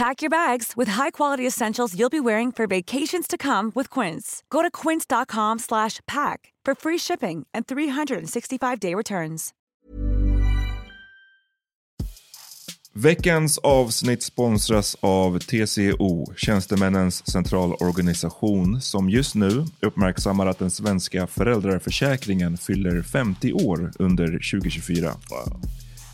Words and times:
Pack 0.00 0.22
your 0.22 0.30
bags 0.30 0.72
with 0.76 0.92
high-quality 0.92 1.46
essentials 1.46 1.94
you'll 1.94 2.08
be 2.08 2.20
wearing 2.20 2.52
for 2.52 2.66
vacations 2.66 3.26
to 3.28 3.36
come 3.36 3.70
with 3.74 4.00
Quince. 4.00 4.42
Go 4.48 4.62
to 4.62 4.70
quince.com/pack 4.70 6.38
for 6.66 6.74
free 6.74 6.98
shipping 6.98 7.46
and 7.54 7.66
365-day 7.66 8.94
returns. 8.94 9.50
Veckans 12.94 13.58
avsnitt 13.58 14.22
sponsras 14.22 14.96
av 15.00 15.38
TCO, 15.38 16.32
Tjänstemännens 16.36 17.30
centralorganisation, 17.30 18.80
som 18.80 19.10
just 19.10 19.34
nu 19.34 19.64
uppmärksammar 19.80 20.46
att 20.46 20.58
den 20.58 20.70
svenska 20.70 21.26
föräldraförsäkringen 21.26 22.56
fyller 22.56 23.02
50 23.02 23.52
år 23.52 23.92
under 23.98 24.26
2024. 24.26 25.12
Wow. 25.30 25.79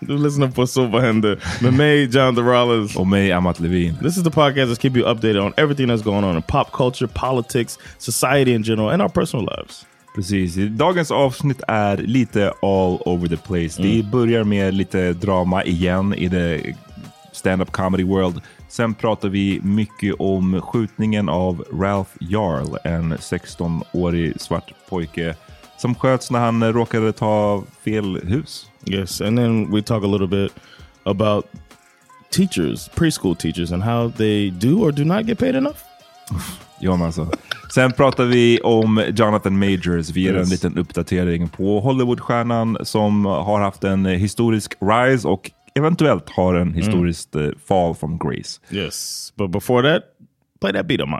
du 0.00 0.18
lyssnar 0.18 0.48
på 0.48 0.66
Så 0.66 0.86
vad 0.86 1.02
händer 1.02 1.38
med 1.62 1.74
mig, 1.74 2.04
John 2.04 2.34
Durales. 2.34 2.96
Och 2.96 3.06
mig, 3.06 3.32
Amat 3.32 3.60
Levine. 3.60 3.98
This 3.98 4.16
is 4.16 4.24
the 4.24 4.30
podcast 4.30 4.70
that 4.70 4.82
keep 4.82 4.96
you 4.96 5.06
updated 5.06 5.38
on 5.38 5.52
everything 5.56 5.90
that's 5.90 6.02
going 6.02 6.24
on 6.24 6.36
in 6.36 6.42
pop 6.42 6.72
culture, 6.72 7.08
politics, 7.14 7.78
society 7.98 8.54
in 8.54 8.62
general, 8.62 8.88
and 8.88 9.02
our 9.02 9.08
personal 9.08 9.44
lives. 9.56 9.86
Precis. 10.14 10.54
Dagens 10.54 11.10
avsnitt 11.10 11.62
är 11.68 11.96
lite 11.96 12.52
all 12.62 12.98
over 13.06 13.28
the 13.28 13.36
place. 13.36 13.82
Mm. 13.82 13.96
Det 13.96 14.10
börjar 14.10 14.44
med 14.44 14.74
lite 14.74 15.12
drama 15.12 15.64
igen 15.64 16.14
i 16.14 16.30
the 16.30 16.74
stand-up 17.32 17.70
comedy 17.70 18.04
world. 18.04 18.40
Sen 18.68 18.94
pratar 18.94 19.28
vi 19.28 19.60
mycket 19.62 20.14
om 20.18 20.60
skjutningen 20.60 21.28
av 21.28 21.64
Ralph 21.80 22.10
Jarl, 22.20 22.76
en 22.84 23.16
16-årig 23.16 24.40
svart 24.40 24.72
pojke 24.88 25.34
som 25.76 25.94
sköts 25.94 26.30
när 26.30 26.38
han 26.38 26.72
råkade 26.72 27.12
ta 27.12 27.62
fel 27.84 28.20
hus. 28.24 28.69
Yes, 28.86 29.20
and 29.20 29.38
then 29.38 29.70
we 29.70 29.82
talk 29.82 30.02
a 30.02 30.06
little 30.06 30.26
bit 30.26 30.52
about 31.04 31.46
teachers, 32.30 32.88
preschool 32.88 33.38
teachers 33.38 33.72
and 33.72 33.82
how 33.82 34.08
they 34.08 34.50
do 34.50 34.82
or 34.82 34.92
do 34.92 35.04
not 35.04 35.26
get 35.26 35.38
paid 35.38 35.54
enough. 35.54 35.84
Ja, 36.82 37.04
alltså. 37.04 37.28
Sen 37.74 37.92
pratar 37.92 38.24
vi 38.24 38.60
om 38.60 39.04
Jonathan 39.16 39.58
Majors. 39.58 40.10
Vi 40.10 40.20
ger 40.20 40.34
yes. 40.34 40.46
en 40.46 40.50
liten 40.50 40.78
uppdatering 40.78 41.48
på 41.48 41.80
Hollywoodstjärnan 41.80 42.78
som 42.82 43.24
har 43.24 43.60
haft 43.60 43.84
en 43.84 44.06
historisk 44.06 44.74
rise 44.80 45.28
och 45.28 45.50
eventuellt 45.74 46.30
har 46.30 46.54
en 46.54 46.74
historisk 46.74 47.34
mm. 47.34 47.54
fall 47.66 47.94
from 47.94 48.18
grace. 48.18 48.60
Yes, 48.70 49.32
but 49.36 49.50
before 49.50 49.92
that, 49.92 50.02
play 50.60 50.72
that 50.72 50.86
beat 50.86 51.00
on 51.00 51.10
my 51.10 51.18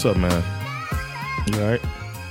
What's 0.00 0.10
up 0.10 0.16
man? 0.16 0.42
You 1.46 1.70
right? 1.70 1.82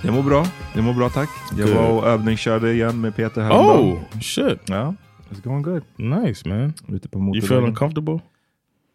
Jag 0.03 0.13
mår 0.13 0.23
bra. 0.23 0.45
Jag 0.75 0.83
mår 0.83 0.93
bra 0.93 1.09
tack. 1.09 1.29
Jag 1.57 1.67
good. 1.67 1.77
var 1.77 1.89
och 1.89 2.07
övningskörde 2.07 2.73
igen 2.73 3.01
med 3.01 3.15
Peter 3.15 3.41
häromdagen. 3.41 3.79
Oh 3.79 4.19
shit! 4.19 4.59
Ja, 4.65 4.95
it's 5.29 5.43
going 5.43 5.61
good. 5.61 5.83
Nice 5.95 6.49
man. 6.49 6.73
Ute 6.87 7.09
på 7.09 7.19
you 7.19 7.37
feeling 7.37 7.75
comfortable? 7.75 8.19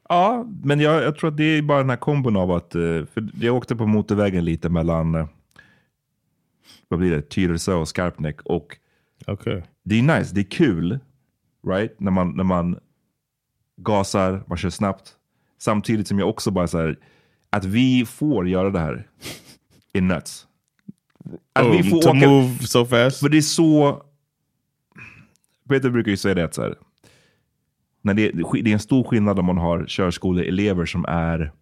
Ja, 0.09 0.47
men 0.65 0.81
jag, 0.81 1.03
jag, 1.03 1.19
tror 1.19 1.31
att 1.31 1.37
det 1.37 1.44
är 1.44 1.62
bara 1.62 1.79
den 1.79 1.91
här 1.91 1.97
kombon 1.97 2.37
av 2.37 2.50
att... 2.50 2.75
Eh, 2.75 2.81
för 2.81 3.29
jag 3.41 3.56
åkte 3.56 3.76
på 3.76 3.87
motorvägen 3.87 4.44
lite 4.44 4.69
mellan... 4.69 5.15
Eh, 5.15 5.27
vad 6.88 7.00
blir 7.00 7.11
det? 7.11 7.23
Tyresö 7.23 7.75
och 7.75 7.88
Skarpnäck. 7.88 8.41
Och 8.43 8.77
okay. 9.27 9.62
Det 9.85 9.99
är 9.99 10.03
nice, 10.03 10.35
det 10.35 10.41
är 10.41 10.50
kul. 10.50 10.99
Right? 11.67 12.00
När 12.00 12.11
man, 12.11 12.31
när 12.37 12.44
man 12.44 12.79
gasar, 13.77 14.43
man 14.47 14.59
kör 14.59 14.70
snabbt. 14.70 15.12
Samtidigt 15.59 16.09
som 16.09 16.19
jag 16.19 16.29
också 16.29 16.50
bara 16.50 16.67
så 16.67 16.79
här, 16.79 16.99
att 17.55 17.65
vi 17.65 18.06
får 18.06 18.49
göra 18.49 18.71
det 18.71 18.79
här 18.79 19.06
är 19.93 20.01
nuts. 20.01 20.47
Att 21.53 21.67
oh, 21.67 21.71
vi 21.71 21.83
får 21.83 22.03
to 22.03 22.09
åka, 22.09 22.29
move 22.29 22.59
so 22.59 22.85
fast? 22.85 23.21
För 23.21 23.29
det 23.29 23.37
är 23.37 23.41
så... 23.41 24.03
Peter 25.69 25.91
brukar 25.91 26.11
ju 26.11 26.17
säga 26.17 26.35
det 26.35 26.55
så 26.55 26.62
här. 26.62 26.75
när 28.03 28.15
det, 28.15 28.31
det 28.62 28.71
är 28.71 28.73
en 28.73 28.79
stor 28.79 29.05
skillnad 29.05 29.39
om 29.39 29.45
man 29.45 29.59
har 29.59 29.85
körskoleelever 29.89 30.87
som 30.87 31.05
är 31.09 31.53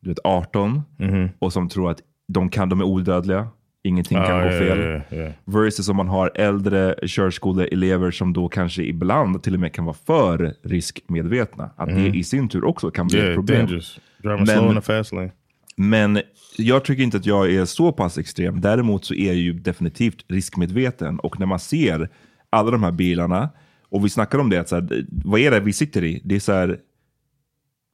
du 0.00 0.08
vet, 0.08 0.18
18 0.24 0.82
Mm-hmm. 0.98 1.28
och 1.38 1.52
som 1.52 1.68
tror 1.68 1.90
att 1.90 2.00
de 2.28 2.48
kan, 2.50 2.68
de 2.68 2.80
är 2.80 2.84
odödliga. 2.84 3.48
Ingenting 3.84 4.18
kan 4.18 4.36
Oh, 4.36 4.42
gå 4.42 4.48
yeah, 4.50 4.58
fel. 4.58 4.78
yeah, 4.78 5.02
yeah. 5.10 5.32
Versus 5.44 5.88
om 5.88 5.96
man 5.96 6.08
har 6.08 6.32
äldre 6.34 6.94
körskoleelever 7.06 8.10
som 8.10 8.32
då 8.32 8.48
kanske 8.48 8.82
ibland 8.82 9.42
till 9.42 9.54
och 9.54 9.60
med 9.60 9.72
kan 9.72 9.84
vara 9.84 9.96
för 10.06 10.54
riskmedvetna. 10.62 11.70
Att 11.76 11.88
det 11.88 12.06
i 12.06 12.24
sin 12.24 12.48
tur 12.48 12.64
också 12.64 12.90
kan 12.90 13.06
bli 13.06 13.18
ett 13.20 13.34
problem. 13.34 13.58
dangerous. 13.66 14.00
Driving 14.22 14.44
Men- 14.46 14.56
slow 14.58 14.68
in 14.68 14.74
the 14.74 14.80
fast 14.80 15.12
lane. 15.12 15.30
Men 15.76 16.20
jag 16.56 16.84
tycker 16.84 17.02
inte 17.02 17.16
att 17.16 17.26
jag 17.26 17.52
är 17.52 17.64
så 17.64 17.92
pass 17.92 18.18
extrem. 18.18 18.60
Däremot 18.60 19.04
så 19.04 19.14
är 19.14 19.26
jag 19.26 19.36
ju 19.36 19.52
definitivt 19.52 20.24
riskmedveten. 20.28 21.18
Och 21.18 21.40
när 21.40 21.46
man 21.46 21.58
ser 21.58 22.08
alla 22.50 22.70
de 22.70 22.82
här 22.82 22.92
bilarna, 22.92 23.50
och 23.88 24.04
vi 24.04 24.08
snackar 24.08 24.38
om 24.38 24.50
det, 24.50 24.58
att 24.58 24.68
så 24.68 24.74
här, 24.74 25.06
vad 25.24 25.40
är 25.40 25.50
det 25.50 25.60
vi 25.60 25.72
sitter 25.72 26.04
i? 26.04 26.20
Det 26.24 26.34
är 26.34 26.40
så 26.40 26.52
här, 26.52 26.78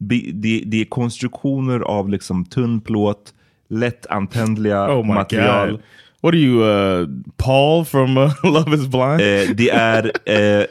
det, 0.00 0.62
det 0.66 0.80
är 0.80 0.84
konstruktioner 0.84 1.80
av 1.80 2.08
liksom 2.08 2.44
tunn 2.44 2.80
plåt, 2.80 3.34
lättantändliga 3.68 4.98
Oh 4.98 5.06
material. 5.06 5.70
god. 5.70 5.80
What 6.20 6.34
are 6.34 6.38
you, 6.40 6.62
uh, 6.64 7.08
Paul 7.36 7.84
from 7.84 8.16
uh, 8.18 8.32
Love 8.44 8.74
is 8.76 8.86
blind? 8.86 9.20
Eh, 9.20 9.54
det 9.56 9.70
är 9.70 10.12
eh, 10.24 10.66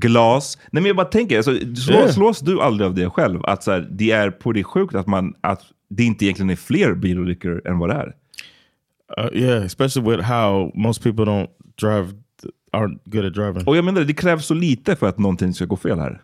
glas. 0.00 0.58
Nej, 0.70 0.82
men 0.82 0.86
jag 0.86 0.96
bara 0.96 1.06
tänker, 1.06 1.36
alltså, 1.36 1.58
slå, 1.76 1.94
Yeah. 1.94 2.10
slås 2.10 2.40
du 2.40 2.60
aldrig 2.60 2.86
av 2.86 2.94
det 2.94 3.10
själv? 3.10 3.40
Att 3.44 3.62
så 3.62 3.70
här, 3.70 3.88
det 3.90 4.10
är 4.10 4.30
på 4.30 4.52
det 4.52 4.64
sjukt 4.64 4.94
att, 4.94 5.06
man, 5.06 5.34
att 5.40 5.60
det 5.90 6.04
inte 6.04 6.24
egentligen 6.24 6.50
är 6.50 6.56
fler 6.56 6.94
bilolyckor 6.94 7.62
än 7.68 7.78
vad 7.78 7.88
det 7.90 7.94
är. 7.94 8.14
Uh, 9.18 9.36
yeah, 9.42 9.64
especially 9.64 10.10
with 10.10 10.22
how 10.22 10.72
most 10.74 11.02
people 11.02 11.24
don't 11.24 11.48
drive, 11.80 12.08
aren't 12.72 12.98
good 13.04 13.24
at 13.24 13.34
driving. 13.34 13.66
Och 13.66 13.76
jag 13.76 13.84
menar, 13.84 14.00
det 14.00 14.14
krävs 14.14 14.46
så 14.46 14.54
lite 14.54 14.96
för 14.96 15.08
att 15.08 15.18
någonting 15.18 15.54
ska 15.54 15.64
gå 15.64 15.76
fel 15.76 15.98
här. 15.98 16.20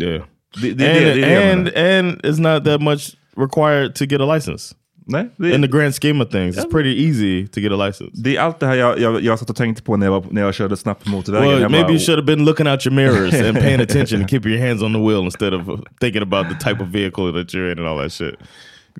Yeah. 0.00 0.22
Det, 0.62 0.72
det, 0.72 0.86
and 0.86 1.16
det, 1.16 1.52
and, 1.52 1.68
and 1.68 2.20
it's 2.24 2.52
not 2.54 2.64
that 2.64 2.80
much 2.80 3.16
required 3.36 3.94
to 3.94 4.04
get 4.04 4.20
a 4.20 4.34
license. 4.34 4.74
Nej, 5.10 5.28
det, 5.36 5.54
In 5.54 5.62
the 5.62 5.68
grand 5.68 5.94
scheme 5.94 6.24
of 6.24 6.30
things, 6.30 6.56
it's 6.56 6.70
pretty 6.70 7.06
easy 7.06 7.46
to 7.46 7.60
get 7.60 7.72
a 7.72 7.86
license. 7.86 8.10
det 8.14 8.36
är 8.36 8.40
allt 8.40 8.60
det 8.60 8.66
här 8.66 8.74
jag, 8.74 8.98
jag, 9.00 9.22
jag 9.22 9.38
satt 9.38 9.50
och 9.50 9.56
tänkte 9.56 9.82
på 9.82 9.96
när 9.96 10.06
jag, 10.06 10.12
var, 10.12 10.24
när 10.30 10.42
jag 10.42 10.54
körde 10.54 10.76
snabbt 10.76 11.04
på 11.04 11.10
motorvägen. 11.10 11.48
Well, 11.48 11.60
jag 11.62 11.70
maybe 11.70 11.84
bara, 11.84 11.92
you 11.92 11.98
should 12.00 12.18
have 12.18 12.26
been 12.36 12.44
looking 12.44 12.66
out 12.68 12.86
your 12.86 12.94
mirrors 12.94 13.34
and 13.34 13.58
paying 13.66 13.80
attention 13.80 14.20
and 14.20 14.30
keeping 14.30 14.52
your 14.52 14.66
hands 14.66 14.82
on 14.82 14.92
the 14.92 14.98
wheel 14.98 15.24
instead 15.24 15.54
of 15.54 15.80
thinking 16.00 16.22
about 16.22 16.48
the 16.48 16.70
type 16.70 16.82
of 16.82 16.88
vehicle 16.88 17.32
that 17.32 17.54
you're 17.54 17.72
in 17.72 17.78
and 17.78 17.88
all 17.88 17.98
that 17.98 18.12
shit. 18.12 18.34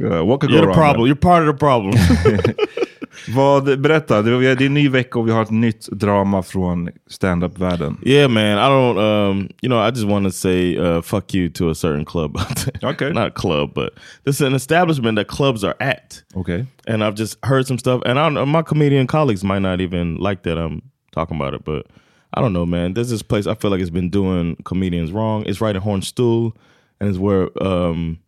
uh, 0.01 0.25
what 0.25 0.41
could 0.41 0.51
You're 0.51 0.61
go 0.61 0.63
the 0.63 0.67
wrong 0.69 0.77
problem. 0.77 1.07
You're 1.07 1.17
part 1.17 1.43
of 1.43 1.47
the 1.47 1.59
problem. 1.59 1.95
Vad, 3.29 3.81
berätta, 3.81 4.23
det, 4.23 4.31
är- 4.31 4.63
en 4.63 4.75
ny 4.75 4.89
vecka 4.89 5.19
och 5.19 5.29
vi 5.29 5.33
har 5.33 5.43
ett 5.43 5.51
nytt 5.51 5.89
drama 5.93 6.43
från 6.43 6.89
stand-up-världen. 7.07 7.99
yeah, 8.03 8.29
man. 8.31 8.43
I 8.43 8.69
don't. 8.71 8.99
Um, 8.99 9.49
you 9.63 9.69
know, 9.69 9.79
I 9.89 9.91
just 9.91 10.05
want 10.07 10.27
to 10.27 10.31
say 10.33 10.77
uh, 10.79 11.03
fuck 11.03 11.35
you 11.35 11.49
to 11.51 11.71
a 11.71 11.75
certain 11.75 12.05
club. 12.05 12.37
Okay. 12.83 13.13
not 13.13 13.35
club, 13.35 13.75
but 13.75 13.91
this 14.25 14.37
is 14.41 14.47
an 14.47 14.55
establishment 14.55 15.17
that 15.17 15.29
clubs 15.29 15.65
are 15.65 15.77
at. 15.81 16.23
Okej. 16.35 16.67
and 16.87 17.03
I've 17.05 17.15
just 17.15 17.37
heard 17.45 17.67
some 17.67 17.79
stuff. 17.79 18.03
And 18.07 18.19
I 18.19 18.29
my 18.45 18.63
comedian 18.63 19.07
colleagues 19.07 19.45
might 19.45 19.63
not 19.63 19.81
even 19.81 20.17
like 20.17 20.43
that 20.43 20.59
I'm 20.59 20.83
talking 21.13 21.37
about 21.37 21.55
it, 21.55 21.65
but 21.65 21.87
I 22.33 22.41
don't 22.41 22.53
know, 22.53 22.67
man. 22.67 22.95
There's 22.95 23.11
this 23.11 23.23
place 23.23 23.47
I 23.47 23.55
feel 23.55 23.71
like 23.71 23.81
it's 23.81 23.91
been 23.91 24.11
doing 24.11 24.57
comedians 24.65 25.11
wrong. 25.13 25.45
It's 25.47 25.61
right 25.61 25.75
in 25.77 25.83
Hornstull, 25.83 26.53
and 27.01 27.09
it's 27.09 27.19
where 27.19 27.49
um, 27.63 28.19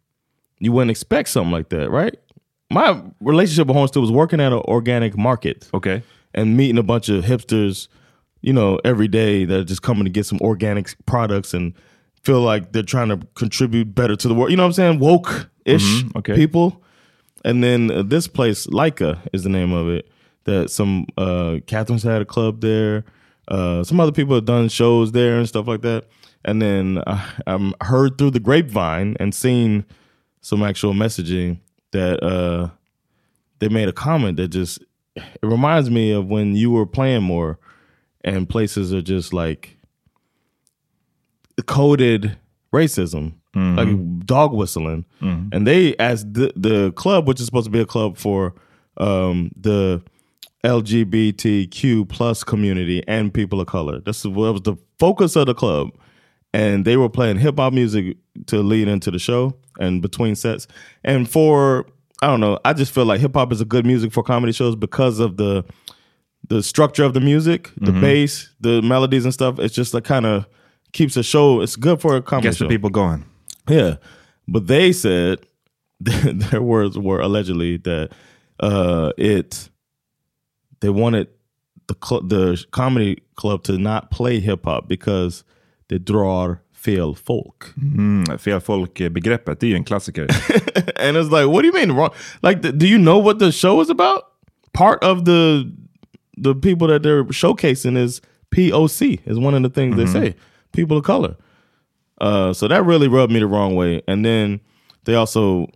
you 0.58 0.72
wouldn't 0.72 0.90
expect 0.90 1.28
something 1.28 1.52
like 1.52 1.68
that, 1.68 1.90
right? 1.90 2.14
My 2.72 3.02
relationship 3.20 3.66
with 3.68 3.76
Hornstull 3.76 4.00
was 4.00 4.10
working 4.10 4.40
at 4.40 4.52
an 4.52 4.62
organic 4.66 5.16
market 5.16 5.68
Okay. 5.74 6.02
and 6.34 6.56
meeting 6.56 6.78
a 6.78 6.82
bunch 6.82 7.08
of 7.08 7.24
hipsters, 7.24 7.88
you 8.40 8.52
know, 8.52 8.78
every 8.84 9.08
day 9.08 9.44
that 9.44 9.60
are 9.60 9.64
just 9.64 9.82
coming 9.82 10.04
to 10.04 10.10
get 10.10 10.26
some 10.26 10.38
organic 10.40 10.94
products 11.06 11.52
and 11.54 11.74
feel 12.22 12.40
like 12.40 12.72
they're 12.72 12.82
trying 12.82 13.08
to 13.08 13.18
contribute 13.34 13.94
better 13.94 14.16
to 14.16 14.28
the 14.28 14.34
world. 14.34 14.50
You 14.50 14.56
know 14.56 14.62
what 14.62 14.68
I'm 14.68 14.72
saying? 14.72 14.98
Woke 15.00 15.50
ish 15.64 16.02
Mhm, 16.04 16.16
okay. 16.16 16.34
people. 16.34 16.82
And 17.44 17.62
then 17.62 17.90
uh, 17.90 18.02
this 18.02 18.28
place, 18.28 18.66
Leica 18.68 19.18
is 19.32 19.42
the 19.42 19.48
name 19.50 19.72
of 19.72 19.88
it. 19.88 20.08
That 20.44 20.70
some 20.70 21.06
uh 21.16 21.58
Catherine's 21.66 22.02
had 22.02 22.22
a 22.22 22.24
club 22.24 22.60
there. 22.62 23.04
Uh, 23.48 23.84
some 23.84 24.00
other 24.00 24.12
people 24.12 24.34
have 24.34 24.44
done 24.44 24.68
shows 24.68 25.12
there 25.12 25.38
and 25.38 25.48
stuff 25.48 25.66
like 25.68 25.82
that. 25.82 26.06
And 26.44 26.60
then 26.62 26.98
uh, 27.06 27.24
I'm 27.46 27.74
heard 27.80 28.18
through 28.18 28.30
the 28.32 28.40
grapevine 28.40 29.16
and 29.20 29.32
seen 29.34 29.84
some 30.40 30.62
actual 30.64 30.94
messaging 30.94 31.58
that 31.92 32.22
uh 32.22 32.68
they 33.60 33.68
made 33.68 33.88
a 33.88 33.92
comment 33.92 34.36
that 34.38 34.48
just 34.48 34.80
it 35.14 35.22
reminds 35.42 35.90
me 35.90 36.10
of 36.10 36.26
when 36.26 36.56
you 36.56 36.70
were 36.70 36.86
playing 36.86 37.22
more 37.22 37.58
and 38.24 38.48
places 38.48 38.92
are 38.92 39.02
just 39.02 39.32
like 39.32 39.76
coded 41.66 42.36
racism. 42.72 43.34
Like 43.76 44.26
dog 44.26 44.54
whistling. 44.54 45.04
And 45.52 45.66
they 45.66 45.94
as 45.96 46.24
the 46.24 46.52
the 46.56 46.92
club 46.92 47.28
which 47.28 47.38
is 47.40 47.46
supposed 47.46 47.66
to 47.66 47.70
be 47.70 47.80
a 47.80 47.86
club 47.86 48.16
for 48.16 48.54
um 48.96 49.50
the 49.56 50.02
lgbtq 50.64 52.08
plus 52.08 52.44
community 52.44 53.02
and 53.06 53.32
people 53.34 53.60
of 53.60 53.66
color. 53.66 54.00
This 54.00 54.20
is 54.20 54.28
what 54.28 54.52
was 54.52 54.62
the 54.62 54.76
focus 54.98 55.36
of 55.36 55.46
the 55.46 55.54
club. 55.54 55.90
And 56.54 56.84
they 56.84 56.96
were 56.96 57.08
playing 57.10 57.38
hip 57.38 57.58
hop 57.58 57.72
music 57.72 58.16
to 58.46 58.62
lead 58.62 58.88
into 58.88 59.10
the 59.10 59.18
show 59.18 59.54
and 59.78 60.02
between 60.02 60.34
sets. 60.34 60.66
And 61.04 61.28
for 61.28 61.86
I 62.22 62.26
don't 62.28 62.40
know, 62.40 62.58
I 62.64 62.72
just 62.72 62.92
feel 62.92 63.04
like 63.04 63.20
hip 63.20 63.34
hop 63.34 63.52
is 63.52 63.60
a 63.60 63.64
good 63.64 63.84
music 63.84 64.12
for 64.12 64.22
comedy 64.22 64.52
shows 64.52 64.76
because 64.76 65.18
of 65.18 65.36
the 65.36 65.64
the 66.48 66.62
structure 66.62 67.04
of 67.04 67.14
the 67.14 67.20
music, 67.20 67.70
the 67.76 67.92
bass, 68.00 68.50
the 68.60 68.82
melodies 68.82 69.24
and 69.24 69.32
stuff. 69.32 69.58
It's 69.58 69.74
just 69.74 69.94
like 69.94 70.04
kind 70.04 70.26
of 70.26 70.46
keeps 70.92 71.16
a 71.16 71.22
show. 71.22 71.60
It's 71.60 71.76
good 71.76 72.00
for 72.00 72.16
a 72.16 72.22
comedy 72.22 72.48
Gets 72.48 72.58
the 72.58 72.68
people 72.68 72.90
going. 72.90 73.24
Yeah, 73.68 73.96
but 74.48 74.66
they 74.66 74.92
said 74.92 75.38
their 76.00 76.62
words 76.62 76.98
were 76.98 77.20
allegedly 77.20 77.76
that 77.78 78.10
uh, 78.60 79.12
it 79.16 79.68
they 80.80 80.90
wanted 80.90 81.28
the 81.86 81.96
cl- 82.04 82.22
the 82.22 82.64
comedy 82.72 83.22
club 83.36 83.62
to 83.64 83.78
not 83.78 84.10
play 84.10 84.40
hip 84.40 84.64
hop 84.64 84.88
because 84.88 85.44
det 85.88 86.04
drar 86.04 86.60
fel 86.84 87.14
folk. 87.14 87.74
Mm, 87.76 88.38
fel 88.38 88.60
folk-begreppet, 88.60 89.60
det 89.60 89.66
är 89.66 89.68
ju 89.68 89.76
en 89.76 89.84
klassiker. 89.84 90.22
and 90.96 91.16
it's 91.16 91.30
like, 91.30 91.46
what 91.46 91.62
do 91.62 91.68
you 91.68 91.72
mean 91.72 91.92
wrong? 91.92 92.10
Like, 92.42 92.60
do 92.62 92.86
you 92.86 92.98
know 92.98 93.18
what 93.18 93.38
the 93.38 93.52
show 93.52 93.80
is 93.80 93.90
about? 93.90 94.24
Part 94.72 95.04
of 95.04 95.24
the 95.24 95.70
the 96.36 96.54
people 96.54 96.88
that 96.88 97.02
they're 97.02 97.24
showcasing 97.24 97.96
is 97.96 98.20
POC 98.50 99.20
is 99.26 99.38
one 99.38 99.54
of 99.54 99.62
the 99.62 99.68
things 99.68 99.96
they 99.96 100.06
say, 100.06 100.34
people 100.72 100.96
of 100.96 101.04
color. 101.04 101.36
Uh, 102.20 102.52
so 102.52 102.68
that 102.68 102.84
really 102.84 103.08
rubbed 103.08 103.32
me 103.32 103.40
the 103.40 103.46
wrong 103.46 103.74
way. 103.74 104.02
And 104.08 104.24
then 104.24 104.60
they 105.04 105.14
also 105.14 105.66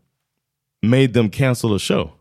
made 0.82 1.12
them 1.12 1.28
cancel 1.28 1.75
a 1.75 1.78
show. 1.78 2.12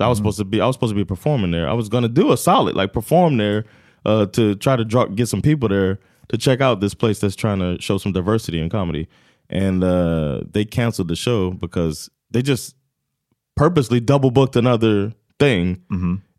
I 0.00 0.08
was 0.08 0.18
supposed 0.18 0.38
to 0.38 0.44
be 0.44 0.60
I 0.60 0.66
was 0.66 0.76
supposed 0.76 0.92
to 0.92 0.96
be 0.96 1.04
performing 1.04 1.50
there. 1.50 1.68
I 1.68 1.72
was 1.72 1.88
gonna 1.88 2.08
do 2.08 2.32
a 2.32 2.36
solid, 2.36 2.74
like 2.74 2.92
perform 2.92 3.36
there, 3.36 3.64
uh, 4.04 4.26
to 4.26 4.54
try 4.56 4.76
to 4.76 4.84
draw, 4.84 5.06
get 5.06 5.28
some 5.28 5.42
people 5.42 5.68
there 5.68 5.98
to 6.28 6.36
check 6.38 6.60
out 6.60 6.80
this 6.80 6.94
place 6.94 7.20
that's 7.20 7.36
trying 7.36 7.58
to 7.60 7.82
show 7.82 7.98
some 7.98 8.12
diversity 8.12 8.58
in 8.60 8.70
comedy. 8.70 9.06
And 9.50 9.84
uh, 9.84 10.40
they 10.52 10.64
canceled 10.64 11.08
the 11.08 11.16
show 11.16 11.50
because 11.50 12.10
they 12.32 12.42
just 12.42 12.76
purposely 13.56 14.00
double 14.00 14.30
booked 14.30 14.56
another 14.56 15.12
thing 15.38 15.76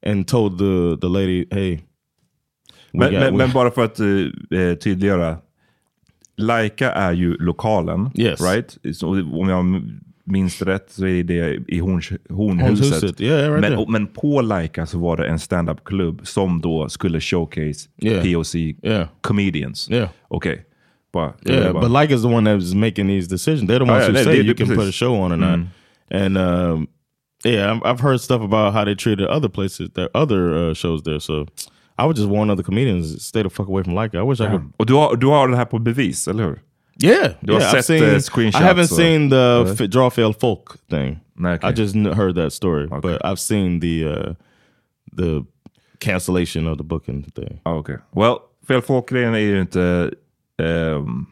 and 0.03 0.27
told 0.27 0.57
the 0.57 0.97
the 1.01 1.07
lady, 1.09 1.45
"Hey, 1.51 1.79
Men, 2.93 3.11
got- 3.11 3.19
men, 3.19 3.37
men 3.37 3.51
bara 3.53 3.71
för 3.71 3.83
att 3.85 3.99
uh, 3.99 4.75
tydliggöra. 4.75 5.37
Laika 6.37 6.91
är 6.91 7.13
ju 7.13 7.37
lokalen. 7.39 8.09
Yes. 8.15 8.41
Right? 8.41 8.77
Så, 8.93 9.07
om 9.09 9.49
jag 9.49 9.65
minns 10.25 10.61
rätt 10.61 10.85
så 10.91 11.05
är 11.07 11.23
det 11.23 11.59
i 11.67 11.79
Horns, 11.79 12.09
Hornhuset. 12.29 12.85
Hornhuset, 12.91 13.21
yeah, 13.21 13.51
right 13.53 13.61
men, 13.61 13.77
och, 13.79 13.89
men 13.91 14.07
på 14.07 14.41
Laika 14.41 14.85
så 14.85 14.99
var 14.99 15.17
det 15.17 15.27
en 15.27 15.39
stand-up-klubb 15.39 16.21
som 16.27 16.61
då 16.61 16.89
skulle 16.89 17.19
showcase 17.21 17.89
Yeah. 18.01 18.23
POC 18.33 18.55
Yeah. 18.55 19.07
comedians. 19.21 19.89
Yeah. 19.91 20.09
Okej. 20.27 20.65
Bara, 21.13 21.33
Yeah, 21.49 21.73
bara- 21.73 21.81
but 21.89 22.01
like 22.01 22.13
is 22.15 22.21
the 22.21 22.27
one 22.27 22.49
that 22.53 22.63
is 22.63 22.73
making 22.73 23.07
these 23.07 23.29
decisions. 23.29 23.69
They're 23.71 23.85
the 23.85 23.91
ones 23.91 24.03
yeah, 24.03 24.07
who 24.07 24.13
they- 24.13 24.23
say 24.23 24.33
they- 24.33 24.43
you 24.45 24.53
they- 24.53 24.57
can 24.57 24.67
put 24.67 24.77
a 24.77 24.79
precis. 24.81 24.95
show 24.95 25.15
on 25.21 25.31
or 25.31 25.37
not. 25.37 25.59
And 26.11 26.37
um, 26.37 26.87
yeah, 27.45 27.71
I've, 27.71 27.81
I've 27.85 27.99
heard 28.03 28.21
stuff 28.21 28.41
about 28.41 28.73
how 28.73 28.85
they 28.85 28.95
treated 28.95 29.27
other 29.27 29.49
places, 29.49 29.89
their 29.93 30.09
other 30.17 30.69
uh, 30.69 30.73
shows 30.73 31.03
there. 31.03 31.19
So 31.19 31.45
I 31.97 32.03
would 32.03 32.17
just 32.17 32.29
warn 32.29 32.49
other 32.49 32.63
comedians, 32.63 33.21
stay 33.23 33.43
the 33.43 33.49
fuck 33.49 33.67
away 33.67 33.83
from 33.83 33.93
Leica. 33.95 34.17
I 34.19 34.23
wish 34.29 34.41
I 34.41 34.47
could. 34.47 34.61
Och 34.77 34.85
du 34.85 34.93
har, 34.93 35.15
du 35.15 35.27
har 35.27 35.47
det 35.47 35.57
här 35.57 35.65
på 35.65 35.79
bevis, 35.79 36.27
eller 36.27 36.43
hur? 36.43 36.59
Yeah, 37.03 37.31
Du 37.41 37.53
har 37.53 37.59
yeah. 37.59 37.73
I've 37.73 37.81
sett, 37.83 37.85
seen. 37.85 38.03
uh, 38.03 38.19
screenshots 38.19 38.61
I 38.61 38.63
haven't 38.63 38.87
seen 38.87 39.29
the 39.29 39.65
f- 39.79 39.89
draw 39.89 40.09
fail 40.09 40.33
folk 40.33 40.77
thing. 40.89 41.19
Okay. 41.45 41.69
I 41.69 41.73
just 41.73 41.93
kn- 41.95 42.13
heard 42.13 42.35
that 42.35 42.53
story, 42.53 42.85
Okay. 42.85 43.01
but 43.01 43.21
I've 43.25 43.39
seen 43.39 43.79
the 43.79 44.05
uh, 44.05 44.33
the 45.17 45.43
cancellation 45.99 46.67
of 46.67 46.77
the 46.77 46.83
booking 46.83 47.23
thing. 47.35 47.59
Ah, 47.65 47.73
Okej. 47.75 47.97
Well, 48.15 48.37
fel 48.67 48.81
folk-grejen 48.81 49.33
är 49.33 49.39
ju 49.39 49.61
inte... 49.61 50.11
ehm, 50.61 51.25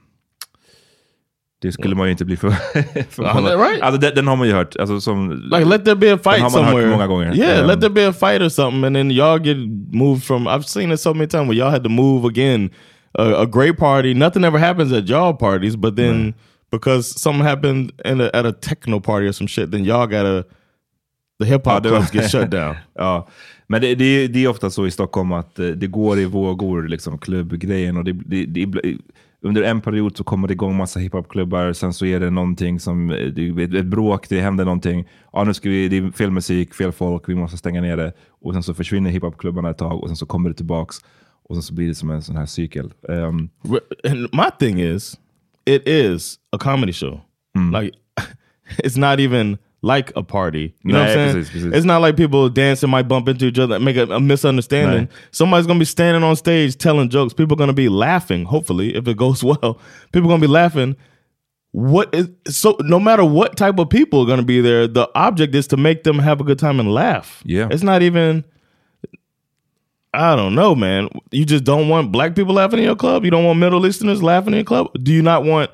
det 1.61 1.71
skulle 1.71 1.95
man 1.95 2.07
ju 2.07 2.11
inte 2.11 2.25
bli 2.25 2.37
för... 2.37 2.49
förvånad. 3.09 3.59
right? 3.59 3.81
Alltså, 3.81 3.99
den, 4.01 4.15
den 4.15 4.27
har 4.27 4.35
man 4.35 4.47
ju 4.47 4.53
hört. 4.53 4.75
Alltså, 4.79 5.01
som, 5.01 5.31
Like 5.31 5.65
let 5.65 5.85
there 5.85 5.95
be 5.95 6.07
a 6.07 6.09
Den 6.15 6.19
fight 6.19 6.41
har 6.41 6.49
man 6.49 6.63
hört 6.63 6.71
somewhere. 6.73 6.89
många 6.91 7.07
gånger. 7.07 7.35
Yeah, 7.35 7.67
let 7.67 7.79
there 7.81 7.89
be 7.89 8.07
a 8.07 8.13
fight 8.13 8.41
or 8.41 8.49
something, 8.49 8.83
and 8.83 8.95
then 8.95 9.11
y'all 9.11 9.39
get 9.39 9.57
moved 9.93 10.23
from. 10.23 10.47
I've 10.47 10.63
seen 10.65 10.91
it 10.91 10.99
so 10.99 11.13
many 11.13 11.27
times 11.27 11.47
where 11.47 11.57
y'all 11.57 11.71
had 11.71 11.83
to 11.83 11.89
move 11.89 12.25
again 12.27 12.69
a, 13.15 13.41
a 13.41 13.45
great 13.45 13.77
party. 13.77 14.13
Nothing 14.13 14.43
ever 14.45 14.59
happens 14.59 14.91
at 14.93 15.09
y'all 15.09 15.33
parties, 15.37 15.75
but 15.75 15.95
then 15.95 16.25
Right. 16.25 16.35
because 16.71 17.19
something 17.19 17.43
happened 17.45 17.91
a, 18.05 18.29
at 18.33 18.45
a 18.45 18.51
techno 18.51 18.99
party 18.99 19.27
or 19.27 19.31
some 19.33 19.47
shit, 19.47 19.71
then 19.71 19.83
y'all 19.85 20.07
gotta 20.07 20.45
the 21.39 21.45
hip 21.45 21.65
hop 21.65 21.85
Ja, 21.85 21.89
clubs 21.91 22.11
get 22.11 22.31
shut 22.31 22.49
down. 22.51 22.75
Ja, 22.95 23.27
men 23.67 23.81
det, 23.81 23.95
det, 23.95 24.27
det 24.27 24.43
är 24.43 24.47
ofta 24.47 24.69
så 24.69 24.85
i 24.87 24.91
Stockholm 24.91 25.31
att 25.31 25.59
eh, 25.59 25.67
det 25.67 25.87
går 25.87 26.19
i 26.19 26.25
vågor, 26.25 26.87
liksom 26.87 27.17
klubbgrejen. 27.17 27.97
Och 27.97 28.03
det, 28.03 28.13
det, 28.13 28.45
det, 28.45 28.97
under 29.41 29.61
en 29.61 29.81
period 29.81 30.17
så 30.17 30.23
kommer 30.23 30.47
det 30.47 30.51
igång 30.53 30.75
massa 30.77 30.99
hiphopklubbar, 30.99 31.73
sen 31.73 31.93
så 31.93 32.05
är 32.05 32.19
det 32.19 32.29
någonting 32.29 32.79
som, 32.79 33.09
eh, 33.11 33.17
ett, 33.63 33.73
ett 33.73 33.85
bråk, 33.85 34.29
det 34.29 34.41
händer 34.41 34.65
någonting. 34.65 35.05
Ja, 35.33 35.43
nu 35.43 35.53
ska 35.53 35.69
vi, 35.69 35.87
det 35.87 35.97
är 35.97 36.11
fel 36.11 36.31
musik, 36.31 36.73
fel 36.73 36.91
folk, 36.91 37.29
vi 37.29 37.35
måste 37.35 37.57
stänga 37.57 37.81
ner 37.81 37.97
det. 37.97 38.13
Och 38.41 38.53
sen 38.53 38.63
så 38.63 38.73
försvinner 38.73 39.09
hiphopklubbarna 39.09 39.69
ett 39.69 39.77
tag 39.77 40.01
och 40.03 40.07
sen 40.07 40.15
så 40.15 40.25
kommer 40.25 40.49
det 40.49 40.55
tillbaks. 40.55 40.95
Och 41.49 41.63
så 41.63 41.73
blir 41.73 41.87
det 41.87 41.95
som 41.95 42.09
en 42.09 42.21
sån 42.21 42.35
här 42.35 42.45
cykel. 42.45 42.93
Ehm, 43.09 43.49
And 44.03 44.29
my 44.33 44.49
thing 44.59 44.79
is, 44.79 45.17
it 45.65 45.87
is 45.87 46.39
a 46.51 46.57
comedy 46.57 46.93
show. 46.93 47.21
Mm. 47.57 47.71
Like 47.81 47.93
it's 48.83 48.97
not 48.97 49.19
even 49.19 49.57
like 49.81 50.11
a 50.15 50.23
party. 50.23 50.73
You 50.83 50.93
know 50.93 50.99
what 50.99 51.09
I'm 51.09 51.13
saying? 51.15 51.33
precis, 51.33 51.51
precis. 51.51 51.73
It's 51.73 51.85
not 51.85 52.01
like 52.01 52.15
people 52.17 52.49
dancing 52.49 52.89
might 52.89 53.07
bump 53.07 53.27
into 53.27 53.45
each 53.45 53.59
other, 53.59 53.79
make 53.79 53.97
a, 53.97 54.03
a 54.15 54.19
misunderstanding. 54.19 55.07
Nej. 55.07 55.09
Somebody's 55.31 55.67
gonna 55.67 55.79
be 55.79 55.85
standing 55.85 56.23
on 56.23 56.35
stage 56.35 56.77
telling 56.77 57.09
jokes. 57.09 57.33
People 57.33 57.55
are 57.55 57.59
gonna 57.59 57.73
be 57.73 57.89
laughing. 57.89 58.45
Hopefully, 58.45 58.95
if 58.95 59.07
it 59.07 59.17
goes 59.17 59.43
well, 59.49 59.79
people 60.11 60.29
are 60.29 60.33
gonna 60.33 60.47
be 60.47 60.47
laughing. 60.47 60.95
What 61.71 62.13
is 62.15 62.29
so? 62.47 62.77
No 62.81 62.99
matter 62.99 63.25
what 63.25 63.57
type 63.57 63.79
of 63.79 63.89
people 63.89 64.21
are 64.21 64.27
gonna 64.27 64.43
be 64.43 64.61
there, 64.61 64.87
the 64.87 65.09
object 65.15 65.55
is 65.55 65.67
to 65.67 65.77
make 65.77 66.03
them 66.03 66.19
have 66.19 66.39
a 66.39 66.43
good 66.43 66.59
time 66.59 66.79
and 66.79 66.93
laugh. 66.93 67.41
Yeah. 67.45 67.67
it's 67.71 67.83
not 67.83 68.01
even. 68.01 68.45
I 70.13 70.35
don't 70.35 70.53
know, 70.53 70.75
man. 70.75 71.09
You 71.31 71.43
just 71.43 71.63
don't 71.63 71.89
want 71.89 72.11
black 72.11 72.35
people 72.35 72.53
laughing 72.53 72.79
in 72.79 72.85
your 72.85 72.95
club. 72.95 73.25
You 73.25 73.31
don't 73.31 73.45
want 73.45 73.59
Middle 73.59 73.85
Easterners 73.85 74.21
laughing 74.21 74.53
in 74.53 74.57
your 74.57 74.65
club. 74.65 74.91
Do 75.01 75.11
you 75.11 75.23
not 75.23 75.43
want 75.43 75.71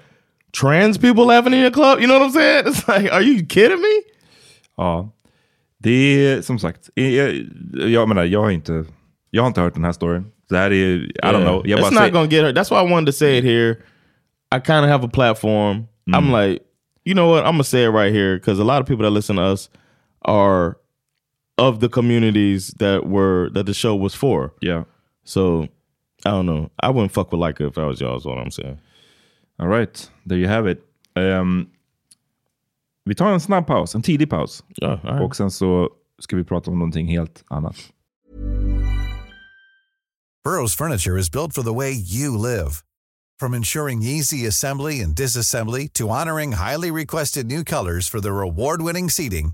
trans 0.53 0.97
people 0.97 1.25
laughing 1.25 1.53
in 1.53 1.59
your 1.59 1.71
club? 1.71 1.99
You 1.99 2.07
know 2.07 2.19
what 2.19 2.27
I'm 2.27 2.31
saying? 2.31 2.63
It's 2.67 2.87
like, 2.87 3.11
are 3.11 3.21
you 3.21 3.43
kidding 3.45 3.81
me? 3.81 4.03
Ja, 4.77 5.09
det 5.79 5.91
är 6.25 6.41
som 6.41 6.59
sagt, 6.59 6.89
jag, 6.95 7.45
jag 7.73 8.09
menar, 8.09 8.23
jag 8.23 8.41
har 8.41 8.49
inte, 8.49 8.85
jag 9.31 9.43
har 9.43 9.47
inte 9.47 9.61
hört 9.61 9.73
den 9.73 9.83
här 9.83 9.91
storyn. 9.91 10.31
Det 10.49 10.57
här 10.57 10.71
är, 10.71 10.95
I 10.97 11.11
don't 11.21 11.43
know. 11.43 11.67
Jag 11.67 11.79
It's 11.79 11.83
not 11.83 11.93
säger- 11.93 12.11
gonna 12.11 12.29
get 12.29 12.43
her. 12.43 12.53
That's 12.53 12.71
why 12.71 12.87
I 12.87 12.91
wanted 12.91 13.05
to 13.05 13.11
say 13.11 13.37
it 13.37 13.43
here. 13.43 13.77
I 14.55 14.59
kind 14.59 14.85
of 14.85 14.89
have 14.89 15.05
a 15.05 15.09
platform. 15.09 15.87
I'm 16.07 16.29
mm. 16.29 16.31
like, 16.31 16.63
you 17.05 17.13
know 17.13 17.29
what? 17.29 17.43
I'm 17.43 17.51
gonna 17.51 17.63
say 17.63 17.83
it 17.83 17.89
right 17.89 18.13
here 18.13 18.37
because 18.37 18.59
a 18.59 18.63
lot 18.63 18.81
of 18.81 18.87
people 18.87 19.03
that 19.03 19.11
listen 19.11 19.35
to 19.35 19.43
us 19.43 19.69
are 20.21 20.77
of 21.59 21.79
the 21.79 21.89
communities 21.89 22.73
that 22.79 23.05
were 23.05 23.49
that 23.53 23.65
the 23.65 23.73
show 23.73 23.95
was 23.95 24.15
for. 24.15 24.53
Yeah. 24.61 24.83
So 25.23 25.67
I 26.25 26.31
don't 26.31 26.45
know. 26.45 26.69
I 26.79 26.89
wouldn't 26.89 27.11
fuck 27.11 27.31
with 27.31 27.41
Leica 27.41 27.67
if 27.67 27.77
I 27.77 27.85
was 27.85 28.01
y'all. 28.01 28.17
Is 28.17 28.25
what 28.25 28.37
I'm 28.37 28.51
saying. 28.51 28.79
All 29.59 29.67
right, 29.67 30.09
there 30.25 30.37
you 30.37 30.47
have 30.47 30.67
it. 30.67 30.81
Ehm, 31.15 31.67
vi 33.05 33.13
tar 33.13 33.33
en 33.33 33.39
snabb 33.39 33.67
paus, 33.67 33.95
en 33.95 34.01
tidig 34.01 34.29
paus. 34.29 34.63
Yeah, 34.81 34.99
all 35.03 35.13
right. 35.13 35.21
Och 35.21 35.35
sen 35.35 35.51
så 35.51 35.89
ska 36.19 36.35
vi 36.35 36.43
prata 36.43 36.71
om 36.71 36.79
någonting 36.79 37.07
helt 37.07 37.43
annat. 37.49 37.91
Burrow's 40.45 40.73
furniture 40.73 41.17
is 41.17 41.29
built 41.29 41.53
for 41.53 41.63
the 41.63 41.73
way 41.73 41.91
you 41.91 42.37
live. 42.37 42.83
From 43.39 43.53
ensuring 43.53 44.01
easy 44.01 44.47
assembly 44.47 44.99
and 44.99 45.15
disassembly 45.15 45.87
to 45.93 46.09
honoring 46.09 46.53
highly 46.53 46.91
requested 46.91 47.45
new 47.45 47.63
colors 47.63 48.09
for 48.09 48.19
their 48.19 48.41
award-winning 48.41 49.09
seating, 49.09 49.53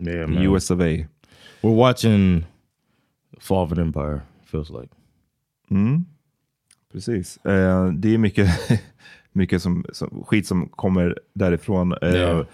Yeah, 0.00 0.26
man. 0.26 0.42
US 0.42 0.70
of 0.70 0.80
A. 0.80 1.06
We're 1.62 1.74
watching 1.76 2.44
Fall 3.40 3.64
of 3.64 3.72
an 3.72 3.78
Empire. 3.78 4.20
Feels 4.44 4.70
like. 4.70 4.88
Precis. 6.92 7.36
Eh, 7.44 7.86
det 7.92 8.14
är 8.14 8.18
mycket, 8.18 8.48
mycket 9.32 9.62
som, 9.62 9.84
som, 9.92 10.24
skit 10.26 10.46
som 10.46 10.68
kommer 10.68 11.18
därifrån. 11.34 11.92
Eh, 12.02 12.16
Ja. 12.16 12.44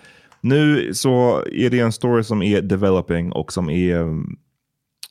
Nu 0.41 0.95
så 0.95 1.45
är 1.53 1.71
det 1.71 1.81
en 1.81 1.93
story 1.93 2.23
som 2.23 2.43
är 2.43 2.63
developing 2.63 3.33
och 3.33 3.53
som 3.53 3.71
är 3.71 3.97
mm, 3.97 4.37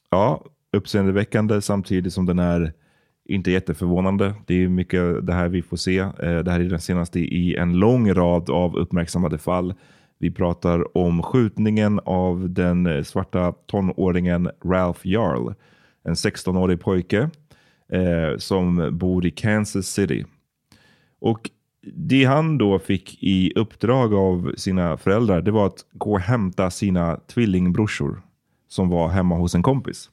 ja, 0.10 0.44
uppseendeväckande 0.74 1.62
samtidigt 1.62 2.14
som 2.14 2.26
den 2.26 2.40
är 2.40 2.74
inte 3.26 3.52
jätteförvånande. 3.52 4.34
Det 4.46 4.64
är 4.64 4.68
mycket 4.68 5.28
det 5.28 5.34
här 5.34 5.48
vi 5.48 5.62
får 5.62 5.78
se. 5.78 5.98
Eh, 6.00 6.14
det 6.20 6.52
här 6.52 6.60
är 6.60 6.70
den 6.70 6.82
senaste 6.82 7.20
i 7.20 7.56
en 7.56 7.74
lång 7.80 8.14
rad 8.14 8.50
av 8.50 8.76
uppmärksammade 8.76 9.38
fall. 9.38 9.74
Vi 10.20 10.32
pratar 10.32 10.98
om 10.98 11.24
skjutningen 11.24 12.00
av 12.06 12.50
den 12.50 12.86
eh, 12.86 13.04
svarta 13.04 13.52
tonåringen 13.52 14.50
Ralph 14.66 15.08
Jarl. 15.08 15.54
En 16.04 16.14
16-årig 16.14 16.80
pojke 16.80 17.30
eh, 17.92 18.38
som 18.38 18.98
bor 18.98 19.26
i 19.26 19.32
Kansas 19.32 19.88
City. 19.88 20.26
Och 21.20 21.50
det 21.94 22.26
han 22.26 22.58
då 22.58 22.80
fick 22.80 23.24
i 23.24 23.54
uppdrag 23.56 24.14
av 24.14 24.54
sina 24.58 24.98
föräldrar, 24.98 25.42
det 25.42 25.52
var 25.52 25.66
att 25.66 25.86
gå 25.92 26.12
och 26.12 26.20
hämta 26.20 26.72
sina 26.72 27.20
tvillingbrorsor 27.28 28.22
som 28.68 28.90
var 28.90 29.08
hemma 29.08 29.36
hos 29.36 29.56
en 29.56 29.64
kompis. 29.64 30.10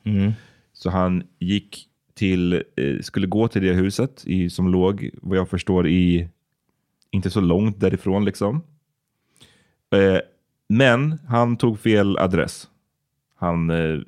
Så 0.72 0.90
han 0.90 1.22
gick 1.38 1.88
till, 2.14 2.52
eh, 2.52 3.00
skulle 3.00 3.26
gå 3.26 3.48
till 3.48 3.62
det 3.62 3.72
huset 3.72 4.22
i, 4.26 4.50
som 4.50 4.68
låg, 4.68 5.10
vad 5.22 5.38
jag 5.38 5.48
förstår, 5.48 5.88
i 5.88 6.28
inte 7.10 7.30
så 7.30 7.40
långt 7.40 7.80
därifrån 7.80 8.24
liksom. 8.24 8.62
Eh, 9.92 10.18
men 10.68 11.18
han 11.28 11.56
tog 11.56 11.78
fel 11.78 12.18
adress. 12.18 12.68
Han 13.38 13.70
eh, 13.70 14.00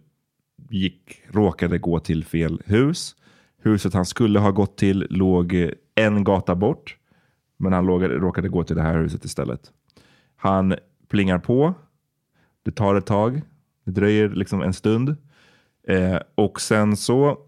gick, 0.70 1.22
råkade 1.30 1.78
gå 1.78 2.00
till 2.00 2.24
fel 2.24 2.62
hus. 2.66 3.16
Huset 3.62 3.94
han 3.94 4.06
skulle 4.06 4.38
ha 4.38 4.50
gått 4.50 4.76
till 4.76 5.06
låg 5.10 5.54
eh, 5.54 5.70
en 5.94 6.24
gata 6.24 6.54
bort. 6.54 6.96
Men 7.56 7.72
han 7.72 7.86
råkade, 7.86 8.14
råkade 8.14 8.48
gå 8.48 8.64
till 8.64 8.76
det 8.76 8.82
här 8.82 8.98
huset 8.98 9.24
istället. 9.24 9.72
Han 10.36 10.74
plingar 11.08 11.38
på. 11.38 11.74
Det 12.62 12.70
tar 12.70 12.94
ett 12.94 13.06
tag. 13.06 13.42
Det 13.84 13.90
dröjer 13.90 14.28
liksom 14.28 14.62
en 14.62 14.72
stund. 14.72 15.16
Eh, 15.88 16.18
och 16.34 16.60
sen 16.60 16.96
så 16.96 17.38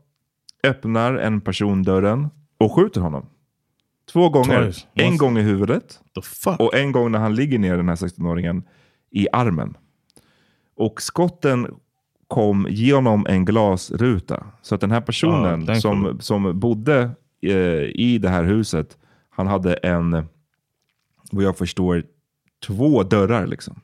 öppnar 0.63 1.15
en 1.15 1.41
person 1.41 1.83
dörren 1.83 2.29
och 2.59 2.73
skjuter 2.73 3.01
honom. 3.01 3.27
Två 4.13 4.29
gånger. 4.29 4.65
Twice. 4.65 4.87
En 4.95 5.13
Once- 5.13 5.17
gång 5.19 5.39
i 5.39 5.43
huvudet 5.43 6.01
och 6.59 6.75
en 6.75 6.93
gång 6.93 7.13
när 7.13 7.19
han 7.19 7.35
ligger 7.35 7.59
ner, 7.59 7.77
den 7.77 7.89
här 7.89 7.97
16-åringen, 7.97 8.63
i 9.11 9.27
armen. 9.33 9.77
Och 10.77 11.03
skotten 11.03 11.67
kom 12.29 12.67
genom 12.71 13.27
en 13.27 13.45
glasruta. 13.45 14.47
Så 14.63 14.75
att 14.75 14.81
den 14.81 14.91
här 14.91 15.01
personen 15.01 15.63
Ah, 15.63 15.67
thankfully. 15.67 15.81
som, 15.81 16.21
som 16.21 16.61
bodde 16.61 17.11
eh, 17.43 17.53
i 17.83 18.19
det 18.23 18.29
här 18.29 18.45
huset, 18.45 18.99
han 19.31 19.47
hade 19.47 19.75
en, 19.75 20.13
vad 21.33 21.45
jag 21.45 21.59
förstår, 21.59 22.05
två 22.67 23.03
dörrar. 23.03 23.47
liksom. 23.47 23.81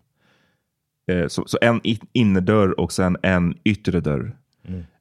Eh, 1.06 1.26
så, 1.28 1.44
så 1.46 1.58
en 1.60 1.80
innerdörr 2.12 2.80
och 2.80 2.92
sen 2.92 3.16
en 3.22 3.54
yttre 3.64 4.00
dörr. 4.00 4.36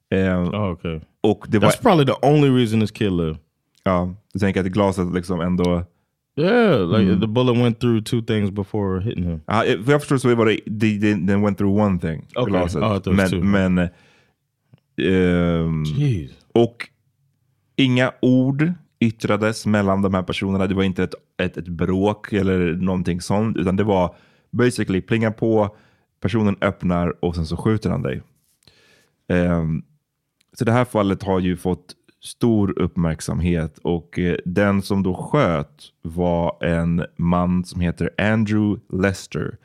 Eh, 0.09 0.39
oh, 0.41 0.71
okay. 0.71 0.99
och 1.21 1.45
det 1.49 1.59
var, 1.59 1.69
That's 1.69 1.81
probably 1.81 2.05
the 2.05 2.27
only 2.27 2.49
reason 2.49 2.79
this 2.79 2.91
kid 2.91 3.11
lived. 3.11 3.37
Ja, 3.83 4.15
du 4.33 4.39
tänker 4.39 4.59
att 4.61 4.67
glaset 4.67 5.13
liksom 5.13 5.41
ändå... 5.41 5.83
Yeah, 6.35 6.87
like 6.89 7.01
Mm. 7.11 7.21
the 7.21 7.27
bullet 7.27 7.57
went 7.57 7.79
through 7.79 8.03
two 8.03 8.21
things 8.21 8.51
before 8.51 9.01
hitting 9.01 9.23
him. 9.23 9.33
Eh, 9.47 9.77
vad 9.79 9.93
jag 9.93 10.01
förstår 10.01 10.17
så 10.17 10.35
var 10.35 10.45
det, 10.45 10.57
they, 10.79 10.99
they, 11.01 11.27
they 11.27 11.35
went 11.35 11.57
through 11.57 11.79
one 11.81 11.99
thing, 11.99 12.25
Okay. 12.35 12.51
glaset. 12.51 12.83
Oh, 12.83 12.99
two. 12.99 13.43
men, 13.43 13.75
men 13.75 13.89
Jeez. 15.85 16.31
och 16.53 16.87
inga 17.75 18.11
ord 18.21 18.73
yttrades 18.99 19.65
mellan 19.65 20.01
de 20.01 20.13
här 20.13 20.23
personerna. 20.23 20.67
Det 20.67 20.75
var 20.75 20.83
inte 20.83 21.03
ett, 21.03 21.13
ett, 21.41 21.57
ett 21.57 21.67
bråk 21.67 22.33
eller 22.33 22.73
någonting 22.73 23.21
sånt, 23.21 23.57
utan 23.57 23.75
det 23.75 23.83
var 23.83 24.15
basically 24.51 25.01
plinga 25.01 25.31
på, 25.31 25.75
personen 26.21 26.55
öppnar 26.61 27.13
och 27.25 27.35
sen 27.35 27.45
så 27.45 27.57
skjuter 27.57 27.89
han 27.89 28.01
dig. 28.01 28.21
Ehm, 29.29 29.83
så 30.53 30.65
det 30.65 30.71
här 30.71 30.85
fallet 30.85 31.23
har 31.23 31.39
ju 31.39 31.57
fått 31.57 31.95
stor 32.23 32.79
uppmärksamhet 32.79 33.77
och 33.77 34.19
eh, 34.19 34.37
den 34.45 34.81
som 34.81 35.03
då 35.03 35.13
sköt 35.13 35.83
var 36.01 36.63
en 36.63 37.05
man 37.17 37.65
som 37.65 37.81
heter 37.81 38.09
Andrew 38.17 38.81
Lester. 38.89 39.57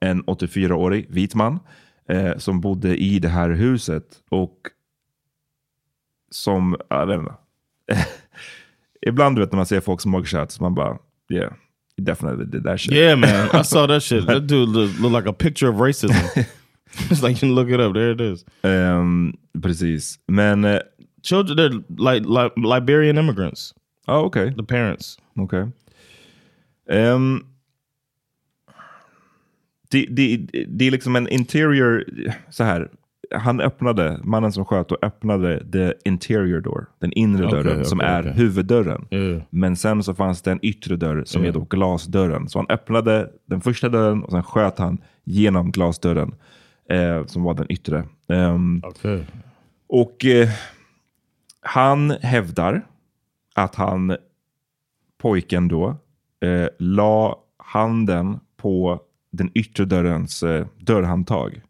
En 0.00 0.24
84-årig 0.24 1.06
vit 1.10 1.34
man 1.34 1.58
eh, 2.08 2.36
som 2.36 2.60
bodde 2.60 2.96
i 2.96 3.18
det 3.18 3.28
här 3.28 3.50
huset 3.50 4.04
och 4.28 4.56
som, 6.30 6.76
jag 6.88 7.06
vet 7.06 7.18
inte. 7.18 7.34
Ibland 9.06 9.36
du 9.36 9.40
vet 9.40 9.52
när 9.52 9.56
man 9.56 9.66
ser 9.66 9.80
folks 9.80 10.06
mugshots, 10.06 10.60
man 10.60 10.74
bara 10.74 10.98
yeah, 11.30 11.52
he 11.96 12.02
definitely 12.02 12.44
did 12.44 12.64
that 12.64 12.80
shit. 12.80 12.92
Yeah, 12.92 13.16
man. 13.16 13.60
I 13.60 13.64
saw 13.64 13.86
that 13.86 14.02
shit. 14.08 14.26
That 14.26 14.46
dude 14.46 14.68
looked 14.68 15.00
look 15.00 15.12
like 15.12 15.26
a 15.26 15.32
picture 15.32 15.68
of 15.68 15.76
racism. 15.76 16.14
it's 17.10 17.22
like 17.22 17.32
you 17.32 17.48
can 17.48 17.54
look 17.54 17.68
it 17.68 17.80
up. 17.80 17.94
There 17.94 18.10
it 18.10 18.20
is. 18.20 18.44
Ehm, 18.62 19.34
precis, 19.62 20.18
men 20.26 20.64
eh, 20.64 20.80
Children, 21.28 21.56
they're 21.56 21.82
like, 22.12 22.26
like 22.28 22.52
Liberian 22.76 23.18
immigrants. 23.18 23.74
ja 24.06 24.20
okej. 24.20 24.54
The 24.54 24.62
parents. 24.62 25.18
Okej. 25.36 25.66
Ehm, 26.90 27.40
det, 29.90 30.06
det, 30.10 30.36
det 30.68 30.86
är 30.86 30.90
liksom 30.90 31.16
en 31.16 31.28
interior, 31.28 32.04
så 32.50 32.64
här. 32.64 32.88
Han 33.34 33.60
öppnade, 33.60 34.20
mannen 34.24 34.52
som 34.52 34.64
sköt 34.64 34.92
och 34.92 35.04
öppnade 35.04 35.70
the 35.72 35.94
interior 36.04 36.60
door, 36.60 36.86
den 36.98 37.12
inre 37.12 37.46
Okej, 37.46 37.62
dörren 37.62 37.84
som 37.84 37.98
okej, 37.98 38.10
är 38.10 38.22
huvuddörren. 38.22 39.06
Yeah. 39.10 39.42
Men 39.50 39.76
sen 39.76 40.02
så 40.02 40.14
fanns 40.14 40.42
det 40.42 40.52
en 40.52 40.58
yttre 40.62 40.96
dörr 40.96 41.22
som 41.26 41.42
Ja. 41.42 41.48
är 41.48 41.52
då 41.52 41.60
glasdörren. 41.60 42.48
Så 42.48 42.58
han 42.58 42.66
öppnade 42.70 43.30
den 43.46 43.60
första 43.60 43.88
dörren 43.88 44.22
och 44.22 44.30
sen 44.30 44.42
sköt 44.42 44.78
han 44.78 44.98
genom 45.24 45.70
glasdörren 45.70 46.34
eh, 46.90 47.26
som 47.26 47.42
var 47.42 47.54
den 47.54 47.66
yttre. 47.72 48.04
Okay. 48.82 49.20
och 49.88 50.24
eh, 50.24 50.48
han 51.68 52.10
hävdar 52.10 52.86
att 53.54 53.74
han, 53.74 54.16
pojken 55.18 55.68
då, 55.68 55.96
eh, 56.44 56.68
la 56.78 57.38
handen 57.58 58.40
på 58.56 59.00
den 59.30 59.50
yttre 59.54 59.84
dörrens 59.84 60.42
eh, 60.42 60.66
dörrhandtag. 60.78 61.60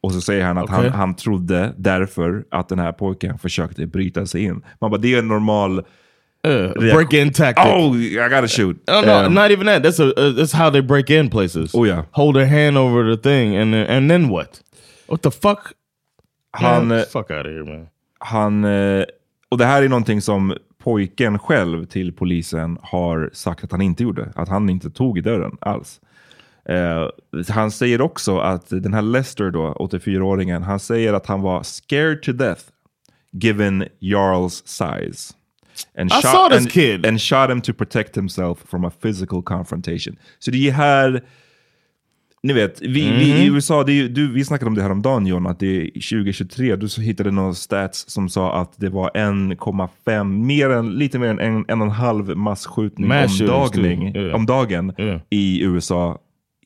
Och 0.00 0.12
så 0.12 0.20
säger 0.20 0.44
han 0.44 0.58
att 0.58 0.64
Okej. 0.64 0.76
han, 0.76 0.92
han 0.92 1.16
trodde 1.16 1.74
därför 1.76 2.44
att 2.50 2.68
den 2.68 2.78
här 2.78 2.92
pojken 2.92 3.38
försökte 3.38 3.86
bryta 3.86 4.26
sig 4.26 4.42
in. 4.42 4.62
Man 4.80 4.90
bara, 4.90 5.00
det 5.00 5.14
är 5.14 5.18
en 5.18 5.28
normal... 5.28 5.84
Uh, 6.46 6.72
break 6.72 7.12
in 7.12 7.32
tactic. 7.32 7.64
Oh, 7.64 7.96
I 7.96 8.14
gotta 8.16 8.48
shoot. 8.48 8.90
Oh 8.90 9.06
no, 9.06 9.26
Um, 9.26 9.34
not 9.34 9.50
even 9.50 9.66
that. 9.66 9.82
That's 9.82 10.00
a 10.00 10.12
uh, 10.16 10.36
that's 10.36 10.52
how 10.52 10.70
they 10.70 10.82
break 10.82 11.10
in 11.10 11.30
places. 11.30 11.74
Oh, 11.74 11.86
yeah. 11.86 12.04
hold 12.10 12.36
their 12.36 12.46
hand 12.46 12.76
over 12.76 13.16
the 13.16 13.22
thing, 13.22 13.56
and 13.56 13.72
then, 13.72 13.86
and 13.86 14.10
then 14.10 14.28
what? 14.28 14.60
What 15.06 15.22
the 15.22 15.30
fuck? 15.30 15.72
han, 16.52 16.88
Man, 16.88 16.98
eh, 16.98 17.04
fuck 17.04 17.30
out 17.30 17.46
of 17.46 17.52
here, 17.52 17.64
man. 17.64 17.88
han, 18.20 18.64
eh, 18.64 19.04
och 19.54 19.58
det 19.58 19.64
här 19.64 19.82
är 19.82 19.88
någonting 19.88 20.20
som 20.20 20.54
pojken 20.78 21.38
själv 21.38 21.84
till 21.84 22.12
polisen 22.12 22.78
har 22.82 23.30
sagt 23.32 23.64
att 23.64 23.72
han 23.72 23.82
inte 23.82 24.02
gjorde. 24.02 24.32
Att 24.34 24.48
han 24.48 24.70
inte 24.70 24.90
tog 24.90 25.18
i 25.18 25.20
dörren 25.20 25.56
alls. 25.60 26.00
Eh, 26.68 27.08
han 27.48 27.70
säger 27.70 28.00
också 28.00 28.38
att 28.38 28.68
den 28.68 28.94
här 28.94 29.02
Lester 29.02 29.50
då, 29.50 29.72
84-åringen, 29.72 30.62
han 30.62 30.80
säger 30.80 31.12
att 31.12 31.26
han 31.26 31.40
var 31.40 31.62
scared 31.62 32.22
to 32.22 32.32
death 32.32 32.62
given 33.32 33.84
Jarls 34.00 34.62
size. 34.66 35.34
And 35.98 36.12
I 36.12 36.22
saw 36.22 36.56
this 36.56 36.64
and, 36.64 36.72
kid. 36.72 37.06
And 37.06 37.20
shot 37.20 37.50
him 37.50 37.60
to 37.60 37.72
protect 37.72 38.16
himself 38.16 38.58
from 38.70 38.84
a 38.84 38.92
physical 39.02 39.42
confrontation. 39.42 40.16
Så 40.38 40.50
det 40.50 40.68
är 40.68 40.72
här, 40.72 41.24
ni 42.44 42.52
vet, 42.52 42.80
vi, 42.82 42.88
vi 42.88 43.30
i 43.30 43.44
Mhm. 43.46 43.54
USA, 43.56 43.80
är, 43.80 44.08
du, 44.08 44.32
vi 44.32 44.44
snackade 44.44 44.68
om 44.68 44.74
det 44.74 44.82
här 44.82 44.90
om 44.90 45.02
dagen 45.02 45.26
John, 45.26 45.46
att 45.46 45.58
det 45.58 45.82
är 45.82 45.86
2023, 45.86 46.76
du 46.76 46.88
så 46.88 47.00
hittade 47.00 47.30
någon 47.30 47.54
stats 47.54 48.10
som 48.10 48.28
sa 48.28 48.60
att 48.60 48.72
det 48.80 48.88
var 48.88 49.10
1,5, 49.10 50.24
mer 50.24 50.70
än, 50.70 50.90
lite 50.94 51.18
mer 51.18 51.28
än 51.28 51.40
en, 51.40 51.64
en 51.68 51.80
och 51.80 51.86
en 51.86 51.92
halv 51.92 52.36
massskjutning 52.36 53.08
Mass 53.08 53.40
om, 53.40 53.46
dagning, 53.46 54.16
yeah. 54.16 54.34
om 54.34 54.46
dagen 54.46 54.92
Yeah. 54.98 55.20
i 55.30 55.62
USA 55.62 56.18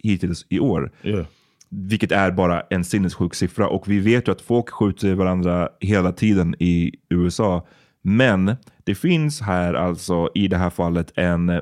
hittills 0.03 0.47
i 0.49 0.61
år. 0.61 0.91
Yeah. 1.03 1.27
Vilket 1.71 2.13
är 2.13 2.31
bara 2.31 2.61
en 2.71 2.85
sinnessjuk 2.85 3.35
siffra. 3.35 3.69
Och 3.69 3.89
vi 3.89 3.99
vet 4.01 4.29
ju 4.29 4.33
att 4.33 4.41
folk 4.41 4.71
skjuter 4.71 5.15
varandra 5.15 5.69
hela 5.81 6.13
tiden 6.13 6.55
i 6.59 6.95
USA. 7.11 7.67
Men 8.03 8.57
det 8.85 8.95
finns 8.95 9.41
här 9.41 9.75
alltså 9.75 10.31
i 10.35 10.49
det 10.49 10.57
här 10.57 10.71
fallet 10.71 11.13
en 11.17 11.49
eh, 11.49 11.61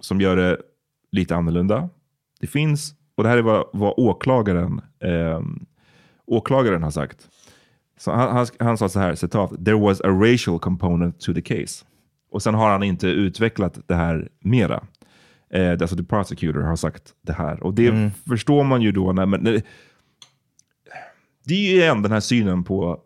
som 0.00 0.20
gör 0.20 0.36
det 0.36 0.56
lite 1.12 1.36
annorlunda. 1.36 1.88
Det 2.40 2.46
finns, 2.46 2.94
och 3.16 3.22
det 3.22 3.28
här 3.28 3.38
är 3.38 3.42
vad, 3.42 3.64
vad 3.72 3.94
åklagaren, 3.96 4.80
eh, 5.00 5.40
åklagaren 6.26 6.82
har 6.82 6.90
sagt. 6.90 7.28
Så 7.98 8.12
han, 8.12 8.36
han, 8.36 8.46
han 8.58 8.78
sa 8.78 8.88
så 8.88 9.00
här, 9.00 9.14
citat, 9.14 9.64
“There 9.64 9.80
was 9.80 10.00
a 10.00 10.08
racial 10.08 10.58
component 10.58 11.20
to 11.20 11.34
the 11.34 11.42
case”. 11.42 11.84
Och 12.30 12.42
sen 12.42 12.54
har 12.54 12.70
han 12.70 12.82
inte 12.82 13.06
utvecklat 13.06 13.78
det 13.86 13.94
här 13.94 14.28
mera. 14.40 14.82
Eh, 15.50 15.70
alltså 15.70 15.96
the 15.96 16.02
prosecutor 16.02 16.60
har 16.60 16.76
sagt 16.76 17.14
det 17.22 17.32
här. 17.32 17.62
Och 17.62 17.74
det 17.74 18.10
förstår 18.28 18.64
man 18.64 18.82
ju 18.82 18.92
då. 18.92 19.12
När, 19.12 19.26
men, 19.26 19.44
det, 19.44 19.62
det 21.44 21.54
är 21.54 21.72
ju 21.72 21.80
igen 21.80 22.02
den 22.02 22.12
här 22.12 22.20
synen 22.20 22.64
på 22.64 23.00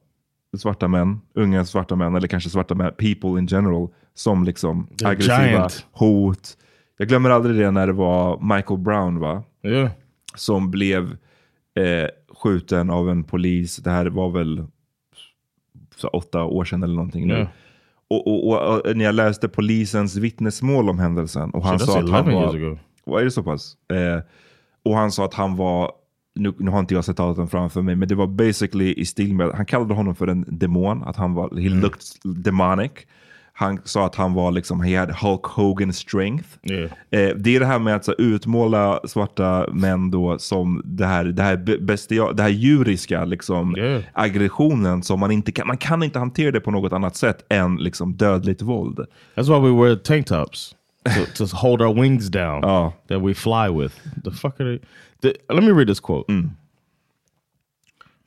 svarta 0.59 0.88
män, 0.88 1.20
unga 1.35 1.64
svarta 1.64 1.96
män, 1.96 2.14
eller 2.14 2.29
kanske 2.29 2.51
svarta 2.51 2.75
män, 2.75 2.92
people 2.99 3.38
in 3.38 3.46
general, 3.46 3.88
som 4.14 4.44
liksom 4.44 4.87
The 4.99 5.07
aggressiva 5.07 5.46
giant. 5.46 5.87
hot. 5.92 6.57
Jag 7.00 7.08
glömmer 7.08 7.30
aldrig 7.30 7.56
det 7.56 7.70
när 7.70 7.86
det 7.86 7.92
var 7.92 8.54
Michael 8.56 8.80
Brown 8.80 9.18
va? 9.18 9.42
Yeah. 9.62 9.90
som 10.34 10.70
blev 10.70 11.02
eh, 11.74 12.08
skjuten 12.42 12.90
av 12.90 13.10
en 13.10 13.24
polis. 13.24 13.76
Det 13.76 13.90
här 13.90 14.06
var 14.06 14.30
väl 14.30 14.64
så 15.96 16.08
åtta 16.08 16.44
år 16.44 16.64
sedan 16.64 16.82
eller 16.82 16.94
någonting 16.94 17.26
nu. 17.26 17.46
Och, 18.08 18.26
och, 18.26 18.48
och, 18.48 18.80
och 18.86 18.96
när 18.96 19.04
jag 19.04 19.14
läste 19.14 19.48
polisens 19.48 20.16
vittnesmål 20.16 20.88
om 20.90 20.98
händelsen 20.98 21.50
och 21.50 21.64
han 21.64 21.78
sa 21.78 21.98
att 21.98 22.10
han 22.10 22.28
11 22.28 22.32
years 22.40 22.54
var... 22.62 22.78
Vad 23.12 23.20
är 23.20 23.24
det 23.24 23.30
så 23.30 23.42
pass? 23.42 23.76
Eh, 23.92 24.22
och 24.82 24.94
han 24.96 25.12
sa 25.12 25.24
att 25.24 25.34
han 25.34 25.56
var, 25.56 25.92
nu, 26.34 26.52
nu 26.58 26.70
har 26.70 26.80
inte 26.80 26.94
jag 26.94 27.04
citaten 27.04 27.48
framför 27.48 27.82
mig, 27.82 27.96
men 27.96 28.08
det 28.08 28.14
var 28.14 28.26
basically 28.26 28.92
i 28.94 29.04
stil 29.04 29.34
med, 29.34 29.50
han 29.54 29.66
kallade 29.66 29.94
honom 29.94 30.14
för 30.14 30.26
en 30.26 30.44
demon, 30.48 31.02
att 31.02 31.16
han 31.16 31.34
var, 31.34 31.50
he 31.60 31.66
Mm. 31.66 31.80
looked 31.80 32.00
demonic. 32.44 32.92
Han 33.61 33.81
sa 33.85 34.07
att 34.07 34.14
han 34.14 34.35
var 34.35 34.51
liksom, 34.51 34.81
he 34.81 34.99
had 34.99 35.11
Hulk 35.11 35.42
Hogan 35.44 35.92
strength. 35.92 36.49
Yeah. 36.62 36.85
Eh, 37.11 37.37
det 37.37 37.57
är 37.57 37.61
det 37.61 37.66
här 37.66 37.79
med 37.79 37.96
att 37.96 38.05
så, 38.05 38.12
utmåla 38.18 39.01
svarta 39.05 39.66
män 39.73 40.11
då 40.11 40.38
som 40.38 40.83
det 40.85 41.07
här, 41.07 41.25
det 41.25 41.42
här, 41.42 41.57
be- 41.57 41.79
bestia, 41.79 42.33
det 42.33 42.42
här 42.42 42.49
djuriska 42.51 43.25
liksom, 43.25 43.77
Yeah. 43.77 44.03
aggressionen 44.12 45.03
som 45.03 45.20
man 45.20 45.31
inte 45.31 45.53
kan, 45.53 45.66
man 45.66 45.77
kan 45.77 46.03
inte 46.03 46.18
hantera 46.18 46.51
det 46.51 46.61
på 46.61 46.70
något 46.70 46.92
annat 46.92 47.16
sätt 47.16 47.44
än 47.49 47.77
liksom 47.77 48.12
dödligt 48.16 48.62
våld. 48.62 49.07
That's 49.35 49.61
why 49.61 49.68
we 49.70 49.83
wear 49.85 49.96
tank 49.96 50.27
tops 50.27 50.75
to, 51.05 51.46
to 51.46 51.57
hold 51.57 51.83
our 51.83 52.03
wings 52.03 52.29
down 52.29 52.61
Ja. 52.62 52.92
that 53.09 53.23
we 53.23 53.35
fly 53.35 53.68
with. 53.83 53.94
The 54.25 54.31
fuck 54.31 54.61
are 54.61 54.79
they? 54.79 54.81
The, 55.23 55.55
let 55.55 55.64
me 55.64 55.70
read 55.70 55.87
this 55.88 56.01
quote. 56.01 56.33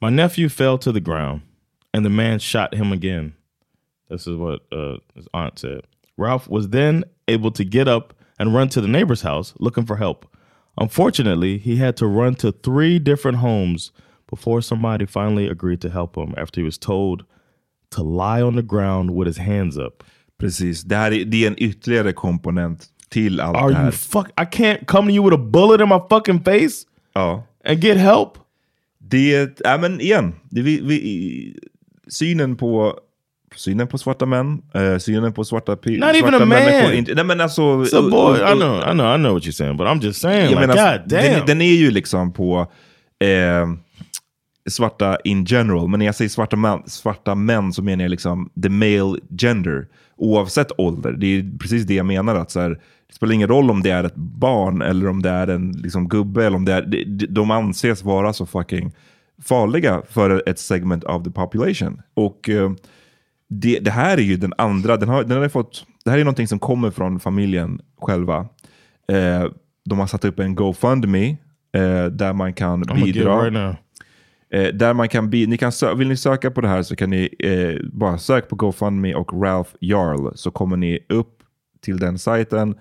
My 0.02 0.10
nephew 0.10 0.50
fell 0.50 0.78
to 0.78 0.92
the 0.94 1.00
ground, 1.00 1.42
and 1.94 2.06
the 2.06 2.10
man 2.10 2.40
shot 2.40 2.74
him 2.76 2.92
again. 2.92 3.34
This 4.14 4.28
is 4.28 4.38
what 4.38 4.62
uh, 4.72 4.98
his 5.16 5.28
aunt 5.34 5.58
said. 5.58 5.82
Ralph 6.18 6.48
was 6.48 6.70
then 6.70 7.04
able 7.28 7.50
to 7.52 7.64
get 7.64 7.88
up 7.88 8.14
and 8.38 8.54
run 8.54 8.70
to 8.70 8.80
the 8.80 8.88
neighbor's 8.88 9.24
house 9.24 9.56
looking 9.58 9.88
for 9.88 9.96
help. 9.96 10.28
Unfortunately, 10.78 11.58
he 11.58 11.78
had 11.78 11.98
to 11.98 12.06
run 12.06 12.36
to 12.36 12.52
three 12.52 13.00
different 13.00 13.40
homes 13.40 13.92
before 14.30 14.62
somebody 14.62 15.08
finally 15.08 15.48
agreed 15.48 15.82
to 15.82 15.90
help 15.90 16.16
him 16.16 16.36
after 16.38 16.62
he 16.62 16.66
was 16.66 16.78
told 16.78 17.26
to 17.90 18.04
lie 18.04 18.42
on 18.42 18.56
the 18.56 18.62
ground 18.62 19.12
with 19.12 19.28
his 19.28 19.38
hands 19.38 19.78
up. 19.78 20.04
Precis, 20.38 20.84
det, 20.84 20.96
här 20.96 21.12
är, 21.12 21.26
det 21.26 21.44
är 21.44 21.48
en 21.48 21.56
ytterligare 21.58 22.14
komponent 22.14 22.88
till 23.10 23.40
allt 23.40 23.58
Are 23.58 23.70
det 23.70 23.76
här. 23.76 23.84
you 23.84 23.92
fuck? 23.92 24.28
I 24.38 24.46
can't 24.46 24.86
come 24.86 25.08
to 25.08 25.14
you 25.14 25.24
with 25.24 25.34
a 25.34 25.44
bullet 25.52 25.82
in 25.82 25.90
my 25.90 26.00
fucking 26.10 26.40
face 26.40 26.86
ja. 27.16 27.44
and 27.66 27.82
get 27.82 27.98
help. 27.98 28.38
Det, 29.00 29.60
ja 29.64 29.78
men 29.78 30.02
igen, 30.02 30.36
det, 30.50 30.62
vi, 30.62 30.82
vi, 30.82 31.56
synen 32.08 32.56
på 32.56 33.00
synen 33.56 33.88
på 33.88 33.98
svarta 33.98 34.26
män, 34.26 34.62
eh, 34.74 34.98
synen 34.98 35.34
på 35.34 35.44
svarta, 35.44 35.72
Not 35.72 35.84
svarta 35.84 36.18
even 36.18 36.34
a 36.34 36.46
människor. 36.46 36.84
man. 36.84 36.94
Inte, 36.94 37.16
nej 37.16 37.24
men 37.26 37.42
alltså... 37.42 37.86
So 37.86 38.10
boy, 38.10 38.38
I 38.38 38.56
know, 38.56 38.80
I 38.80 38.92
know, 38.92 39.16
I 39.16 39.18
know 39.18 39.34
what 39.34 39.44
you're 39.44 39.52
saying, 39.52 39.78
but 39.78 39.88
I'm 39.88 40.04
just 40.04 40.22
saying, 40.22 40.50
like, 40.50 40.68
menar, 40.68 40.98
god 40.98 41.10
damn. 41.10 41.24
den, 41.24 41.46
den 41.46 41.62
är 41.62 41.74
ju 41.74 41.92
liksom 41.92 42.34
på 42.34 42.72
eh, 43.20 43.68
svarta 44.70 45.18
in 45.24 45.46
general, 45.46 45.88
men 45.88 46.00
när 46.00 46.06
jag 46.06 46.16
säger 46.16 46.30
svarta 46.30 46.56
män, 46.56 46.84
svarta 46.86 47.36
män 47.36 47.74
så 47.74 47.84
menar 47.84 48.04
jag 48.04 48.12
liksom 48.12 48.50
the 48.64 48.70
male 48.70 49.20
gender, 49.40 49.88
oavsett 50.18 50.72
ålder. 50.78 51.12
Det 51.12 51.28
är 51.28 51.58
precis 51.60 51.84
det 51.84 51.94
jag 51.94 52.06
menar, 52.06 52.36
att 52.36 52.52
så 52.52 52.60
här, 52.60 52.70
det 53.08 53.14
spelar 53.16 53.34
ingen 53.34 53.48
roll 53.48 53.72
om 53.72 53.84
det 53.84 53.90
är 53.90 54.04
ett 54.04 54.16
barn 54.16 54.82
eller 54.82 55.08
om 55.08 55.22
det 55.22 55.30
är 55.30 55.48
en 55.48 55.72
liksom, 55.72 56.10
gubbe, 56.10 56.46
eller 56.46 56.58
om 56.58 56.66
det 56.66 56.74
är, 56.74 56.82
de, 56.82 57.26
de 57.30 57.52
anses 57.52 58.04
vara 58.04 58.34
så 58.34 58.46
fucking 58.46 58.92
farliga 59.42 60.02
för 60.10 60.44
ett 60.50 60.60
segment 60.60 61.04
of 61.04 61.24
the 61.24 61.32
population. 61.32 62.02
Och 62.14 62.50
eh, 62.50 62.72
det, 63.50 63.80
det 63.80 63.92
här 63.92 64.18
är 64.18 64.22
ju 64.22 64.38
den 64.38 64.54
andra, 64.58 64.98
den 64.98 65.10
har, 65.10 65.24
den 65.24 65.42
har 65.42 65.50
fått, 65.50 65.86
det 66.06 66.12
här 66.12 66.18
är 66.18 66.24
någonting 66.24 66.48
som 66.48 66.60
kommer 66.60 66.92
från 66.92 67.20
familjen 67.20 67.82
själva. 68.02 68.38
Eh, 69.12 69.46
de 69.86 70.00
har 70.00 70.08
satt 70.08 70.26
upp 70.26 70.40
en 70.40 70.56
GoFundMe 70.56 71.30
eh, 71.76 72.06
där 72.06 72.34
man 72.34 72.54
kan 72.54 72.84
I'm 72.84 72.98
it 73.08 73.16
bidra. 73.16 73.50
right. 73.50 73.78
Eh, 74.54 74.68
där 74.74 74.94
man 74.94 75.10
kan 75.10 75.30
bi- 75.30 75.48
ni 75.48 75.58
kan 75.58 75.72
vill 75.98 76.08
ni 76.08 76.18
söka 76.18 76.52
på 76.52 76.62
det 76.62 76.68
här 76.68 76.84
så 76.84 76.96
kan 76.96 77.10
ni 77.10 77.30
eh, 77.40 77.90
bara 77.94 78.18
söka 78.18 78.48
på 78.48 78.56
GoFundMe 78.56 79.16
och 79.16 79.42
Ralph 79.44 79.70
Jarl 79.80 80.32
så 80.36 80.52
kommer 80.52 80.78
ni 80.78 81.00
upp 81.10 81.38
till 81.82 81.98
den 82.00 82.20
sajten. 82.20 82.76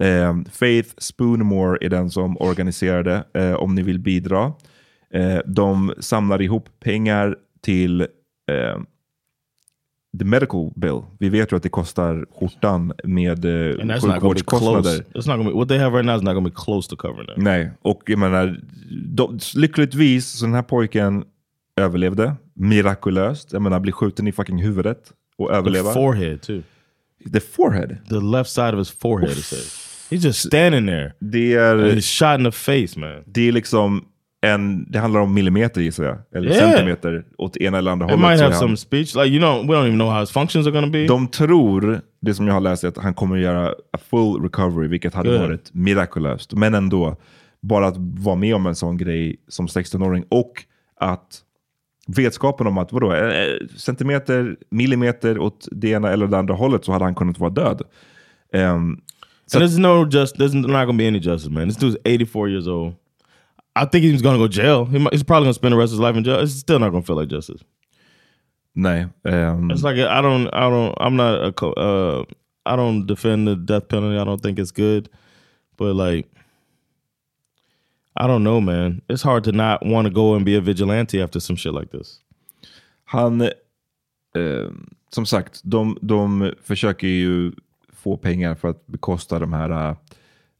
Eh, 0.00 0.36
Faith 0.50 0.90
Spoonmore 0.98 1.78
är 1.86 1.90
den 1.90 2.10
som 2.10 2.36
organiserar 2.40 3.02
det 3.02 3.24
eh, 3.40 3.54
om 3.54 3.74
ni 3.74 3.82
vill 3.82 3.98
bidra. 3.98 4.52
De 5.46 5.92
samlar 5.98 6.42
ihop 6.42 6.68
pengar 6.80 7.36
till 7.62 8.06
the 10.18 10.24
medical 10.24 10.70
bill. 10.76 11.02
Vi 11.18 11.28
vet 11.28 11.52
ju 11.52 11.56
att 11.56 11.62
det 11.62 11.68
kostar 11.68 12.26
skjortan 12.40 12.92
med 13.04 13.44
eh, 13.44 13.80
And 13.80 13.92
sjukvårdskostnader. 14.02 15.52
What 15.52 15.68
they 15.68 15.78
have 15.78 15.96
right 15.96 16.06
now 16.06 16.16
is 16.16 16.22
not 16.22 16.34
gonna 16.34 16.48
be 16.48 16.54
close 16.64 16.90
to 16.90 16.96
covering 16.96 17.26
that. 17.26 17.36
Nej, 17.36 17.70
och 17.82 18.02
jag 18.06 18.18
menar, 18.18 18.60
de, 19.06 19.38
lyckligtvis 19.54 20.26
så 20.26 20.44
den 20.44 20.54
här 20.54 20.62
pojken 20.62 21.24
överlevde 21.80 22.34
mirakulöst. 22.54 23.52
Jag 23.52 23.62
menar, 23.62 23.80
blir 23.80 23.92
skjuten 23.92 24.26
i 24.28 24.32
fucking 24.32 24.62
huvudet 24.62 25.12
och 25.38 25.48
The 25.48 25.54
överleva. 25.54 25.92
forehead 25.92 26.42
too. 26.42 26.62
The 27.32 27.40
forehead? 27.40 27.96
The 28.08 28.20
left 28.20 28.50
side 28.50 28.74
of 28.74 28.78
his 28.78 28.90
forehead. 28.90 29.34
He 29.36 29.42
says 29.42 30.06
he's 30.10 30.24
just 30.26 30.46
standing 30.46 30.86
there. 30.86 31.12
Det 31.18 31.56
And 31.58 31.80
är, 31.80 31.92
he's 31.96 32.18
shot 32.18 32.38
in 32.38 32.44
the 32.44 32.52
face, 32.52 33.00
man. 33.00 33.22
det 33.26 33.48
är 33.48 33.52
liksom 33.52 34.04
en, 34.52 34.84
det 34.90 34.98
handlar 34.98 35.20
om 35.20 35.34
millimeter 35.34 35.80
gissar 35.80 36.04
jag. 36.04 36.18
Eller 36.34 36.50
Yeah. 36.50 36.70
centimeter 36.70 37.24
åt 37.38 37.56
ena 37.56 37.78
eller 37.78 37.90
andra 37.90 38.06
It 38.06 38.10
hållet. 38.12 38.30
might 38.30 38.40
have 38.40 38.54
some 38.54 38.76
speech. 38.76 39.14
Like 39.14 39.26
you 39.26 39.38
know, 39.38 39.66
we 39.66 39.74
don't 39.76 39.86
even 39.86 39.94
know 39.98 40.10
how 40.10 40.20
his 40.20 40.30
functions 40.30 40.66
are 40.66 40.72
gonna 40.74 40.86
be. 40.92 41.06
De 41.06 41.28
tror, 41.28 42.00
det 42.20 42.34
som 42.34 42.46
jag 42.46 42.54
har 42.54 42.60
läst, 42.60 42.84
att 42.84 42.98
han 42.98 43.14
kommer 43.14 43.36
att 43.36 43.42
göra 43.42 43.68
a 43.68 43.98
full 44.10 44.42
recovery, 44.42 44.88
vilket 44.88 45.14
hade 45.14 45.28
Good. 45.30 45.40
varit 45.40 45.70
mirakulöst. 45.74 46.52
Men 46.54 46.74
ändå, 46.74 47.16
bara 47.62 47.86
att 47.86 47.96
vara 47.98 48.36
med 48.36 48.54
om 48.54 48.66
en 48.66 48.74
sån 48.74 48.96
grej 48.96 49.36
som 49.48 49.66
16-åring 49.68 50.24
och 50.28 50.52
att 51.00 51.40
vetskapen 52.06 52.66
om 52.66 52.78
att 52.78 52.92
vadå, 52.92 53.12
eh, 53.14 53.46
centimeter, 53.76 54.56
millimeter 54.70 55.38
åt 55.38 55.68
det 55.70 55.88
ena 55.88 56.10
eller 56.10 56.26
det 56.26 56.38
andra 56.38 56.54
hållet 56.54 56.84
så 56.84 56.92
hade 56.92 57.04
han 57.04 57.14
kunnat 57.14 57.38
vara 57.38 57.50
död. 57.50 57.82
Ehm, 58.52 59.00
So 59.46 59.58
there's 59.58 59.78
no 59.80 60.08
just. 60.10 60.36
There's 60.38 60.54
not 60.54 60.66
gonna 60.86 60.92
be 60.92 61.08
any 61.08 61.18
justice, 61.18 61.50
man. 61.50 61.68
This 61.68 61.78
dude's 61.82 61.96
84 62.04 62.48
years 62.50 62.66
old. 62.66 62.94
I 63.76 63.84
think 63.86 64.04
he's 64.04 64.22
gonna 64.22 64.38
go 64.38 64.48
jail. 64.48 64.84
He 64.84 64.98
might, 64.98 65.12
he's 65.12 65.22
probably 65.24 65.46
gonna 65.46 65.54
spend 65.54 65.72
the 65.72 65.76
rest 65.78 65.90
of 65.92 65.98
his 65.98 66.00
life 66.00 66.16
in 66.16 66.24
jail. 66.24 66.40
It's 66.40 66.52
still 66.52 66.78
not 66.78 66.90
gonna 66.90 67.02
feel 67.02 67.16
like 67.16 67.28
justice. 67.28 67.62
nej. 68.76 69.08
ehm, 69.24 69.70
It's 69.70 69.82
like 69.82 69.96
I 69.98 70.20
don't, 70.22 70.48
I 70.52 70.68
don't, 70.70 70.94
I'm 71.00 71.16
not 71.16 71.44
a, 71.44 71.52
co- 71.52 71.72
uh, 71.72 72.24
I 72.66 72.76
don't 72.76 73.06
defend 73.06 73.46
the 73.48 73.56
death 73.56 73.88
penalty. 73.88 74.18
I 74.18 74.24
don't 74.24 74.40
think 74.42 74.58
it's 74.58 74.72
good, 74.72 75.08
but 75.76 75.94
like, 75.94 76.28
I 78.16 78.26
don't 78.26 78.42
know, 78.44 78.60
man. 78.60 79.02
It's 79.08 79.22
hard 79.22 79.44
to 79.44 79.52
not 79.52 79.84
want 79.84 80.06
to 80.06 80.10
go 80.14 80.34
and 80.34 80.44
be 80.44 80.56
a 80.56 80.60
vigilante 80.60 81.20
after 81.20 81.40
some 81.40 81.56
shit 81.56 81.72
like 81.74 81.90
this. 81.90 82.20
Han, 83.06 83.40
eh, 83.42 84.70
som 85.10 85.26
sagt, 85.26 85.60
de, 85.64 85.96
de 86.02 86.52
försöker 86.62 87.06
ju 87.08 87.52
få 87.92 88.16
pengar 88.16 88.54
för 88.54 88.68
att 88.68 88.86
bekosta 88.86 89.38
de 89.38 89.52
här 89.52 89.96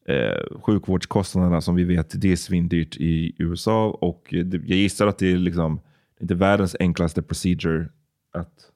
eh, 0.09 0.61
sjukvårdskostnaderna 0.63 1.61
som 1.61 1.75
vi 1.75 1.85
vet, 1.85 2.21
det 2.21 2.33
är 2.33 2.37
svindyrt 2.37 2.97
i 2.97 3.35
USA. 3.39 3.89
Och 4.01 4.27
jag 4.31 4.65
gissar 4.65 5.07
att 5.07 5.19
det 5.19 5.33
är 5.33 5.37
liksom 5.37 5.81
inte 6.21 6.35
världens 6.35 6.77
enklaste 6.81 7.23
procedure 7.23 7.89
att 8.33 8.71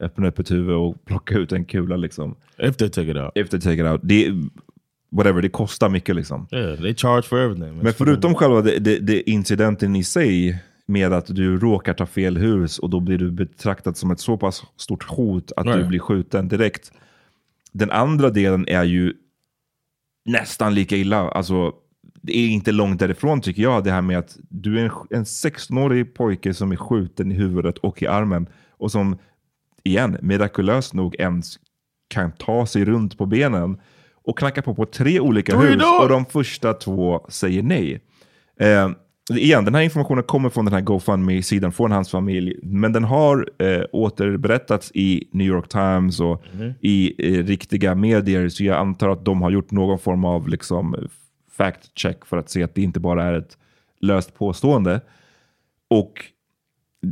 öppna 0.00 0.28
upp 0.28 0.38
ett 0.38 0.50
huvud 0.50 0.74
och 0.76 1.04
plocka 1.04 1.34
ut 1.38 1.52
en 1.52 1.64
kula 1.64 1.96
liksom. 1.96 2.36
If 2.58 2.76
they 2.76 2.88
take 2.88 3.10
it 3.10 3.16
out, 3.16 3.30
If 3.34 3.48
they 3.50 3.60
take 3.60 3.74
it 3.74 3.86
out. 3.86 4.00
Det, 4.04 4.32
whatever, 5.10 5.42
det 5.42 5.48
kostar 5.48 5.88
mycket 5.88 6.16
liksom. 6.16 6.46
yeah, 6.52 6.80
they 6.80 6.94
charge 6.94 7.22
for 7.22 7.38
everything. 7.38 7.76
Men 7.82 7.92
förutom 7.92 8.34
själva 8.34 8.60
det, 8.62 8.78
det, 8.78 8.98
det 8.98 9.30
incidenten 9.30 9.96
i 9.96 10.04
sig 10.04 10.62
med 10.86 11.12
att 11.12 11.26
du 11.26 11.58
råkar 11.58 11.94
ta 11.94 12.06
fel 12.06 12.36
hus 12.36 12.78
och 12.78 12.90
då 12.90 13.00
blir 13.00 13.18
du 13.18 13.30
betraktad 13.30 13.96
som 13.96 14.10
ett 14.10 14.20
så 14.20 14.36
pass 14.36 14.62
stort 14.76 15.04
hot 15.04 15.52
att 15.56 15.64
du 15.66 15.72
Right. 15.72 15.88
blir 15.88 15.98
skjuten 15.98 16.48
direkt. 16.48 16.92
Den 17.72 17.90
andra 17.90 18.30
delen 18.30 18.68
är 18.68 18.84
ju 18.84 19.14
nästan 20.24 20.74
lika 20.74 20.96
illa. 20.96 21.30
Alltså, 21.30 21.72
det 22.22 22.38
är 22.38 22.48
inte 22.48 22.72
långt 22.72 23.00
därifrån 23.00 23.40
tycker 23.40 23.62
jag, 23.62 23.84
det 23.84 23.90
här 23.90 24.02
med 24.02 24.18
att 24.18 24.36
du 24.48 24.78
är 24.80 24.84
en, 24.84 24.90
en 25.10 25.24
16-årig 25.24 26.14
pojke 26.14 26.54
som 26.54 26.72
är 26.72 26.76
skjuten 26.76 27.32
i 27.32 27.34
huvudet 27.34 27.78
och 27.78 28.02
i 28.02 28.06
armen 28.06 28.46
och 28.70 28.92
som, 28.92 29.18
igen, 29.84 30.18
mirakulöst 30.22 30.94
nog 30.94 31.14
ens 31.18 31.58
kan 32.08 32.32
ta 32.32 32.66
sig 32.66 32.84
runt 32.84 33.18
på 33.18 33.26
benen 33.26 33.80
och 34.24 34.38
knacka 34.38 34.62
på 34.62 34.74
på 34.74 34.86
tre 34.86 35.20
olika 35.20 35.58
hus 35.58 35.82
och 36.00 36.08
de 36.08 36.26
första 36.26 36.74
två 36.74 37.26
säger 37.28 37.62
nej. 37.62 38.00
Eh, 38.60 38.90
igen, 39.38 39.64
den 39.64 39.74
här 39.74 39.82
informationen 39.82 40.24
kommer 40.24 40.48
från 40.48 40.64
den 40.64 40.74
här 40.74 40.80
GoFundMe-sidan 40.80 41.72
från 41.72 41.92
hans 41.92 42.10
familj, 42.10 42.56
men 42.62 42.92
den 42.92 43.04
har 43.04 43.50
eh, 43.58 43.82
återberättats 43.92 44.90
i 44.94 45.28
New 45.32 45.46
York 45.46 45.68
Times 45.68 46.20
och 46.20 46.44
i 46.80 47.14
eh, 47.18 47.44
riktiga 47.44 47.94
medier, 47.94 48.48
så 48.48 48.64
jag 48.64 48.76
antar 48.76 49.08
att 49.08 49.24
de 49.24 49.42
har 49.42 49.50
gjort 49.50 49.70
någon 49.70 49.98
form 49.98 50.24
av 50.24 50.48
liksom, 50.48 51.08
fact 51.56 51.98
check 51.98 52.26
för 52.26 52.36
att 52.36 52.50
se 52.50 52.62
att 52.62 52.74
det 52.74 52.82
inte 52.82 53.00
bara 53.00 53.24
är 53.24 53.34
ett 53.34 53.56
löst 54.00 54.34
påstående. 54.34 55.00
Och 55.90 56.24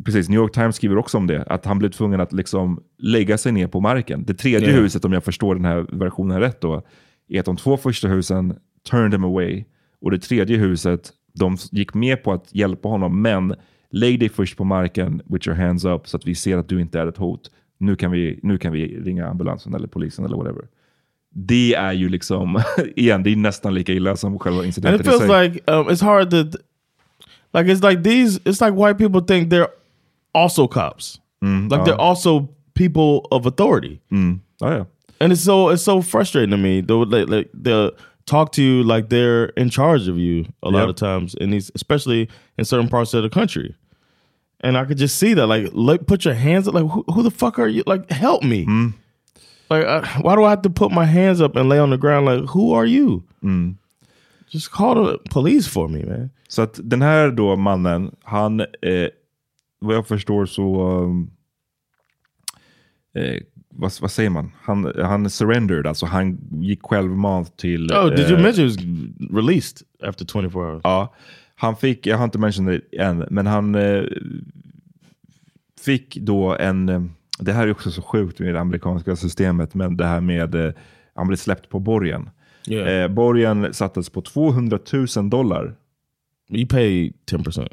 precis, 0.04 0.28
New 0.28 0.40
York 0.40 0.52
Times 0.52 0.76
skriver 0.76 0.98
också 0.98 1.18
om 1.18 1.26
det, 1.26 1.42
att 1.42 1.64
han 1.64 1.78
blev 1.78 1.90
tvungen 1.90 2.20
att 2.20 2.32
liksom 2.32 2.82
lägga 2.98 3.38
sig 3.38 3.52
ner 3.52 3.66
på 3.66 3.80
marken. 3.80 4.24
Det 4.24 4.34
tredje 4.34 4.68
Yeah. 4.68 4.82
huset, 4.82 5.04
om 5.04 5.12
jag 5.12 5.24
förstår 5.24 5.54
den 5.54 5.64
här 5.64 5.86
versionen 5.92 6.40
rätt 6.40 6.60
då, 6.60 6.82
är 7.28 7.40
att 7.40 7.46
de 7.46 7.56
två 7.56 7.76
första 7.76 8.08
husen 8.08 8.58
turned 8.90 9.12
him 9.12 9.24
away 9.24 9.64
och 10.00 10.10
det 10.10 10.18
tredje 10.18 10.56
huset, 10.56 11.12
de 11.38 11.56
gick 11.70 11.94
med 11.94 12.22
på 12.22 12.32
att 12.32 12.54
hjälpa 12.54 12.88
honom, 12.88 13.22
men 13.22 13.54
lägg 13.90 14.20
dig 14.20 14.28
först 14.28 14.56
på 14.56 14.64
marken 14.64 15.22
with 15.26 15.48
your 15.48 15.58
hands 15.58 15.84
up 15.84 16.08
så 16.08 16.16
att 16.16 16.26
vi 16.26 16.34
ser 16.34 16.56
att 16.56 16.68
du 16.68 16.80
inte 16.80 17.00
är 17.00 17.06
ett 17.06 17.16
hot. 17.16 17.50
Nu 17.78 17.96
kan 17.96 18.10
vi, 18.10 18.40
nu 18.42 18.58
kan 18.58 18.72
vi 18.72 19.00
ringa 19.00 19.26
ambulansen 19.26 19.74
eller 19.74 19.88
polisen 19.88 20.24
eller 20.24 20.36
whatever. 20.36 20.64
Det 21.30 21.74
är 21.74 21.92
ju 21.92 22.08
liksom, 22.08 22.62
igen, 22.96 23.22
det 23.22 23.32
är 23.32 23.36
nästan 23.36 23.74
lika 23.74 23.92
illa 23.92 24.16
som 24.16 24.38
själva 24.38 24.58
and 24.58 24.66
incidenten 24.66 25.00
it 25.00 25.06
i 25.06 25.10
feels 25.10 25.26
sig. 25.26 25.48
like 25.48 25.72
um, 25.72 25.88
it's 25.88 26.04
hard 26.04 26.30
to, 26.30 26.36
like 27.54 27.72
it's 27.72 27.90
like 27.90 28.02
these. 28.02 28.40
It's 28.44 28.66
like 28.66 28.86
white 28.86 28.98
people 28.98 29.20
think 29.36 29.52
they're 29.52 29.68
also 30.34 30.68
cops. 30.68 31.20
like 31.40 31.84
they're 31.84 32.00
also 32.00 32.48
people 32.74 33.20
of 33.30 33.46
authority. 33.46 34.00
ja, 34.60 34.76
ja. 34.76 34.86
and 35.20 35.32
it's 35.32 35.44
so 35.44 35.70
it's 35.70 35.82
so 35.82 36.02
frustrating 36.02 36.50
to 36.50 36.56
me. 36.56 36.80
They'll 36.80 37.06
like, 37.06 37.28
like 37.28 37.50
they'll 37.54 37.90
talk 38.28 38.52
to 38.52 38.62
you 38.62 38.82
like 38.94 39.08
they're 39.08 39.46
in 39.56 39.70
charge 39.70 40.08
of 40.10 40.16
you 40.18 40.44
a 40.62 40.68
lot 40.70 40.80
Yep. 40.80 40.88
of 40.88 40.96
times, 40.96 41.34
and 41.40 41.52
these 41.52 41.72
especially 41.74 42.28
in 42.58 42.64
certain 42.64 42.88
parts 42.88 43.14
of 43.14 43.22
the 43.22 43.30
country. 43.40 43.74
And 44.60 44.76
I 44.76 44.84
could 44.86 44.98
just 45.00 45.16
see 45.18 45.34
that, 45.34 45.46
like, 45.46 45.70
like 45.72 46.06
put 46.06 46.24
your 46.24 46.34
hands 46.34 46.66
up, 46.68 46.74
like, 46.74 46.90
who, 46.90 47.04
who 47.14 47.22
the 47.22 47.30
fuck 47.30 47.58
are 47.58 47.68
you? 47.68 47.82
Like, 47.86 48.10
help 48.10 48.42
me. 48.42 48.66
Like, 49.70 49.84
uh, 49.86 50.02
why 50.22 50.34
do 50.34 50.42
I 50.44 50.50
have 50.50 50.62
to 50.62 50.70
put 50.70 50.90
my 50.90 51.04
hands 51.06 51.40
up 51.40 51.56
and 51.56 51.68
lay 51.68 51.78
on 51.80 51.90
the 51.90 51.96
ground? 51.98 52.26
Like, 52.26 52.50
who 52.50 52.74
are 52.74 52.86
you? 52.86 53.22
Just 54.50 54.70
call 54.72 54.94
the 54.94 55.18
police 55.30 55.68
for 55.68 55.88
me, 55.88 56.02
man. 56.04 56.30
Så 56.48 56.62
att 56.62 56.80
den 56.82 57.02
här 57.02 57.30
då 57.30 57.56
mannen, 57.56 58.10
han, 58.24 58.60
eh, 58.60 59.08
vad 59.80 59.94
jag 59.96 60.06
förstår 60.06 60.46
så, 60.46 60.88
um, 60.88 61.30
eh, 63.14 63.36
vad, 63.78 63.92
vad 64.00 64.10
säger 64.10 64.30
man? 64.30 64.52
Han, 64.62 64.92
han 64.96 65.30
surrendered, 65.30 65.86
alltså 65.86 66.06
han 66.06 66.38
gick 66.50 66.82
självmant 66.82 67.56
till... 67.56 67.92
Oh, 67.92 68.10
did 68.10 68.30
you 68.30 68.38
eh, 68.38 68.42
mention 68.42 68.64
he 68.64 68.70
was 68.70 68.76
released 69.32 69.86
after 70.02 70.24
24 70.24 70.62
hours? 70.62 70.80
Ja, 70.84 71.14
han 71.54 71.76
fick, 71.76 72.06
jag 72.06 72.16
har 72.16 72.24
inte 72.24 72.38
mentioned 72.38 72.80
det 72.90 72.98
än, 72.98 73.24
men 73.30 73.46
han 73.46 73.74
eh, 73.74 74.02
fick 75.84 76.16
då 76.16 76.56
en, 76.56 76.88
eh, 76.88 77.02
det 77.38 77.52
här 77.52 77.66
är 77.66 77.70
också 77.70 77.90
så 77.90 78.02
sjukt 78.02 78.38
med 78.38 78.54
det 78.54 78.60
amerikanska 78.60 79.16
systemet, 79.16 79.74
men 79.74 79.96
det 79.96 80.06
här 80.06 80.20
med 80.20 80.74
han 81.14 81.26
blev 81.26 81.36
släppt 81.36 81.68
på 81.68 81.78
borgen. 81.78 82.30
Yeah. 82.68 83.10
Borgen 83.10 83.74
sattes 83.74 84.10
på 84.10 84.22
200 84.22 84.78
000 85.16 85.30
dollar. 85.30 85.74
You 86.50 86.66
pay 86.66 87.12
10%. 87.30 87.68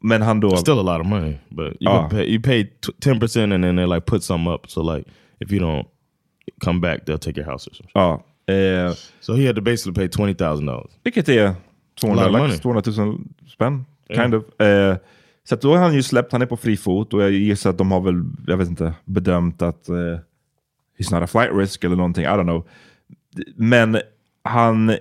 Men 0.00 0.22
han 0.22 0.40
då... 0.40 0.56
Still 0.56 0.78
a 0.78 0.82
lot 0.82 1.00
of 1.00 1.06
money, 1.06 1.38
but 1.48 1.66
you, 1.80 1.90
Ah. 1.90 2.08
pay, 2.08 2.24
you 2.34 2.42
pay 2.42 2.64
t- 2.64 2.92
10% 3.10 3.52
and 3.54 3.64
then 3.64 3.76
they 3.76 3.86
like 3.86 4.00
put 4.06 4.24
some 4.24 4.50
up. 4.50 4.70
So 4.70 4.82
like 4.96 5.10
if 5.40 5.52
you 5.52 5.60
don't 5.60 5.86
come 6.64 6.80
back, 6.80 7.04
they'll 7.06 7.18
take 7.18 7.40
your 7.40 7.50
house 7.50 7.70
or 7.70 7.74
something. 7.74 7.90
Ja, 7.94 8.22
eh, 8.54 8.92
So 9.20 9.34
he 9.34 9.46
had 9.46 9.56
to 9.56 9.62
basically 9.62 9.94
pay 9.94 10.08
$20,000. 10.08 10.88
vilket 11.04 11.28
är 11.28 11.54
200, 12.00 12.24
A 12.24 12.28
lot 12.28 12.34
of 12.34 12.40
lax, 12.40 12.64
money. 12.64 12.82
200 12.82 13.04
000 13.06 13.18
spänn. 13.54 13.84
Kind 14.14 14.34
of. 14.34 14.60
Eh, 14.60 14.96
så 15.44 15.56
då 15.56 15.74
är 15.74 15.78
han 15.78 15.94
ju 15.94 16.02
släppt, 16.02 16.32
han 16.32 16.42
är 16.42 16.46
på 16.46 16.56
fri 16.56 16.76
fot 16.76 17.14
och 17.14 17.22
jag 17.22 17.30
gissar 17.32 17.70
att 17.70 17.78
de 17.78 17.90
har 17.92 18.00
väl, 18.00 18.22
jag 18.46 18.56
vet 18.56 18.68
inte, 18.68 18.94
bedömt 19.04 19.62
att 19.62 19.88
eh, 19.88 19.94
he's 20.98 21.12
not 21.14 21.22
a 21.22 21.26
flight 21.26 21.50
risk 21.54 21.84
eller 21.84 21.96
någonting, 21.96 22.24
I 22.24 22.26
don't 22.26 22.42
know. 22.42 22.68
Men 23.56 23.98
han 24.42 24.96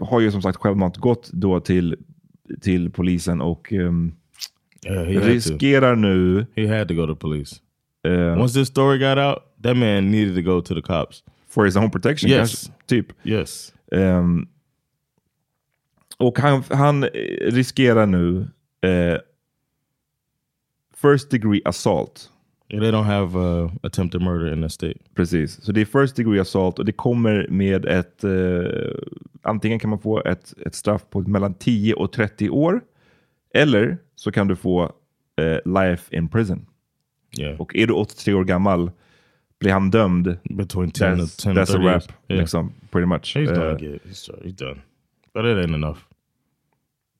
har 0.00 0.20
ju 0.20 0.30
som 0.30 0.42
sagt 0.42 0.58
självmant 0.58 0.96
gått 0.96 1.30
då 1.32 1.60
till, 1.60 1.96
till 2.60 2.90
polisen 2.90 3.40
och 3.40 3.72
ehm, 3.72 4.12
Yeah, 4.84 4.96
had 5.14 5.22
to. 5.22 5.28
riskerar 5.28 5.96
nu... 5.96 6.46
He 6.56 6.78
had 6.78 6.88
to 6.88 6.94
go 6.94 7.06
to 7.06 7.16
police. 7.16 7.56
eh, 8.04 8.38
Once 8.40 8.54
this 8.60 8.68
story 8.68 8.98
got 8.98 9.18
out, 9.18 9.38
that 9.62 9.76
man 9.76 10.10
needed 10.10 10.34
to 10.36 10.42
go 10.42 10.60
to 10.60 10.74
the 10.74 10.82
cops. 10.82 11.24
for 11.48 11.64
his 11.64 11.76
own 11.76 11.90
protection 11.90 12.30
Yes. 12.30 12.38
kanske, 12.38 12.72
typ. 12.86 13.06
Yes. 13.24 13.74
Ehm, 13.92 14.46
och 16.18 16.38
han, 16.38 16.62
han 16.70 17.04
eh, 17.04 17.08
riskerar 17.40 18.06
nu 18.06 18.48
eh, 18.82 19.18
first 20.96 21.30
degree 21.30 21.60
assault. 21.64 22.30
Yeah, 22.70 22.80
they 22.82 22.90
don't 22.90 23.04
have 23.04 23.36
uh, 23.38 23.70
attempted 23.82 24.22
murder 24.22 24.52
in 24.52 24.62
that 24.62 24.72
state. 24.72 24.98
Precis, 25.14 25.62
så 25.64 25.72
det 25.72 25.80
är 25.80 25.84
first 25.84 26.16
degree 26.16 26.40
assault 26.40 26.78
och 26.78 26.84
det 26.84 26.92
kommer 26.92 27.46
med 27.50 27.84
ett, 27.86 28.24
eh, 28.24 28.30
antingen 29.42 29.78
kan 29.78 29.90
man 29.90 29.98
få 29.98 30.22
ett, 30.24 30.54
ett 30.66 30.74
straff 30.74 31.02
på 31.10 31.20
mellan 31.20 31.54
10 31.54 31.94
och 31.94 32.12
30 32.12 32.50
år. 32.50 32.80
Eller 33.54 33.98
så 34.14 34.32
kan 34.32 34.48
du 34.48 34.56
få 34.56 34.92
eh, 35.40 35.72
life 35.80 36.16
in 36.16 36.28
prison. 36.28 36.66
Yeah. 37.38 37.60
Och 37.60 37.76
är 37.76 37.86
du 37.86 37.92
83 37.92 38.34
år 38.34 38.44
gammal, 38.44 38.90
blir 39.60 39.72
han 39.72 39.90
dömd, 39.90 40.36
Between 40.44 40.90
10 40.90 41.04
that's, 41.06 41.20
and 41.20 41.28
10 41.30 41.52
that's 41.52 41.62
a 41.62 41.66
30 41.66 41.78
wrap. 41.84 42.02
Yeah. 42.28 42.40
Liksom, 42.40 42.72
pretty 42.90 43.06
much. 43.06 43.36
He's 43.36 43.50
Eh, 43.50 43.54
done. 43.54 43.84
Yeah, 43.84 43.98
he's, 44.04 44.30
he's 44.44 44.58
done. 44.58 44.80
But 45.34 45.44
it 45.44 45.56
ain't 45.64 45.74
enough. 45.74 45.98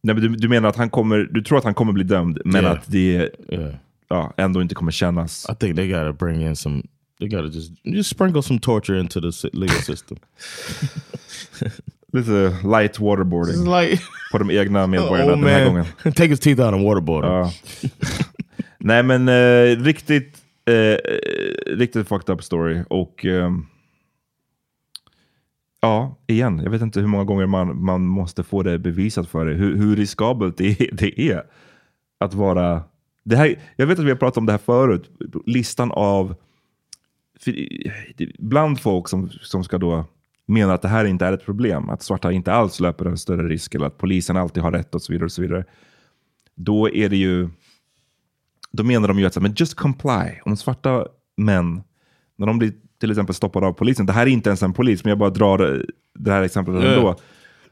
nej, 0.03 0.15
men 0.15 0.23
du, 0.23 0.29
du 0.37 0.49
menar 0.49 0.69
att 0.69 0.77
han 0.77 0.91
kommer, 0.91 1.19
du 1.31 1.43
tror 1.43 1.59
att 1.59 1.65
han 1.65 1.75
kommer 1.75 1.93
bli 1.93 2.05
dömd, 2.05 2.41
men 2.45 2.63
Yeah. 2.65 2.73
att 2.77 2.91
det 2.93 3.31
Yeah. 3.49 3.75
Ja, 4.09 4.33
ändå 4.37 4.63
inte 4.63 4.75
kommer 4.75 4.93
kännas. 4.93 5.47
I 5.51 5.55
think 5.55 5.77
they 5.77 5.89
gotta 5.89 6.13
bring 6.13 6.43
in 6.43 6.57
some. 6.57 6.83
They 7.19 7.29
gotta 7.29 7.49
just 7.49 7.73
just 7.85 8.11
sprinkle 8.11 8.43
some 8.43 8.61
torture 8.61 9.01
into 9.01 9.21
the 9.21 9.49
legal 9.53 9.83
system. 9.83 10.19
Lite 12.13 12.57
light 12.65 12.99
waterboarding 12.99 13.81
like 13.81 14.03
på 14.33 14.39
de 14.39 14.51
egna 14.51 14.87
medborgarna 14.87 15.33
old 15.33 15.43
den 15.43 15.51
här 15.51 15.65
man 15.65 15.75
gången. 15.75 15.87
take 16.15 16.29
his 16.29 16.41
teeth 16.41 16.61
out 16.61 16.75
and 16.75 16.85
waterboard. 16.85 17.25
Ja. 17.25 17.53
Nej 18.79 19.03
men 19.03 19.29
eh, 19.29 19.83
riktigt, 19.83 20.39
eh, 20.65 20.97
riktigt 21.67 22.09
fucked 22.09 22.35
up 22.35 22.43
story. 22.43 22.85
Och 22.89 23.25
ehm, 23.25 23.67
ja, 25.81 26.17
igen, 26.27 26.61
jag 26.65 26.71
vet 26.71 26.83
inte 26.83 27.01
hur 27.01 27.07
många 27.07 27.25
gånger 27.25 27.47
man, 27.47 27.85
man 27.85 28.07
måste 28.07 28.43
få 28.43 28.63
det 28.63 28.79
bevisat 28.79 29.29
för 29.29 29.47
dig. 29.47 29.55
Hur, 29.55 29.77
hur 29.77 29.97
riskabelt 29.97 30.57
det 30.57 30.89
det 30.93 31.21
är 31.21 31.43
att 32.21 32.35
vara... 32.35 32.83
Det 33.29 33.37
här, 33.37 33.59
jag 33.77 33.87
vet 33.87 33.99
att 33.99 34.05
vi 34.05 34.11
har 34.11 34.17
pratat 34.17 34.37
om 34.37 34.47
det 34.47 34.53
här 34.53 34.59
förut. 34.59 35.11
Listan 35.47 35.93
av... 35.93 36.35
Bland 38.39 38.81
folk 38.81 39.09
som, 39.09 39.31
som 39.31 39.65
ska 39.65 39.79
då 39.79 40.05
mena 40.47 40.75
att 40.75 40.83
det 40.83 40.89
här 40.89 41.05
inte 41.05 41.27
är 41.27 41.33
ett 41.33 41.45
problem. 41.45 41.91
Att 41.91 42.03
svarta 42.03 42.33
inte 42.33 42.53
alls 42.53 42.81
löper 42.81 43.05
en 43.05 43.19
större 43.19 43.49
risk. 43.49 43.75
Eller 43.75 43.87
att 43.87 43.99
polisen 43.99 44.37
alltid 44.37 44.63
har 44.63 44.73
rätt 44.73 44.95
och 44.95 45.03
så 45.03 45.13
vidare. 45.13 45.25
Och 45.25 45.33
så 45.33 45.43
vidare. 45.43 45.65
Då 46.55 46.91
är 46.91 47.09
det 47.09 47.17
ju... 47.17 47.49
Då 48.73 48.85
menar 48.85 49.09
de 49.09 49.19
ju 49.19 49.27
att 49.27 49.43
men 49.43 49.55
just 49.57 49.75
comply. 49.75 50.41
Om 50.45 50.57
svarta 50.57 51.07
män, 51.37 51.83
när 52.37 52.47
de 52.47 52.59
blir 52.59 52.73
till 53.01 53.11
exempel 53.11 53.35
stoppade 53.35 53.67
av 53.67 53.73
polisen. 53.73 54.07
Det 54.07 54.13
här 54.13 54.27
är 54.27 54.31
inte 54.31 54.51
ens 54.51 54.63
en 54.63 54.73
polis, 54.73 55.05
men 55.05 55.09
jag 55.09 55.19
bara 55.19 55.31
drar 55.31 55.87
det 56.15 56.33
här 56.33 56.43
exemplet 56.43 56.85
ändå. 56.85 57.17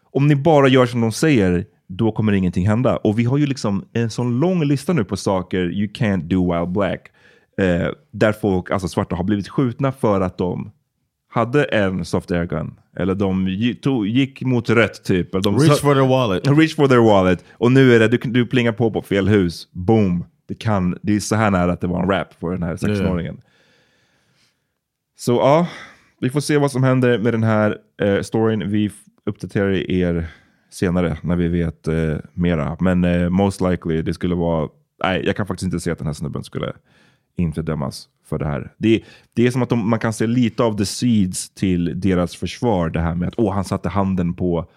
Om 0.02 0.26
ni 0.28 0.36
bara 0.36 0.68
gör 0.68 0.86
som 0.86 1.00
de 1.00 1.12
säger, 1.12 1.66
då 1.86 2.12
kommer 2.12 2.32
ingenting 2.32 2.68
hända. 2.68 2.96
Och 2.96 3.18
vi 3.18 3.24
har 3.24 3.38
ju 3.38 3.46
liksom 3.46 3.84
en 3.92 4.10
sån 4.10 4.40
lång 4.40 4.64
lista 4.64 4.92
nu 4.92 5.04
på 5.04 5.16
saker 5.16 5.72
you 5.72 5.88
can't 5.88 6.22
do 6.22 6.52
while 6.52 6.66
black. 6.66 7.08
Eh, 7.58 7.88
där 8.10 8.32
folk, 8.32 8.70
alltså 8.70 8.88
svarta, 8.88 9.16
har 9.16 9.24
blivit 9.24 9.48
skjutna 9.48 9.92
för 9.92 10.20
att 10.20 10.38
de 10.38 10.70
hade 11.28 11.64
en 11.64 12.04
soft 12.04 12.30
air 12.30 12.44
gun. 12.44 12.74
Eller 12.96 13.14
de 13.14 13.48
gick 14.06 14.42
mot 14.42 14.70
rött 14.70 15.04
typ. 15.04 15.32
De 15.42 15.58
Reach 15.58 15.80
for 15.80 15.94
their 15.94 16.08
wallet. 16.08 16.48
Reach 16.58 16.76
for 16.76 16.88
their 16.88 16.98
wallet. 16.98 17.44
Och 17.52 17.72
nu 17.72 17.94
är 17.94 17.98
det, 17.98 18.08
du, 18.08 18.18
du 18.18 18.46
plingar 18.46 18.72
på 18.72 18.90
på 18.90 19.02
fel 19.02 19.28
hus. 19.28 19.68
Boom. 19.72 20.24
Det, 20.48 20.54
kan, 20.54 20.98
det 21.02 21.16
är 21.16 21.20
så 21.20 21.36
här 21.36 21.50
nära 21.50 21.72
att 21.72 21.80
det 21.80 21.86
var 21.86 22.02
en 22.02 22.08
rap 22.08 22.34
för 22.40 22.50
den 22.52 22.62
här 22.62 22.76
16-åringen. 22.76 23.40
Så 25.18 25.32
ja, 25.32 25.66
vi 26.20 26.30
får 26.30 26.40
se 26.40 26.58
vad 26.58 26.70
som 26.70 26.84
händer 26.84 27.18
med 27.18 27.34
den 27.34 27.42
här 27.42 27.78
eh, 28.02 28.20
storyn. 28.20 28.70
Vi 28.70 28.90
uppdaterar 29.26 29.90
er 29.90 30.28
senare 30.70 31.18
när 31.22 31.36
vi 31.36 31.48
vet 31.48 31.88
eh, 31.88 32.16
mera. 32.32 32.76
Men 32.80 33.04
eh, 33.04 33.28
most 33.28 33.60
likely, 33.60 34.02
det 34.02 34.14
skulle 34.14 34.34
vara... 34.34 34.68
Nej, 35.04 35.22
jag 35.26 35.36
kan 35.36 35.46
faktiskt 35.46 35.64
inte 35.64 35.80
se 35.80 35.90
att 35.90 35.98
den 35.98 36.06
här 36.06 36.14
snubben 36.14 36.44
skulle 36.44 36.72
inte 37.36 37.62
dömas 37.62 38.08
för 38.28 38.38
det 38.38 38.46
här. 38.46 38.72
Det, 38.78 39.02
det 39.34 39.46
är 39.46 39.50
som 39.50 39.62
att 39.62 39.68
de, 39.68 39.90
man 39.90 39.98
kan 39.98 40.12
se 40.12 40.26
lite 40.26 40.62
av 40.62 40.76
the 40.76 40.86
seeds 40.86 41.50
till 41.50 42.00
deras 42.00 42.36
försvar. 42.36 42.90
Det 42.90 43.00
här 43.00 43.14
med 43.14 43.28
att 43.28 43.38
åh, 43.38 43.54
han 43.54 43.64
satte 43.64 43.88
handen 43.88 44.34
på 44.34 44.68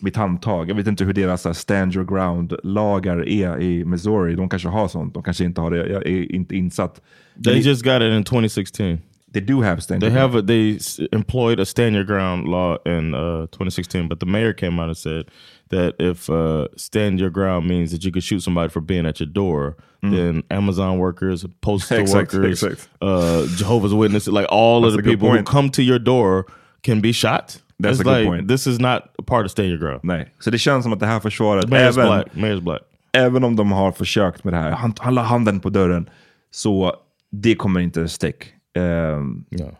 mitt 0.00 0.16
handtag. 0.16 0.70
Jag 0.70 0.74
vet 0.74 0.86
inte 0.86 1.04
hur 1.04 1.12
deras 1.12 1.44
här, 1.44 1.52
stand 1.52 1.96
your 1.96 2.06
ground-lagar 2.06 3.28
är 3.28 3.60
i 3.60 3.84
Missouri. 3.84 4.34
De 4.34 4.48
kanske 4.48 4.68
har 4.68 4.88
sånt, 4.88 5.14
de 5.14 5.22
kanske 5.22 5.44
inte 5.44 5.60
har 5.60 5.70
det. 5.70 5.76
Jag 5.88 6.06
är 6.06 6.32
inte 6.32 6.56
insatt. 6.56 7.00
They 7.44 7.58
just 7.58 7.84
got 7.84 8.02
it 8.02 8.12
in 8.12 8.24
2016. 8.24 8.98
They 9.32 9.40
do 9.40 9.60
have 9.60 9.82
stand 9.82 10.02
They 10.02 10.10
have 10.10 10.34
a, 10.34 10.42
they 10.42 10.78
employed 11.12 11.60
a 11.60 11.64
stand 11.64 11.94
your 11.94 12.04
ground 12.04 12.48
law 12.48 12.78
in 12.84 13.14
uh, 13.14 13.46
2016, 13.46 14.08
but 14.08 14.20
the 14.20 14.26
mayor 14.26 14.52
came 14.52 14.80
out 14.80 14.88
and 14.88 14.96
said 14.96 15.26
that 15.68 15.94
if 15.98 16.28
uh, 16.28 16.66
stand 16.76 17.20
your 17.20 17.30
ground 17.30 17.68
means 17.68 17.92
that 17.92 18.04
you 18.04 18.10
could 18.10 18.24
shoot 18.24 18.40
somebody 18.42 18.68
for 18.68 18.80
being 18.80 19.06
at 19.06 19.20
your 19.20 19.28
door, 19.28 19.76
then 20.02 20.42
Amazon 20.50 20.98
workers, 20.98 21.44
postal 21.60 21.98
Mm. 21.98 22.00
Exact, 22.00 22.32
workers, 22.34 22.62
exact. 22.62 22.88
uh, 23.02 23.46
Jehovah's 23.56 23.94
Witnesses, 23.94 24.32
like 24.32 24.46
all 24.48 24.80
That's 24.80 24.94
of 24.94 25.04
the 25.04 25.10
people 25.10 25.30
who 25.30 25.42
come 25.42 25.70
to 25.70 25.82
your 25.82 25.98
door 25.98 26.46
can 26.82 27.00
be 27.00 27.12
shot. 27.12 27.60
That's 27.78 28.00
It's 28.00 28.00
a 28.00 28.04
good 28.04 28.26
point. 28.26 28.48
This 28.48 28.66
is 28.66 28.78
not 28.78 29.10
a 29.18 29.22
part 29.22 29.44
of 29.44 29.50
stand 29.50 29.68
your 29.68 29.78
ground. 29.78 30.00
Nej, 30.02 30.28
så 30.38 30.50
det 30.50 30.58
känns 30.58 30.82
som 30.84 30.92
att 30.92 31.00
det 31.00 31.06
här 31.06 31.20
försvaret, 31.20 31.64
Mayor's 31.66 31.76
även, 31.78 32.06
black. 32.06 32.26
Mayor's 32.34 32.60
black. 32.60 32.80
även 33.12 33.44
om 33.44 33.56
de 33.56 33.72
har 33.72 33.92
försökt 33.92 34.44
med 34.44 34.52
det 34.52 34.58
här, 34.58 34.70
han, 34.70 34.94
han 34.98 35.14
la 35.14 35.22
handen 35.22 35.60
på 35.60 35.70
dörren, 35.70 36.08
så 36.50 36.96
det 37.32 37.54
kommer 37.54 37.80
inte 37.80 38.08
stick. 38.08 38.44
Um, 38.74 39.44
Yeah. 39.50 39.74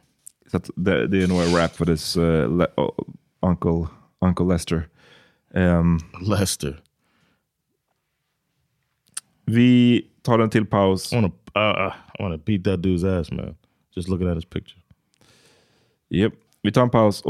så 0.51 0.57
att 0.57 0.71
det, 0.77 1.07
det 1.07 1.23
är 1.23 1.29
nog 1.29 1.41
en 1.43 1.57
rap 1.57 1.77
för 1.77 1.85
this 1.87 2.17
uh, 2.17 2.57
le, 2.59 2.67
oh, 2.77 2.91
Uncle, 3.43 3.87
Uncle 4.21 4.47
Lester. 4.47 4.89
Um, 5.55 5.99
Lester. 6.21 6.83
vi 9.45 10.07
tar 10.23 10.39
en 10.39 10.51
till 10.51 10.67
paus. 10.67 11.13
I 11.13 11.17
want 11.21 11.33
to 11.35 11.61
uh, 11.61 11.93
I 12.19 12.23
want 12.23 12.35
to 12.35 12.39
beat 12.39 12.65
that 12.65 12.81
dude's 12.81 13.05
ass, 13.05 13.31
man. 13.33 13.57
Just 13.97 14.09
looking 14.09 14.29
at 14.29 14.37
his 14.37 14.45
picture. 14.45 14.79
Yep. 16.11 16.33
Vi 16.63 16.71
tar 16.73 16.83
en 16.83 16.91
paus. 16.91 17.23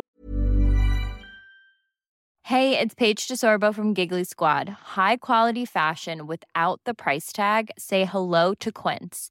Hey, 2.42 2.76
it's 2.78 2.94
Paige 2.94 3.28
DeSorbo 3.28 3.72
from 3.72 3.94
Giggly 3.94 4.24
Squad. 4.24 4.68
High 4.96 5.18
quality 5.18 5.64
fashion 5.64 6.26
without 6.26 6.80
the 6.84 6.94
price 6.94 7.32
tag. 7.32 7.70
Say 7.78 8.04
hello 8.04 8.54
to 8.54 8.72
Quince. 8.72 9.30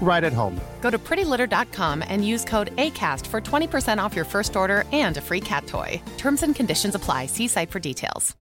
right 0.00 0.24
at 0.24 0.32
home. 0.32 0.60
Go 0.80 0.90
to 0.90 0.98
prettylitter.com 0.98 2.04
and 2.08 2.24
use 2.24 2.44
code 2.44 2.72
ACAST 2.76 3.26
for 3.26 3.40
20% 3.40 4.04
off 4.04 4.16
your 4.16 4.26
first 4.26 4.56
order 4.56 4.84
and 4.92 5.16
a 5.16 5.20
free 5.20 5.40
cat 5.40 5.66
toy. 5.66 6.00
Terms 6.16 6.42
and 6.42 6.54
conditions 6.54 6.94
apply. 6.94 7.26
See 7.26 7.48
site 7.48 7.70
for 7.70 7.80
details. 7.80 8.36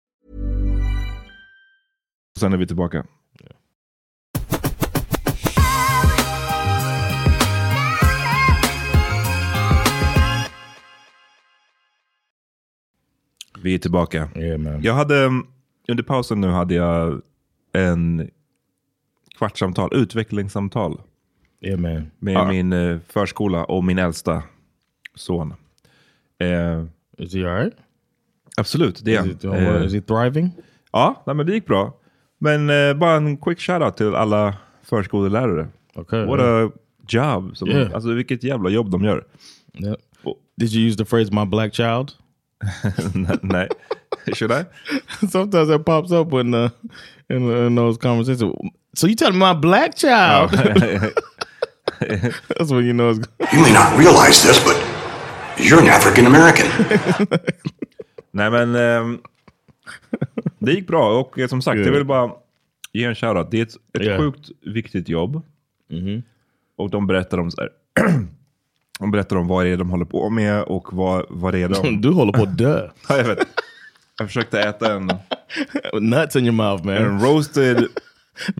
Sen 2.37 2.53
är 2.53 2.57
vi 2.57 2.67
tillbaka. 2.67 3.05
Vi 13.63 13.71
er 13.71 13.75
är 13.75 13.79
tillbaka. 13.79 14.29
Yeah, 14.35 14.57
man. 14.57 14.81
Jag 14.83 14.93
hade, 14.93 15.25
um, 15.25 15.47
under 15.87 16.03
pausen 16.03 16.41
nu 16.41 16.47
hade 16.47 16.73
jag 16.73 17.21
en 17.73 18.29
kvartssamtal, 19.37 19.89
utvecklingssamtal 19.93 21.01
Yeah, 21.61 21.79
man. 21.79 22.11
med 22.19 22.35
Uh, 22.37 22.47
min 22.47 22.73
eh, 22.73 22.97
förskola 23.07 23.63
och 23.65 23.83
min 23.83 23.99
äldsta 23.99 24.43
son. 25.15 25.53
Eh, 26.39 26.83
Is 27.17 27.33
he 27.33 27.49
alright? 27.49 27.73
absolut, 28.57 29.01
det 29.05 29.15
är 29.15 29.27
Is, 29.27 29.43
han. 29.43 29.51
well? 29.51 29.75
Eh, 29.81 29.85
Is 29.85 29.93
he 29.93 30.01
thriving? 30.01 30.51
Ja, 30.91 31.23
nej, 31.27 31.35
men 31.35 31.45
det 31.45 31.53
gick 31.53 31.65
bra. 31.65 31.93
Men 32.39 32.69
eh, 32.69 32.93
bara 32.93 33.15
en 33.15 33.37
quick 33.37 33.59
shoutout 33.59 33.97
till 33.97 34.15
alla 34.15 34.57
förskolelärare. 34.83 35.67
Okay. 35.95 36.25
What 36.25 36.39
a 36.39 36.71
job. 37.07 37.57
Som, 37.57 37.69
Yeah. 37.69 37.93
Alltså 37.93 38.13
vilket 38.13 38.43
jävla 38.43 38.69
jobb 38.69 38.91
de 38.91 39.03
gör. 39.03 39.23
Yep. 39.73 39.99
Did 40.57 40.73
you 40.73 40.87
use 40.87 40.97
the 40.97 41.05
phrase 41.05 41.31
"my 41.33 41.45
black 41.45 41.73
child"? 41.73 42.11
nej. 43.41 43.67
Should 44.33 44.51
I? 44.51 44.65
Sometimes 45.27 45.67
that 45.69 45.85
pops 45.85 46.11
up 46.11 46.33
when 46.33 46.53
uh, 46.53 46.69
in, 47.29 47.51
in 47.67 47.75
those 47.75 47.97
conversations. 48.01 48.53
So 48.93 49.07
you 49.07 49.15
telling 49.15 49.39
me 49.39 49.45
my 49.53 49.59
black 49.61 49.95
child? 49.95 50.51
That's 52.47 52.71
when 52.71 52.83
you 52.85 52.93
know 52.93 53.11
it's. 53.11 53.27
You 53.53 53.61
may 53.61 53.71
not 53.73 53.97
realize 53.99 54.47
this, 54.47 54.63
but 54.63 54.75
you're 55.57 55.79
an 55.81 55.87
African 55.89 56.25
American. 56.27 56.67
Nej 58.33 58.51
men 58.51 58.75
ehm, 58.75 59.19
det 60.59 60.71
gick 60.71 60.87
bra 60.87 61.19
och 61.19 61.39
eh, 61.39 61.47
som 61.47 61.61
sagt 61.61 61.75
Yeah. 61.75 61.87
jag 61.87 61.93
vill 61.93 62.05
bara 62.05 62.31
ge 62.93 63.03
en 63.05 63.15
shoutout. 63.15 63.51
Det 63.51 63.57
är 63.59 63.63
ett, 63.63 63.75
ett 63.93 64.01
Yeah. 64.01 64.19
sjukt 64.19 64.49
viktigt 64.65 65.09
jobb. 65.09 65.41
Och 66.77 66.89
de 66.89 67.07
berättar 67.07 67.37
om 67.37 67.51
så 67.51 67.61
här, 67.61 67.69
De 68.99 69.11
berättar 69.11 69.35
om 69.35 69.47
vad 69.47 69.65
det 69.65 69.69
är 69.69 69.77
de 69.77 69.89
håller 69.89 70.05
på 70.05 70.29
med 70.29 70.63
och 70.63 70.93
vad, 70.93 71.25
vad 71.29 71.53
det 71.53 71.59
är 71.61 71.69
de... 71.69 72.01
Du 72.01 72.09
håller 72.09 72.33
på 72.33 72.43
att 72.43 72.57
dö. 72.57 72.89
Ja, 73.09 73.17
jag 73.17 73.23
vet. 73.23 73.47
Jag 74.19 74.27
försökte 74.27 74.59
äta 74.61 74.93
en, 74.93 75.11
Nuts 75.93 76.35
in 76.35 76.45
your 76.45 76.51
mouth, 76.55 76.85
man. 76.85 76.95
en 76.95 77.21
roasted 77.21 77.87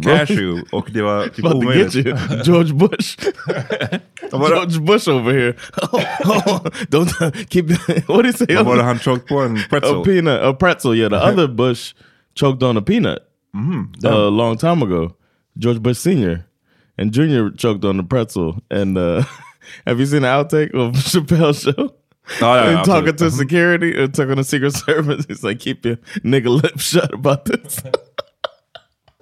cashew 0.03 0.63
och 0.71 0.87
det 0.91 1.01
var 1.01 1.27
typ 1.27 1.45
About 1.45 1.61
to 1.61 1.73
get 1.73 1.95
omöjligt. 1.95 1.95
you, 1.95 2.43
George 2.45 2.73
Bush. 2.73 3.17
Vad 4.31 4.41
var 4.41 4.49
det- 4.49 4.55
George 4.55 4.79
Bush 4.79 5.09
over 5.09 5.33
here. 5.33 5.53
Oh, 5.91 6.47
oh, 6.47 6.59
don't 6.89 7.49
keep. 7.49 7.65
What 8.07 8.23
did 8.23 8.25
he 8.25 8.33
say? 8.33 8.55
Vad 8.55 8.65
var 8.65 8.75
det 8.77 8.83
han 8.83 8.99
choked 8.99 9.27
på? 9.27 9.39
En 9.39 9.59
pretzel? 9.69 10.01
A 10.01 10.03
peanut, 10.05 10.41
a 10.41 10.53
pretzel. 10.53 10.95
Yeah, 10.95 11.09
the 11.09 11.15
other 11.31 11.47
Bush 11.47 11.93
choked 12.35 12.63
on 12.63 12.77
a 12.77 12.81
peanut 12.81 13.19
mm-hmm, 13.55 14.05
uh, 14.05 14.27
a 14.27 14.29
long 14.29 14.57
time 14.57 14.83
ago. 14.83 15.11
George 15.57 15.79
Bush 15.79 15.97
Senior 15.97 16.43
and 16.97 17.13
Junior 17.13 17.51
choked 17.51 17.85
on 17.85 17.97
the 17.97 18.03
pretzel. 18.03 18.61
And 18.69 18.97
uh, 18.97 19.23
have 19.85 19.99
you 19.99 20.05
seen 20.05 20.21
the 20.21 20.27
outtake 20.27 20.73
of 20.73 20.95
Chappelle's 20.95 21.61
show? 21.61 21.93
Oh, 22.41 22.55
ja, 22.55 22.55
ja, 22.55 22.77
and 22.77 22.85
talking 22.85 23.15
to 23.15 23.25
mm-hmm. 23.25 23.37
security 23.37 24.03
and 24.03 24.13
talking 24.13 24.35
to 24.35 24.43
Secret 24.43 24.73
Service. 24.73 25.25
He's 25.27 25.43
like, 25.43 25.59
keep 25.59 25.85
your 25.85 25.97
nigga 26.23 26.61
lips 26.61 26.83
shut 26.83 27.13
about 27.13 27.45
this. 27.45 27.81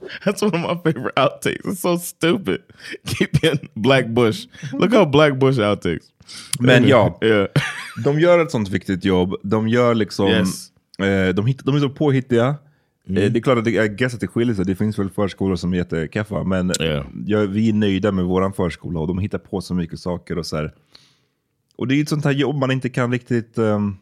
That's 0.23 0.41
one 0.41 0.55
of 0.55 0.61
my 0.61 0.91
favorite 0.91 1.15
outtakes. 1.15 1.65
It's 1.65 1.81
so 1.81 1.97
stupid. 1.97 2.61
Keep 3.05 3.43
your 3.43 3.55
black 3.73 4.07
bush. 4.07 4.47
Look 4.73 4.93
how 4.93 5.05
black 5.05 5.39
bush 5.39 5.59
outtakes. 5.59 6.05
Men 6.59 6.87
ja. 6.87 7.17
Yeah. 7.21 7.47
De 8.03 8.19
gör 8.19 8.39
ett 8.39 8.51
sånt 8.51 8.69
viktigt 8.69 9.05
jobb. 9.05 9.35
De 9.43 9.67
gör 9.67 9.95
liksom... 9.95 10.27
Yes. 10.27 10.71
Eh, 10.99 11.35
de, 11.35 11.45
hitt, 11.45 11.65
de 11.65 11.75
är 11.75 11.79
så 11.79 11.89
påhittiga. 11.89 12.47
Eh, 13.07 13.13
det 13.13 13.39
är 13.39 13.41
klart 13.41 13.57
att 13.57 13.65
det, 13.65 13.71
jag 13.71 13.95
guess 13.97 14.13
att 14.13 14.19
det 14.19 14.27
skiljer 14.27 14.55
sig. 14.55 14.65
Det 14.65 14.75
finns 14.75 14.99
väl 14.99 15.09
förskolor 15.09 15.55
som 15.55 15.73
är 15.73 15.77
jättekeffa. 15.77 16.43
Men 16.43 16.71
Yeah. 16.81 17.05
jag, 17.25 17.47
vi 17.47 17.69
är 17.69 17.73
nöjda 17.73 18.11
med 18.11 18.25
våran 18.25 18.53
förskola 18.53 18.99
och 18.99 19.07
de 19.07 19.19
hittar 19.19 19.37
på 19.37 19.61
så 19.61 19.73
mycket 19.73 19.99
saker. 19.99 20.37
Och 20.37 20.45
så 20.45 20.55
här. 20.55 20.73
Och 21.77 21.87
det 21.87 21.95
är 21.95 22.01
ett 22.01 22.09
sånt 22.09 22.25
här 22.25 22.31
jobb 22.31 22.55
man 22.55 22.71
inte 22.71 22.89
kan 22.89 23.11
riktigt... 23.11 23.57
ehm, 23.57 23.97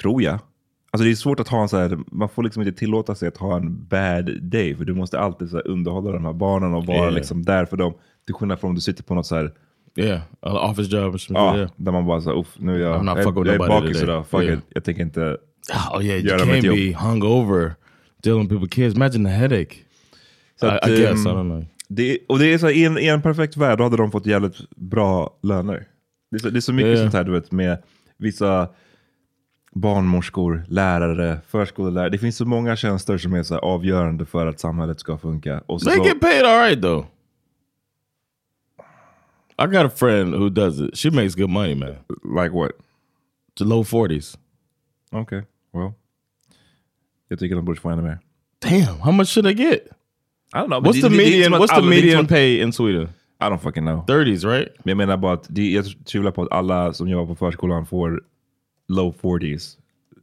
tror 0.00 0.22
jag. 0.22 0.38
Alltså 0.92 1.04
det 1.04 1.10
är 1.10 1.14
svårt 1.14 1.40
att 1.40 1.48
ha 1.48 1.62
en 1.62 1.68
så 1.68 1.76
här, 1.76 1.98
man 2.12 2.28
får 2.28 2.42
liksom 2.42 2.62
inte 2.62 2.78
tillåta 2.78 3.14
sig 3.14 3.28
att 3.28 3.36
ha 3.36 3.56
en 3.56 3.86
bad 3.86 4.42
day. 4.42 4.74
För 4.74 4.84
du 4.84 4.94
måste 4.94 5.18
alltid 5.20 5.50
så 5.50 5.56
här 5.56 5.68
underhålla 5.68 6.12
de 6.12 6.24
här 6.24 6.32
barnen 6.32 6.74
och 6.74 6.86
vara 6.86 6.96
Yeah. 6.98 7.12
liksom 7.14 7.42
där 7.44 7.64
för 7.64 7.76
dem. 7.76 7.94
Till 8.26 8.34
skillnad 8.34 8.60
från 8.60 8.68
om 8.68 8.74
du 8.74 8.80
sitter 8.80 9.02
på 9.02 9.14
något 9.14 9.26
så 9.26 9.36
här 9.36 9.52
Yeah. 9.96 10.20
Uh, 10.46 10.70
office 10.70 10.96
job. 10.96 11.14
or 11.14 11.18
something. 11.18 11.36
Ja, 11.46 11.56
Yeah. 11.56 11.70
där 11.76 11.92
man 11.92 12.06
bara 12.06 12.20
så, 12.20 12.40
uff, 12.40 12.46
nu 12.58 12.74
är 12.74 12.78
jag, 12.78 13.04
jag, 13.06 13.18
jag 13.46 13.54
är 13.54 13.68
bakis 13.68 14.02
idag, 14.02 14.26
fuck 14.26 14.42
Yeah. 14.42 14.58
it. 14.58 14.64
Jag 14.68 14.84
tänker 14.84 15.02
inte 15.02 15.36
Oh 15.94 16.04
yeah, 16.04 16.18
you 16.20 16.28
göra 16.28 16.44
mitt 16.44 16.54
can't 16.54 16.66
jobb. 16.66 16.76
be 16.76 17.08
hungover 17.08 17.72
dealing 18.22 18.42
with 18.42 18.54
people 18.54 18.68
kids. 18.68 18.96
Imagine 18.96 19.24
the 19.24 19.30
headache. 19.30 19.74
Så 20.60 20.66
I, 20.66 20.70
att, 20.70 20.88
I 20.88 20.96
guess 20.96 21.10
ehm, 21.10 21.32
I 21.32 21.34
don't 21.34 21.42
know. 21.50 21.64
Det, 21.88 22.18
och 22.28 22.38
det 22.38 22.46
är 22.54 22.58
så 22.58 22.66
här, 22.66 22.72
i, 22.72 22.84
en, 22.84 22.98
i 22.98 23.06
en 23.06 23.22
perfekt 23.22 23.56
värld 23.56 23.78
då 23.78 23.84
hade 23.84 23.96
de 23.96 24.10
fått 24.10 24.26
jävligt 24.26 24.56
bra 24.76 25.38
löner. 25.42 25.84
Det 26.30 26.36
är 26.36 26.38
så, 26.38 26.50
det 26.50 26.58
är 26.58 26.60
så 26.60 26.72
mycket 26.72 26.88
Yeah. 26.88 27.02
sånt 27.02 27.14
här 27.14 27.24
du 27.24 27.32
vet 27.32 27.52
med 27.52 27.82
vissa 28.18 28.68
barnmorskor, 29.74 30.64
lärare, 30.68 31.40
förskollärare. 31.46 32.08
Det 32.08 32.18
finns 32.18 32.36
så 32.36 32.44
många 32.44 32.76
tjänster 32.76 33.18
som 33.18 33.34
är 33.34 33.42
så 33.42 33.54
här 33.54 33.60
avgörande 33.60 34.26
för 34.26 34.46
att 34.46 34.60
samhället 34.60 35.00
ska 35.00 35.18
funka. 35.18 35.62
Och 35.66 35.80
så, 35.82 35.90
They 35.90 35.98
så, 35.98 36.04
get 36.04 36.20
paid 36.20 36.44
all 36.44 36.58
right 36.58 36.82
though. 36.82 37.06
I 39.58 39.66
got 39.66 39.86
a 39.86 39.90
friend 39.90 40.34
who 40.34 40.48
does 40.48 40.80
it. 40.80 40.98
She 40.98 41.10
makes 41.10 41.34
good 41.34 41.50
money, 41.50 41.74
man. 41.74 41.96
like 42.24 42.54
what? 42.54 42.70
To 43.54 43.64
low 43.64 43.84
forties. 43.84 44.38
Okej, 45.12 45.42
well. 45.72 45.92
Jag 47.28 47.38
tycker 47.38 47.56
de 47.56 47.64
borde 47.64 47.80
få 47.80 47.88
ännu 47.88 48.02
mer. 48.02 48.18
Damn, 48.58 49.00
how 49.00 49.12
much 49.12 49.28
should 49.28 49.44
they 49.44 49.54
get? 49.54 49.80
I 50.52 50.58
don't 50.58 50.66
know. 50.66 50.80
What's 50.80 51.00
the 51.00 51.10
median? 51.10 51.52
What's 51.52 51.74
the 51.74 51.82
median 51.82 52.26
pay 52.26 52.60
in 52.60 52.72
Sweden? 52.72 53.08
I 53.40 53.44
don't 53.44 53.58
fucking 53.58 53.84
know. 53.84 54.04
Thirties, 54.06 54.44
right? 54.44 54.68
Men 54.78 54.90
jag 54.90 54.96
menar 54.96 55.16
bara 55.16 55.32
att 55.32 55.46
det, 55.48 55.70
jag 55.70 55.84
tvivlar 56.04 56.30
på 56.30 56.42
att 56.42 56.52
alla 56.52 56.92
som 56.92 57.08
jobbar 57.08 57.26
på 57.26 57.34
förskolan 57.34 57.86
får 57.86 58.22
low 58.90 59.14
40s 59.22 59.76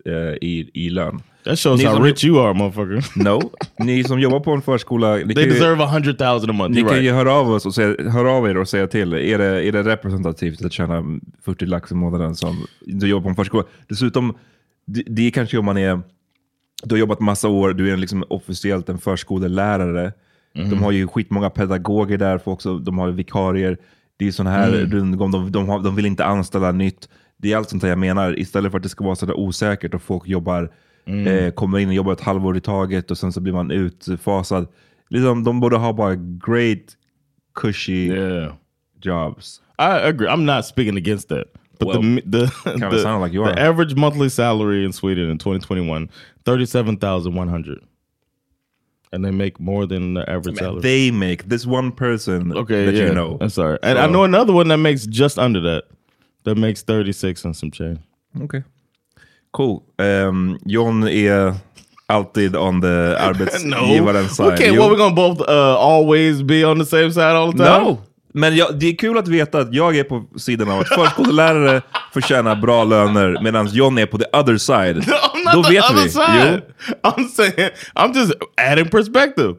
eh, 0.06 0.14
i, 0.42 0.70
i 0.74 0.90
lön. 0.90 1.22
That 1.44 1.60
shows 1.60 1.80
Ni 1.80 1.86
how 1.86 2.00
rich 2.04 2.26
you 2.26 2.40
are, 2.40 2.54
motherfucker. 2.54 3.20
No, 3.24 3.52
ni 3.80 4.04
som 4.04 4.20
jobbar 4.20 4.40
på 4.40 4.52
en 4.52 4.62
förskola, 4.62 5.14
They 5.14 5.24
ju, 5.44 5.50
deserve 5.50 5.84
a 5.84 5.88
hundred 5.88 6.18
thousand 6.18 6.50
a 6.50 6.54
month. 6.54 6.76
ni 6.76 6.82
You're 6.84 6.90
kan 6.90 7.04
ju 7.04 7.12
höra 7.12 7.34
av, 7.34 7.50
oss 7.52 7.66
och 7.66 7.76
säga, 7.76 8.10
höra 8.12 8.32
av 8.32 8.48
er 8.50 8.58
och 8.58 8.70
säga 8.70 8.88
till. 8.88 9.14
Är 9.14 9.38
det, 9.38 9.68
är 9.68 9.72
det 9.72 9.84
representativt 9.84 10.66
att 10.66 10.74
tjäna 10.74 11.04
40 11.46 11.66
lax 11.66 11.92
i 11.92 11.96
månaden 11.96 12.36
som 12.36 12.66
du 12.86 13.08
jobbar 13.08 13.24
på 13.24 13.30
en 13.30 13.36
förskola? 13.36 13.64
Dessutom, 13.88 14.34
det, 14.86 15.04
det 15.08 15.28
är 15.28 15.32
kanske 15.32 15.58
om 15.58 15.66
man 15.66 15.78
är, 15.78 16.02
du 16.84 16.96
har 16.96 17.00
jobbat 17.00 17.20
massa 17.20 17.48
år, 17.48 17.74
du 17.74 17.92
är 17.94 17.98
liksom 17.98 18.24
officiellt 18.30 18.90
en 18.90 18.98
förskolelärare. 18.98 20.14
Mm. 20.56 20.70
De 20.70 20.84
har 20.84 20.92
ju 20.92 21.08
skitmånga 21.08 21.50
pedagoger 21.50 22.18
där, 22.18 22.42
också, 22.50 22.78
de 22.80 22.98
har 22.98 23.12
vikarier. 23.12 23.78
Det 24.18 24.28
är 24.28 24.32
sån 24.32 24.48
här 24.48 24.68
Mm. 24.74 24.92
rundgång, 24.92 25.32
de, 25.32 25.52
de, 25.52 25.70
har, 25.70 25.80
de 25.80 25.96
vill 25.96 26.06
inte 26.06 26.26
anställa 26.26 26.72
nytt. 26.72 27.10
Det 27.38 27.54
är 27.54 27.58
allt 27.58 27.70
sånt 27.70 27.82
där 27.82 27.90
jag 27.90 27.98
menar. 28.00 28.40
Istället 28.40 28.72
för 28.72 28.78
att 28.80 28.84
det 28.84 28.90
ska 28.90 29.04
vara 29.04 29.16
sådär 29.16 29.40
osäkert 29.40 29.94
och 29.94 30.02
folk 30.02 30.28
jobbar, 30.28 30.72
Mm. 31.06 31.28
eh, 31.28 31.52
kommer 31.52 31.80
in 31.80 31.88
och 31.88 31.94
jobbar 31.94 32.14
ett 32.14 32.22
halvår 32.22 32.58
i 32.58 32.62
taget 32.62 33.12
och 33.12 33.18
sen 33.18 33.32
så 33.34 33.42
blir 33.42 33.54
man 33.54 33.72
utfasad. 33.72 34.68
Liksom, 35.10 35.44
de 35.44 35.60
borde 35.60 35.78
ha 35.78 35.94
bara 35.94 36.16
great 36.16 36.98
cushy 37.56 38.08
Yeah. 38.08 38.54
jobs. 39.02 39.62
I 39.80 40.08
agree. 40.08 40.28
I'm 40.28 40.56
not 40.56 40.66
speaking 40.66 40.98
against 40.98 41.30
that. 41.30 41.44
But 41.80 41.88
Well, 41.90 42.02
the 42.02 42.22
the, 42.32 42.48
the, 42.90 43.00
sound 43.00 43.24
like 43.24 43.36
you 43.38 43.46
the 43.46 43.52
are. 43.52 43.70
average 43.70 43.96
monthly 43.96 44.30
salary 44.30 44.86
in 44.86 44.94
Sweden 44.94 45.30
in 45.30 45.38
2021 45.38 46.10
37,100. 46.46 47.80
and 49.14 49.24
they 49.26 49.32
make 49.32 49.60
more 49.60 49.86
than 49.88 50.14
the 50.16 50.30
average 50.30 50.58
salary. 50.58 50.82
They 50.82 51.12
make 51.12 51.44
this 51.50 51.66
one 51.66 51.92
person 51.92 52.52
okay, 52.58 52.86
that 52.86 52.94
yeah, 52.96 53.06
you 53.08 53.14
know. 53.14 53.38
I'm 53.42 53.50
sorry. 53.50 53.78
And 53.84 53.98
So- 53.98 54.04
I 54.04 54.08
know 54.08 54.24
another 54.26 54.54
one 54.54 54.68
that 54.68 54.78
makes 54.80 55.06
just 55.06 55.38
under 55.40 55.62
that. 55.62 55.84
That 56.48 56.58
makes 56.58 56.84
36 56.84 57.46
and 57.46 57.56
some 57.56 57.72
change. 57.72 58.00
Okay. 58.44 58.64
Cool. 59.52 59.84
Um, 60.00 60.58
John 60.66 61.08
är 61.08 61.54
alltid 62.08 62.56
on 62.56 62.82
the 62.82 62.88
arbetsgivarens 63.20 64.36
side. 64.36 64.54
Okay, 64.54 64.74
Jo. 64.76 64.82
what 64.82 64.92
we 64.92 64.98
gonna 64.98 65.16
both 65.16 65.42
uh, 65.42 65.76
always 65.78 66.42
be 66.44 66.64
on 66.66 66.80
the 66.80 66.86
same 66.86 67.12
side 67.12 67.36
all 67.36 67.52
the 67.52 67.58
time? 67.58 67.84
No! 67.84 67.98
Men 68.34 68.56
jag, 68.56 68.80
det 68.80 68.86
är 68.88 68.96
kul 68.98 69.18
att 69.18 69.28
veta 69.28 69.60
att 69.60 69.74
jag 69.74 69.98
är 69.98 70.04
på 70.04 70.26
sidan 70.40 70.70
av 70.72 70.80
att 70.80 70.88
förskollärare 70.88 71.82
förtjänar 72.14 72.56
bra 72.56 72.84
löner 72.84 73.38
medan 73.44 73.68
John 73.68 73.98
är 73.98 74.06
på 74.06 74.18
the 74.18 74.26
other 74.34 74.58
side. 74.58 74.98
I'm 74.98 75.44
not 75.46 75.54
Då 75.54 75.64
the 75.64 75.74
vet 75.74 75.92
other 75.92 76.04
vi. 76.04 76.10
side. 76.10 76.62
I'm 77.04 77.28
saying, 77.28 77.70
I'm 77.96 78.14
just 78.16 78.34
adding 78.58 78.90
perspective. 78.90 79.56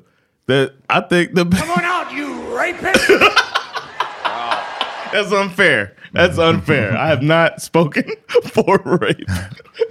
That 0.47 0.71
I 0.89 1.01
think 1.09 1.35
the 1.35 1.45
Come 1.45 1.73
on 1.73 1.85
out, 1.85 2.13
you 2.13 2.57
rapist! 2.57 3.11
That's 5.13 5.33
unfair. 5.33 5.93
That's 6.13 6.39
unfair. 6.39 6.97
I 6.97 7.09
have 7.09 7.23
not 7.23 7.61
spoken 7.63 8.05
for 8.45 8.79
rape. 8.85 9.29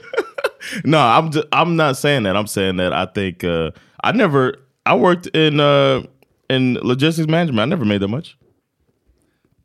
no, 0.86 1.00
I'm 1.00 1.32
just, 1.32 1.46
I'm 1.52 1.76
not 1.76 1.98
saying 1.98 2.24
that. 2.24 2.36
I'm 2.36 2.48
saying 2.48 2.78
that 2.78 2.94
I 2.94 3.06
think 3.06 3.44
uh, 3.44 3.72
I 4.04 4.12
never 4.12 4.56
I 4.86 4.96
worked 4.96 5.28
in 5.36 5.60
uh, 5.60 6.02
in 6.50 6.78
logistics 6.82 7.28
management. 7.28 7.60
I 7.60 7.66
never 7.76 7.86
made 7.86 8.00
that 8.02 8.08
much. 8.10 8.38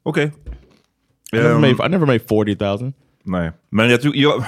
Okej. 0.04 0.32
I 1.32 1.36
never 1.36 1.54
Um, 1.54 1.60
made 1.60 1.80
I 1.80 1.88
never 1.88 2.06
made 2.06 2.22
forty 2.28 2.54
thousand. 2.56 2.92
Nej, 3.24 3.52
men 3.70 3.90
jag 3.90 4.00
tror... 4.02 4.16
Jag, 4.16 4.44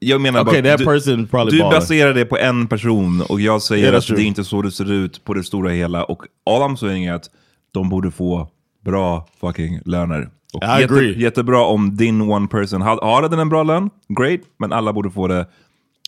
jag 0.00 0.20
menar 0.20 0.40
Okay, 0.40 0.62
bara... 0.62 0.76
that 0.76 0.86
person 0.86 1.26
probably 1.26 1.58
Du 1.58 1.62
baserar 1.62 2.14
det 2.14 2.24
på 2.24 2.38
en 2.38 2.66
person 2.68 3.22
och 3.28 3.40
jag 3.40 3.62
säger 3.62 3.84
Yeah, 3.84 3.94
that's 3.94 3.98
att 3.98 4.06
true. 4.06 4.16
det 4.16 4.22
är 4.22 4.26
inte 4.26 4.44
så 4.44 4.62
det 4.62 4.70
ser 4.70 4.92
ut 4.92 5.24
på 5.24 5.34
det 5.34 5.44
stora 5.44 5.70
hela. 5.70 6.04
Och 6.04 6.22
all 6.46 6.62
I'm 6.62 6.76
saying 6.76 7.04
är 7.04 7.12
att 7.14 7.30
de 7.72 7.88
borde 7.88 8.10
få 8.10 8.48
bra 8.84 9.28
fucking 9.40 9.80
löner. 9.84 10.28
Och 10.52 10.62
I 10.64 10.66
jätte, 10.80 10.94
agree. 10.94 11.18
Jättebra 11.22 11.64
om 11.64 11.96
din 11.96 12.20
one 12.20 12.46
person 12.48 12.82
har, 12.82 12.98
har 13.02 13.28
den 13.28 13.38
en 13.38 13.48
bra 13.48 13.62
lön, 13.62 13.90
great. 14.08 14.40
Men 14.58 14.72
alla 14.72 14.92
borde 14.92 15.10
få 15.10 15.26
det. 15.28 15.46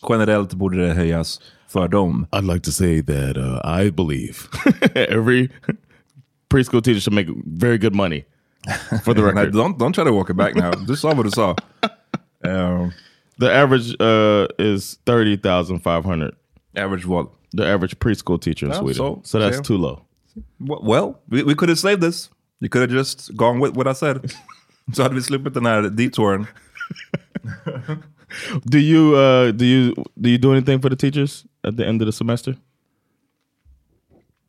Generellt 0.09 0.53
borde 0.53 0.87
det 0.87 0.93
höjas 0.93 1.41
för 1.67 1.87
dem. 1.87 2.25
I'd 2.31 2.53
like 2.53 2.59
to 2.65 2.71
say 2.71 3.03
that 3.03 3.37
uh, 3.37 3.81
I 3.85 3.91
believe 3.91 4.33
every 4.95 5.49
preschool 6.49 6.81
teacher 6.81 6.99
should 6.99 7.13
make 7.15 7.27
very 7.45 7.77
good 7.77 7.95
money. 7.95 8.25
For 9.03 9.13
the 9.13 9.21
record, 9.25 9.53
don't, 9.53 9.77
don't 9.77 9.93
try 9.93 10.03
to 10.03 10.11
walk 10.11 10.29
it 10.29 10.35
back 10.37 10.55
now. 10.55 10.71
Du 10.71 10.95
sa 10.95 11.13
vad 11.13 11.25
du 11.25 11.29
sa. 11.31 11.55
Um, 12.43 12.91
the 13.39 13.51
average 13.53 13.95
uh, 13.99 14.47
is 14.59 14.97
thirty 15.05 15.37
thousand 15.37 15.79
five 15.83 16.03
hundred. 16.03 16.33
average 16.75 17.05
what? 17.05 17.27
The 17.53 17.65
average 17.67 17.99
preschool 17.99 18.39
teacher 18.41 18.65
in 18.65 18.71
Yeah, 18.71 18.79
Sweden. 18.79 18.95
so- 18.95 19.21
so 19.23 19.39
that's 19.39 19.57
so- 19.57 19.63
too 19.63 19.77
low. 19.77 20.01
Well, 20.59 21.19
we, 21.29 21.43
we 21.43 21.55
could 21.55 21.69
have 21.69 21.79
saved 21.79 22.01
this. 22.01 22.29
You 22.61 22.69
could 22.69 22.81
have 22.89 22.97
just 22.99 23.29
gone 23.35 23.59
with 23.59 23.75
what 23.77 23.87
I 23.87 23.93
said. 23.95 24.31
Så 24.95 25.03
hade 25.03 25.15
vi 25.15 25.21
sluppit 25.21 25.53
den 25.53 25.65
här 25.65 25.81
detouren. 25.81 26.45
Do 28.63 28.77
you 28.77 29.15
uh 29.15 29.51
do 29.51 29.65
you 29.65 29.93
do 30.15 30.29
you 30.29 30.37
do 30.37 30.51
anything 30.51 30.81
for 30.81 30.89
the 30.89 30.95
teachers 30.95 31.45
at 31.67 31.77
the 31.77 31.85
end 31.85 32.01
of 32.01 32.07
the 32.07 32.11
semester? 32.11 32.55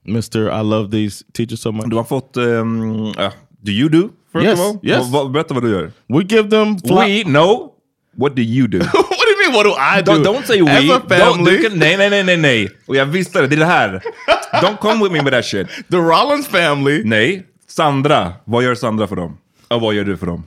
Mister, 0.05 0.51
I 0.51 0.63
love 0.63 0.91
these 0.91 1.25
teachers 1.33 1.61
so 1.61 1.73
much. 1.73 1.87
Du 1.91 1.97
har 1.97 2.05
fått... 2.05 2.37
Um, 2.37 3.07
uh, 3.19 3.31
do 3.63 3.73
you 3.73 3.89
do? 3.89 4.11
First 4.33 4.45
Yes, 4.47 4.59
of 4.59 4.65
all? 4.67 4.81
yes. 4.83 5.09
Vad- 5.11 5.31
berätta 5.33 5.55
vad 5.55 5.63
du 5.63 5.71
gör. 5.71 5.93
We 6.09 6.25
give 6.25 6.51
them 6.51 6.77
We? 6.85 7.23
No. 7.27 7.73
What 8.17 8.35
do 8.37 8.43
you 8.43 8.67
do? 8.67 8.79
what 8.93 8.93
do 8.93 9.31
you 9.31 9.39
mean? 9.39 9.55
What 9.55 9.65
do 9.65 9.73
I 9.79 10.03
do? 10.03 10.13
don't, 10.13 10.25
don't 10.25 10.45
say 10.47 10.61
we. 10.63 10.71
As 10.71 10.91
a 10.91 11.03
Don't, 11.09 11.19
family, 11.19 11.63
kan, 11.63 11.79
nej, 11.79 11.97
nej, 11.97 12.11
nej, 12.11 12.25
nej, 12.25 12.37
nej. 12.37 12.69
Och 12.87 12.97
jag 12.97 13.07
visste 13.07 13.41
det. 13.41 13.47
Det 13.47 13.55
är 13.55 13.59
det 13.59 13.65
här. 13.67 14.03
Don't 14.53 14.77
come 14.79 15.03
with 15.05 15.13
me 15.13 15.21
with 15.21 15.31
that 15.31 15.45
shit. 15.45 15.67
the 15.91 15.97
Rollins 15.97 16.47
family. 16.49 17.03
Nej. 17.05 17.47
Sandra. 17.77 18.33
Vad 18.45 18.65
gör 18.65 18.75
Sandra 18.75 19.07
för 19.07 19.17
dem? 19.17 19.39
Och 19.69 19.81
vad 19.81 19.95
gör 19.95 20.05
du 20.05 20.17
för 20.17 20.27
dem? 20.27 20.45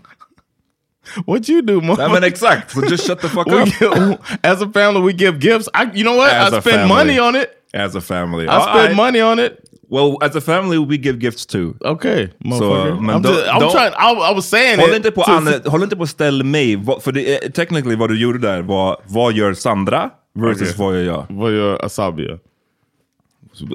What 1.27 1.49
you 1.49 1.61
do, 1.61 1.81
mom? 1.81 1.95
Nej 1.99 2.09
men 2.09 2.23
exakt. 2.23 2.71
So 2.71 2.85
just 2.85 3.07
shut 3.07 3.19
the 3.21 3.27
fuck 3.27 3.47
up. 3.47 3.53
give- 3.67 4.17
as 4.43 4.61
a 4.61 4.69
family, 4.73 4.99
we 5.01 5.11
give 5.11 5.37
gifts. 5.39 5.67
I, 5.73 5.97
you 5.99 6.03
know 6.03 6.15
what? 6.17 6.33
As 6.33 6.53
I 6.53 6.61
spend 6.61 6.63
family. 6.63 6.87
money 6.87 7.19
on 7.19 7.35
it. 7.35 7.47
As 7.73 7.95
a 7.95 8.01
family. 8.01 8.43
I 8.45 8.47
spend 8.47 8.69
Alright. 8.69 8.95
money 8.95 9.21
on 9.23 9.39
it. 9.39 9.51
Well, 9.89 10.17
as 10.21 10.35
a 10.35 10.41
family 10.41 10.77
we 10.85 10.95
give 10.97 11.19
gifts 11.19 11.45
too. 11.45 11.73
Okay, 11.81 12.27
motherfucker. 12.39 13.01
men 13.01 13.15
I'm, 13.15 13.21
då- 13.21 13.29
just, 13.29 13.45
I'm 13.47 13.59
då- 13.59 13.71
trying. 13.71 13.93
I, 13.93 14.31
I 14.31 14.35
was 14.35 14.49
saying 14.49 14.79
Håll 14.79 14.89
it. 14.89 14.95
inte 14.95 15.11
på, 15.11 15.21
to- 15.21 15.67
håll 15.69 15.83
inte 15.83 15.95
på 15.95 16.03
att 16.03 16.09
ställa 16.09 16.43
mig, 16.43 16.83
för 17.01 17.11
det 17.11 17.53
technically 17.53 17.95
vad 17.95 18.09
du 18.09 18.19
gjorde 18.21 18.39
där 18.39 18.61
var, 18.61 18.97
vad 19.07 19.33
gör 19.33 19.53
Sandra 19.53 20.09
versus 20.35 20.61
Okej. 20.61 20.73
vad 20.85 20.95
gör 20.95 21.03
jag? 21.03 21.25
Vad 21.29 21.51
gör 21.51 21.85
Asabia? 21.85 22.37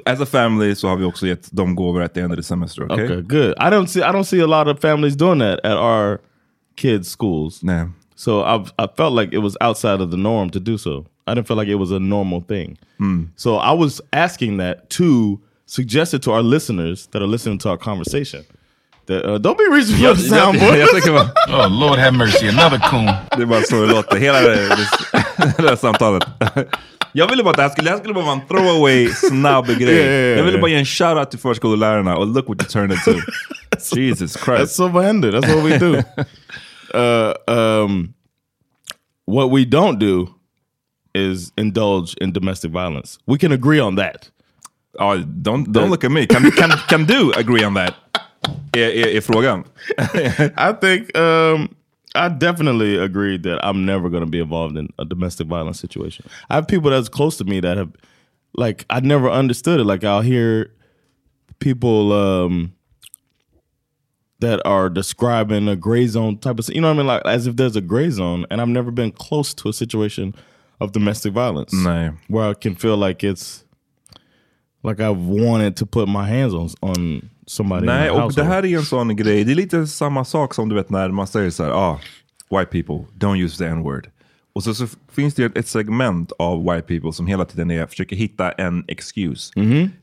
As 0.05 0.21
a 0.21 0.25
family 0.25 0.75
så 0.75 0.87
har 0.87 0.95
vi 0.95 1.05
också 1.05 1.27
gett 1.27 1.51
dem 1.51 1.75
gåvor 1.75 2.01
at 2.01 2.13
the 2.13 2.21
end 2.21 2.31
of 2.31 2.37
the 2.37 2.43
semester, 2.43 2.83
okay? 2.83 3.05
Okay, 3.05 3.21
good. 3.21 3.53
I 3.57 3.69
don't 3.69 3.87
see. 3.87 4.03
I 4.03 4.11
don't 4.11 4.23
see 4.23 4.41
a 4.41 4.47
lot 4.47 4.67
of 4.67 4.79
families 4.79 5.15
doing 5.15 5.39
that 5.39 5.59
at 5.63 5.77
our 5.77 6.19
kids' 6.75 7.09
schools. 7.09 7.63
Nah. 7.63 7.87
So 8.15 8.41
I 8.41 8.65
I 8.77 8.87
felt 8.97 9.13
like 9.13 9.33
it 9.33 9.41
was 9.41 9.57
outside 9.61 10.01
of 10.01 10.11
the 10.11 10.17
norm 10.17 10.49
to 10.49 10.59
do 10.59 10.77
so. 10.77 11.05
I 11.27 11.33
didn't 11.33 11.47
feel 11.47 11.57
like 11.57 11.71
it 11.71 11.79
was 11.79 11.91
a 11.91 11.99
normal 11.99 12.41
thing. 12.41 12.77
Hmm. 12.97 13.23
So 13.35 13.55
I 13.55 13.71
was 13.71 14.01
asking 14.11 14.57
that 14.57 14.89
to 14.89 15.39
suggest 15.65 16.13
it 16.13 16.21
to 16.23 16.31
our 16.31 16.43
listeners 16.43 17.07
that 17.11 17.21
are 17.21 17.27
listening 17.27 17.57
to 17.59 17.69
our 17.69 17.77
conversation. 17.77 18.43
That 19.11 19.25
uh, 19.25 19.37
don't 19.37 19.57
be 19.57 19.67
reaching 19.75 19.95
for 19.97 20.03
Jag, 20.03 20.17
the 20.17 20.23
jag, 20.23 20.39
soundboard. 20.43 20.77
jag 20.77 20.89
tycker 20.89 21.11
bara, 21.11 21.29
Oh, 21.67 21.69
Lord 21.79 21.99
have 21.99 22.11
mercy. 22.17 22.47
Another 22.49 22.79
coon. 22.89 23.05
det 23.37 23.41
är 23.41 23.45
bara 23.45 23.61
så 23.61 23.81
det 23.81 23.87
låter, 23.93 24.17
hela 24.17 24.39
det, 24.41 24.55
det, 24.55 25.53
det 25.57 25.69
här 25.69 25.75
samtalet. 25.75 26.23
Jag 27.13 27.27
ville 27.29 27.43
bara 27.43 27.49
att 27.49 27.55
det 27.57 27.61
här 27.63 27.69
skulle, 27.69 27.87
det 27.87 27.91
här 27.91 27.97
skulle 27.97 28.13
bara 28.13 28.25
vara 28.25 28.35
en 28.35 28.47
throwaway 28.47 29.07
snabb 29.09 29.65
grej. 29.79 29.81
Yeah, 29.81 29.95
yeah, 29.95 30.11
yeah, 30.11 30.37
jag 30.37 30.43
ville 30.43 30.49
yeah. 30.57 30.61
bara 30.61 30.71
ge 30.71 30.77
en 30.77 30.85
shoutout 30.85 31.29
till 31.31 31.39
förskollärarna 31.39 32.17
och 32.17 32.27
look 32.27 32.47
what 32.49 32.61
you 32.61 32.69
turned 32.69 32.91
into. 32.91 33.13
to. 33.89 33.99
Jesus 33.99 34.35
That's 34.37 34.45
Christ. 34.45 34.75
silver-handed. 34.75 35.33
That's 35.33 35.55
what 35.55 35.63
we 35.65 35.77
do. 35.77 36.03
uh, 36.93 37.33
um, 37.47 38.13
what 39.25 39.51
we 39.51 39.65
don't 39.65 39.99
do 39.99 40.27
is 41.13 41.51
indulge 41.57 42.15
in 42.21 42.31
domestic 42.33 42.71
violence. 42.71 43.19
We 43.27 43.37
can 43.37 43.51
agree 43.51 43.81
on 43.81 43.95
that. 43.95 44.29
Ja, 44.99 45.15
don't, 45.41 45.71
don't 45.71 45.89
look 45.89 46.03
at 46.03 46.11
me. 46.11 46.27
Can, 46.27 46.51
can, 46.51 46.69
can 46.87 47.05
du 47.05 47.31
agree 47.35 47.63
on 47.65 47.73
that? 47.75 47.93
Är, 48.73 48.89
är, 48.89 49.07
är 49.07 49.21
frågan. 49.21 49.63
I 50.57 50.73
think 50.81 51.17
um, 51.17 51.75
I 52.15 52.29
definitely 52.29 52.97
agreed 52.97 53.43
that 53.43 53.63
I'm 53.63 53.85
never 53.85 54.09
going 54.09 54.23
to 54.23 54.29
be 54.29 54.39
involved 54.39 54.77
in 54.77 54.89
a 54.97 55.05
domestic 55.05 55.47
violence 55.47 55.79
situation. 55.79 56.25
I 56.49 56.55
have 56.55 56.67
people 56.67 56.91
that's 56.91 57.09
close 57.09 57.37
to 57.37 57.43
me 57.43 57.61
that 57.61 57.77
have, 57.77 57.91
like, 58.53 58.85
I 58.89 58.99
never 58.99 59.29
understood 59.29 59.79
it. 59.79 59.85
Like, 59.85 60.03
I'll 60.03 60.21
hear 60.21 60.71
people 61.59 62.11
um, 62.11 62.73
that 64.39 64.65
are 64.65 64.89
describing 64.89 65.67
a 65.67 65.75
gray 65.75 66.07
zone 66.07 66.37
type 66.37 66.59
of, 66.59 66.67
you 66.69 66.81
know 66.81 66.87
what 66.87 66.95
I 66.95 66.97
mean? 66.97 67.07
Like, 67.07 67.25
as 67.25 67.47
if 67.47 67.55
there's 67.55 67.75
a 67.75 67.81
gray 67.81 68.09
zone, 68.09 68.45
and 68.49 68.59
I've 68.59 68.67
never 68.67 68.91
been 68.91 69.11
close 69.11 69.53
to 69.55 69.69
a 69.69 69.73
situation 69.73 70.33
of 70.81 70.91
domestic 70.91 71.33
violence 71.33 71.73
Nej. 71.73 72.17
where 72.27 72.49
I 72.49 72.53
can 72.55 72.75
feel 72.75 72.97
like 72.97 73.23
it's 73.23 73.63
like 74.83 74.99
I've 74.99 75.19
wanted 75.19 75.77
to 75.77 75.85
put 75.85 76.07
my 76.07 76.27
hands 76.27 76.53
on 76.53 76.69
on 76.81 77.29
somebody. 77.51 77.85
Nej, 77.85 78.09
och 78.09 78.17
det 78.17 78.23
household. 78.23 78.49
här 78.49 78.65
är 78.65 78.77
en 78.77 78.85
sån 78.85 79.15
grej. 79.15 79.43
Det 79.43 79.51
är 79.51 79.55
lite 79.55 79.87
samma 79.87 80.25
sak 80.25 80.53
som 80.53 80.69
du 80.69 80.75
vet 80.75 80.89
när 80.89 81.09
man 81.09 81.27
säger 81.27 81.49
så 81.49 81.63
här, 81.63 81.71
ah, 81.71 81.99
white 82.49 82.65
people, 82.65 83.05
don't 83.19 83.37
use 83.43 83.57
the 83.57 83.65
n-word. 83.65 84.09
Och 84.53 84.63
så, 84.63 84.73
så 84.73 84.87
finns 85.11 85.33
det 85.35 85.55
ett 85.57 85.67
segment 85.67 86.31
av 86.39 86.63
white 86.63 86.81
people 86.81 87.13
som 87.13 87.27
hela 87.27 87.45
tiden 87.45 87.71
är, 87.71 87.85
försöker 87.85 88.15
hitta 88.15 88.51
en 88.51 88.83
excuse. 88.87 89.53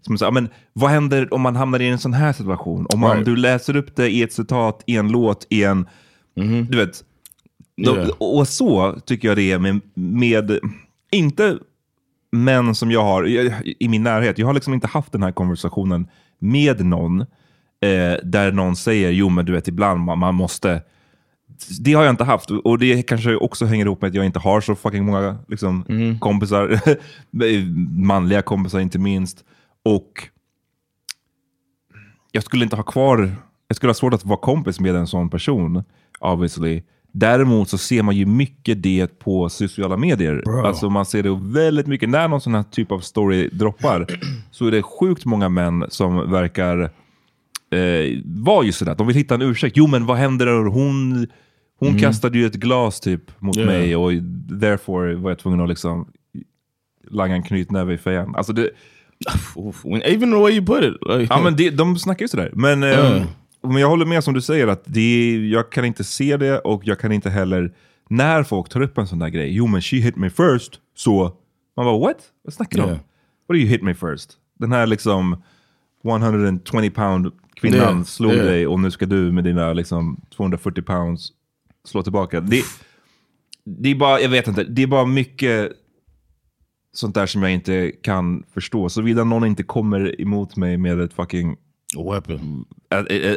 Som 0.01 0.19
säger, 0.19 0.29
ah, 0.29 0.35
men 0.35 0.49
vad 0.73 0.91
händer 0.91 1.35
om 1.35 1.41
man 1.41 1.57
hamnar 1.57 1.81
i 1.81 1.89
en 1.89 1.99
sån 1.99 2.13
här 2.13 2.33
situation? 2.33 2.87
Om 2.89 3.01
man, 3.01 3.11
Right. 3.13 3.25
du 3.27 3.37
läser 3.37 3.77
upp 3.77 3.97
det 3.97 4.09
i 4.11 4.23
ett 4.23 4.33
citat, 4.33 4.83
i 4.87 4.97
en 4.97 5.09
låt, 5.09 5.47
i 5.51 5.65
en... 5.65 5.87
Du 6.71 6.77
vet. 6.77 7.05
Yeah. 7.77 8.09
Och 8.19 8.49
så 8.49 9.01
tycker 9.07 9.29
jag 9.29 9.37
det 9.37 9.53
är 9.53 9.59
med, 9.59 9.81
med 9.95 10.59
inte 11.11 11.59
män 12.33 12.75
som 12.75 12.91
jag 12.91 13.05
har 13.05 13.27
i, 13.27 13.53
i 13.79 13.89
min 13.89 14.03
närhet. 14.03 14.39
Jag 14.39 14.47
har 14.47 14.55
liksom 14.55 14.75
inte 14.75 14.87
haft 14.87 15.13
den 15.13 15.23
här 15.23 15.33
konversationen 15.33 16.09
med 16.39 16.87
någon 16.87 17.25
eh, 17.81 18.17
där 18.23 18.53
någon 18.53 18.77
säger, 18.77 19.11
jo 19.11 19.29
men 19.29 19.45
du 19.45 19.53
vet 19.53 19.69
ibland 19.69 20.01
man, 20.01 20.19
man 20.19 20.35
måste 20.35 20.83
det 21.81 21.93
har 21.93 22.05
jag 22.05 22.13
inte 22.13 22.25
haft 22.25 22.51
och 22.51 22.79
det 22.79 23.03
kanske 23.03 23.37
också 23.37 23.67
hänger 23.67 23.85
ihop 23.85 24.03
med 24.03 24.09
att 24.09 24.15
jag 24.15 24.27
inte 24.27 24.39
har 24.39 24.61
så 24.61 24.75
fucking 24.75 25.05
många 25.05 25.37
liksom, 25.49 25.85
kompisar. 26.21 26.81
Manliga 28.01 28.43
kompisar 28.43 28.81
inte 28.81 28.99
minst. 28.99 29.45
Och 29.85 30.29
jag 32.33 32.45
skulle 32.45 32.65
inte 32.65 32.77
ha 32.77 32.83
kvar, 32.83 33.33
jag 33.69 33.77
skulle 33.77 33.91
ha 33.91 33.95
svårt 33.95 34.15
att 34.15 34.25
vara 34.25 34.41
kompis 34.41 34.81
med 34.81 34.95
en 34.95 35.07
sån 35.07 35.31
person, 35.31 35.85
obviously. 36.21 36.83
Däremot 37.13 37.69
så 37.69 37.79
ser 37.79 38.03
man 38.03 38.17
ju 38.17 38.27
mycket 38.27 38.83
det 38.83 39.19
på 39.19 39.49
sociala 39.49 39.97
medier. 39.97 40.43
Alltså 40.67 40.91
man 40.91 41.07
ser 41.07 41.23
det 41.23 41.39
väldigt 41.41 41.87
mycket. 41.87 42.09
När 42.09 42.29
någon 42.29 42.41
sån 42.41 42.55
här 42.55 42.63
typ 42.63 42.93
av 42.93 43.01
story 43.01 43.49
droppar 43.49 44.07
så 44.51 44.67
är 44.67 44.71
det 44.71 44.83
sjukt 44.83 45.25
många 45.25 45.49
män 45.49 45.85
som 45.89 46.31
verkar 46.31 46.91
eh, 47.71 48.19
vara 48.25 48.65
just 48.65 48.79
sådär. 48.79 48.95
De 48.95 49.07
vill 49.07 49.17
hitta 49.17 49.35
en 49.35 49.43
ursäkt. 49.43 49.77
Jo 49.77 49.87
men 49.87 50.07
vad 50.07 50.17
händer 50.17 50.47
när 50.47 50.65
hon, 50.71 51.27
hon 51.79 51.99
kastade 51.99 52.39
ju 52.39 52.47
ett 52.47 52.55
glas 52.55 53.01
typ 53.01 53.41
mot 53.41 53.57
Yeah. 53.57 53.69
mig 53.73 53.97
och 53.97 54.11
therefore 54.61 55.15
var 55.15 55.31
jag 55.31 55.39
tvungen 55.39 55.61
att 55.61 55.69
liksom 55.69 56.09
langa 57.11 57.35
en 57.35 57.43
knytnäve 57.43 57.95
i 57.95 57.99
fejan. 57.99 58.35
Alltså 58.37 58.53
det, 58.53 58.71
even 60.05 60.31
the 60.31 60.37
way 60.39 60.53
you 60.53 60.67
put 60.67 60.85
it. 60.85 60.95
Like, 61.09 61.35
Ja, 61.35 61.41
men 61.45 61.57
det, 61.57 61.71
de 61.71 61.99
snackar 61.99 62.25
ju 62.25 62.29
sådär. 62.29 62.51
Men, 62.55 62.83
Mm. 62.83 63.17
eh, 63.17 63.23
men 63.63 63.77
jag 63.77 63.89
håller 63.89 64.07
med 64.07 64.25
som 64.25 64.35
du 64.35 64.41
säger, 64.41 64.67
att 64.69 64.83
det, 64.87 65.37
jag 65.51 65.73
kan 65.73 65.85
inte 65.85 66.05
se 66.05 66.37
det 66.37 66.59
och 66.59 66.83
jag 66.85 66.99
kan 66.99 67.13
inte 67.13 67.31
heller, 67.31 67.73
när 68.09 68.43
folk 68.43 68.69
tar 68.69 68.81
upp 68.81 68.99
en 68.99 69.07
sån 69.07 69.19
där 69.19 69.29
grej, 69.29 69.55
jo 69.57 69.67
men 69.67 69.83
she 69.83 69.97
hit 69.97 70.17
me 70.17 70.31
first, 70.31 70.81
så 70.97 71.33
man 71.77 71.87
bara 71.87 71.99
what? 71.99 72.17
Vad 72.45 72.55
snackar 72.55 72.77
du 72.79 72.83
om? 72.83 72.89
Yeah. 72.89 73.01
What 73.49 73.55
do 73.55 73.57
you 73.57 73.69
hit 73.69 73.83
me 73.83 73.95
first? 73.95 74.33
Den 74.59 74.73
här 74.73 74.87
liksom 74.87 75.43
120 76.05 76.91
pound 76.95 77.33
kvinnan 77.61 77.79
Yeah, 77.81 78.03
slog 78.05 78.33
yeah. 78.33 78.47
dig 78.47 78.67
och 78.67 78.81
nu 78.81 78.91
ska 78.91 79.07
du 79.07 79.33
med 79.33 79.45
dina 79.45 79.73
liksom 79.73 80.21
240 80.37 80.83
pounds 80.83 81.29
slå 81.85 82.03
tillbaka. 82.03 82.41
Det, 82.41 82.63
det 83.65 83.91
är 83.91 83.95
bara, 83.95 84.21
jag 84.21 84.29
vet 84.29 84.49
inte, 84.49 84.65
det 84.65 84.83
är 84.83 84.87
bara 84.87 85.07
mycket 85.07 85.73
sånt 86.93 87.15
där 87.15 87.27
som 87.27 87.43
jag 87.43 87.53
inte 87.53 87.93
kan 88.03 88.45
förstå. 88.55 88.89
Såvida 88.89 89.25
någon 89.25 89.47
inte 89.47 89.63
kommer 89.63 90.21
emot 90.21 90.57
mig 90.57 90.77
med 90.77 91.01
ett 91.01 91.13
fucking 91.13 91.57
weapon. 92.13 92.65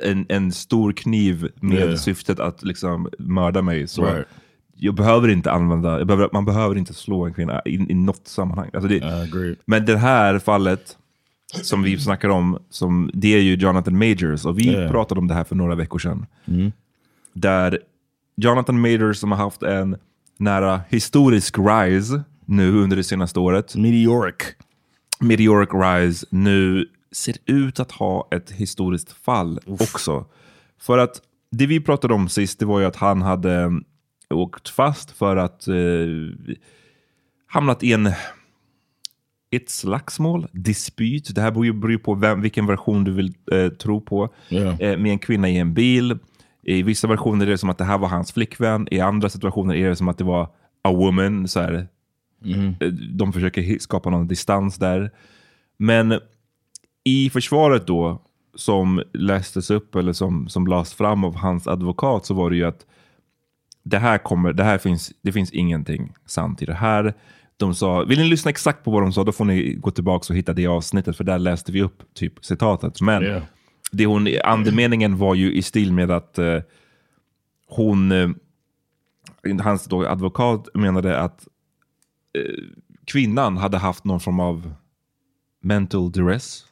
En, 0.03 0.25
en, 0.29 0.51
stor 0.51 0.91
kniv 0.93 1.49
med 1.55 1.77
Yeah. 1.77 1.95
syftet 1.95 2.39
att 2.39 2.63
liksom 2.63 3.09
mörda 3.19 3.61
mig. 3.61 3.87
Så 3.87 4.05
Right. 4.05 4.27
jag 4.75 4.95
behöver 4.95 5.27
inte 5.27 5.51
använda, 5.51 6.05
behöver, 6.05 6.29
man 6.33 6.45
behöver 6.45 6.77
inte 6.77 6.93
slå 6.93 7.25
en 7.25 7.33
kvinna 7.33 7.61
i, 7.65 7.75
i 7.75 7.93
något 7.93 8.27
sammanhang. 8.27 8.69
Alltså 8.73 8.87
det, 8.87 9.55
men 9.65 9.85
det 9.85 9.97
här 9.97 10.39
fallet 10.39 10.97
som 11.51 11.83
vi 11.83 11.99
snackar 11.99 12.29
om, 12.29 12.59
som, 12.69 13.11
det 13.13 13.33
är 13.35 13.39
ju 13.41 13.55
Jonathan 13.55 13.97
Majors. 13.97 14.45
Och 14.45 14.59
vi 14.59 14.67
Yeah. 14.71 14.91
pratade 14.91 15.19
om 15.19 15.27
det 15.27 15.33
här 15.33 15.43
för 15.43 15.55
några 15.55 15.75
veckor 15.75 15.99
sedan. 15.99 16.25
Mm. 16.45 16.71
Där 17.33 17.79
Jonathan 18.35 18.81
Majors 18.81 19.17
som 19.17 19.31
har 19.31 19.37
haft 19.37 19.63
en 19.63 19.97
nära 20.37 20.81
historisk 20.89 21.55
rise 21.59 22.23
nu 22.45 22.77
under 22.77 22.97
det 22.97 23.03
senaste 23.03 23.39
året. 23.39 23.75
Meteoric. 23.75 24.35
Meteoric 25.19 25.69
rise 25.73 26.25
nu 26.29 26.87
ser 27.11 27.35
ut 27.45 27.79
att 27.79 27.91
ha 27.91 28.27
ett 28.31 28.51
historiskt 28.51 29.11
fall 29.11 29.59
också. 29.65 30.25
För 30.79 30.97
att 30.97 31.21
det 31.51 31.65
vi 31.65 31.79
pratade 31.79 32.13
om 32.13 32.29
sist, 32.29 32.59
det 32.59 32.65
var 32.65 32.79
ju 32.79 32.85
att 32.85 32.95
han 32.95 33.21
hade 33.21 33.81
åkt 34.29 34.69
fast 34.69 35.11
för 35.11 35.37
att 35.37 35.67
eh, 35.67 35.75
hamnat 37.47 37.83
i 37.83 37.93
en 37.93 38.11
ett 39.51 39.69
slagsmål, 39.69 40.47
dispyt. 40.51 41.35
Det 41.35 41.41
här 41.41 41.51
beror 41.51 41.65
ju 41.65 41.73
beror 41.73 41.97
på 41.97 42.13
vem, 42.13 42.41
vilken 42.41 42.67
version 42.67 43.03
du 43.03 43.11
vill 43.11 43.33
eh, 43.51 43.69
tro 43.69 44.01
på. 44.01 44.29
Yeah. 44.49 44.81
Eh, 44.81 44.97
med 44.97 45.11
en 45.11 45.19
kvinna 45.19 45.49
i 45.49 45.57
en 45.57 45.73
bil. 45.73 46.17
I 46.63 46.83
vissa 46.83 47.07
versioner 47.07 47.45
är 47.45 47.49
det 47.49 47.57
som 47.57 47.69
att 47.69 47.77
det 47.77 47.83
här 47.83 47.97
var 47.97 48.07
hans 48.07 48.31
flickvän. 48.31 48.87
I 48.91 48.99
andra 48.99 49.29
situationer 49.29 49.75
är 49.75 49.89
det 49.89 49.95
som 49.95 50.07
att 50.07 50.17
det 50.17 50.23
var 50.23 50.43
a 50.81 50.91
woman. 50.91 51.47
Så 51.47 51.59
här. 51.59 51.87
Eh, 52.79 52.87
De 52.89 53.33
försöker 53.33 53.79
skapa 53.79 54.09
någon 54.09 54.27
distans 54.27 54.77
där. 54.77 55.11
Men 55.77 56.19
i 57.03 57.29
försvaret 57.29 57.87
då, 57.87 58.21
som 58.55 59.03
lästes 59.13 59.71
upp 59.71 59.95
eller 59.95 60.13
som, 60.13 60.49
som 60.49 60.67
lades 60.67 60.93
fram 60.93 61.23
av 61.23 61.35
hans 61.35 61.67
advokat, 61.67 62.25
så 62.25 62.33
var 62.33 62.49
det 62.49 62.55
ju 62.55 62.63
att 62.63 62.85
det 63.83 63.97
här 63.97 64.17
kommer, 64.17 64.53
det 64.53 64.63
här 64.63 64.77
finns, 64.77 65.11
det 65.21 65.31
finns 65.31 65.51
ingenting 65.51 66.13
sant 66.25 66.61
i 66.61 66.65
det 66.65 66.73
här. 66.73 67.13
De 67.61 67.75
sa, 67.75 68.03
vill 68.03 68.19
ni 68.19 68.25
lyssna 68.25 68.49
exakt 68.49 68.83
på 68.83 68.91
vad 68.91 69.01
de 69.01 69.13
sa, 69.13 69.23
då 69.23 69.31
får 69.31 69.45
ni 69.45 69.73
gå 69.73 69.91
tillbaka 69.91 70.33
och 70.33 70.37
hitta 70.37 70.53
det 70.53 70.67
avsnittet, 70.67 71.17
för 71.17 71.23
där 71.23 71.39
läste 71.39 71.71
vi 71.71 71.81
upp 71.81 72.13
typ 72.13 72.45
citatet. 72.45 73.01
Men 73.01 73.23
Yeah. 73.23 73.43
det 73.91 74.05
hon, 74.05 74.27
andemeningen 74.43 75.17
var 75.17 75.35
ju 75.35 75.53
i 75.53 75.61
stil 75.61 75.93
med 75.93 76.11
att 76.11 76.37
eh, 76.37 76.59
hon, 77.67 78.11
eh, 78.11 78.29
hans 79.61 79.85
då 79.85 80.07
advokat 80.07 80.67
menade 80.73 81.19
att 81.19 81.47
eh, 82.37 82.63
kvinnan 83.05 83.57
hade 83.57 83.77
haft 83.77 84.03
någon 84.03 84.19
form 84.19 84.39
av 84.39 84.73
mental 85.61 86.11
duress. 86.11 86.65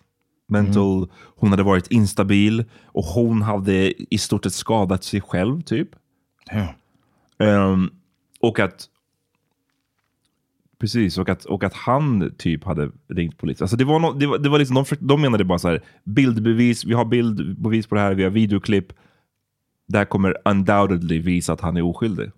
Mental, 0.47 1.09
Hon 1.35 1.49
hade 1.49 1.63
varit 1.63 1.87
instabil 1.87 2.65
och 2.85 3.03
hon 3.03 3.41
hade 3.41 3.93
i 4.13 4.17
stort 4.17 4.43
sett 4.43 4.53
skadat 4.53 5.03
sig 5.03 5.21
själv 5.21 5.61
typ. 5.61 5.89
Ehm, 7.37 7.91
och 8.39 8.59
att 8.59 8.87
Precis, 10.79 11.17
och 11.17 11.29
att, 11.29 11.45
och 11.45 11.63
att 11.63 11.73
han 11.73 12.33
typ 12.37 12.63
hade 12.63 12.89
ringt 13.09 13.37
polisen. 13.37 13.63
Alltså 13.63 13.77
det 13.77 13.85
var 13.85 13.99
no, 13.99 14.13
det 14.13 14.27
var, 14.27 14.37
det 14.37 14.49
var 14.49 14.59
liksom, 14.59 14.75
de, 14.75 14.95
de 14.99 15.21
menade 15.21 15.43
bara 15.43 15.59
så 15.59 15.67
här, 15.67 15.81
bildbevis, 16.03 16.85
vi 16.85 16.93
har 16.93 17.05
bildbevis 17.05 17.87
på 17.87 17.95
det 17.95 18.01
här, 18.01 18.13
vi 18.13 18.23
har 18.23 18.29
videoklipp. 18.29 18.87
Det 19.87 19.97
här 19.97 20.05
kommer 20.05 20.35
undoubtedly 20.45 21.19
visa 21.19 21.53
att 21.53 21.61
han 21.61 21.77
är 21.77 21.81
oskyldig. 21.81 22.31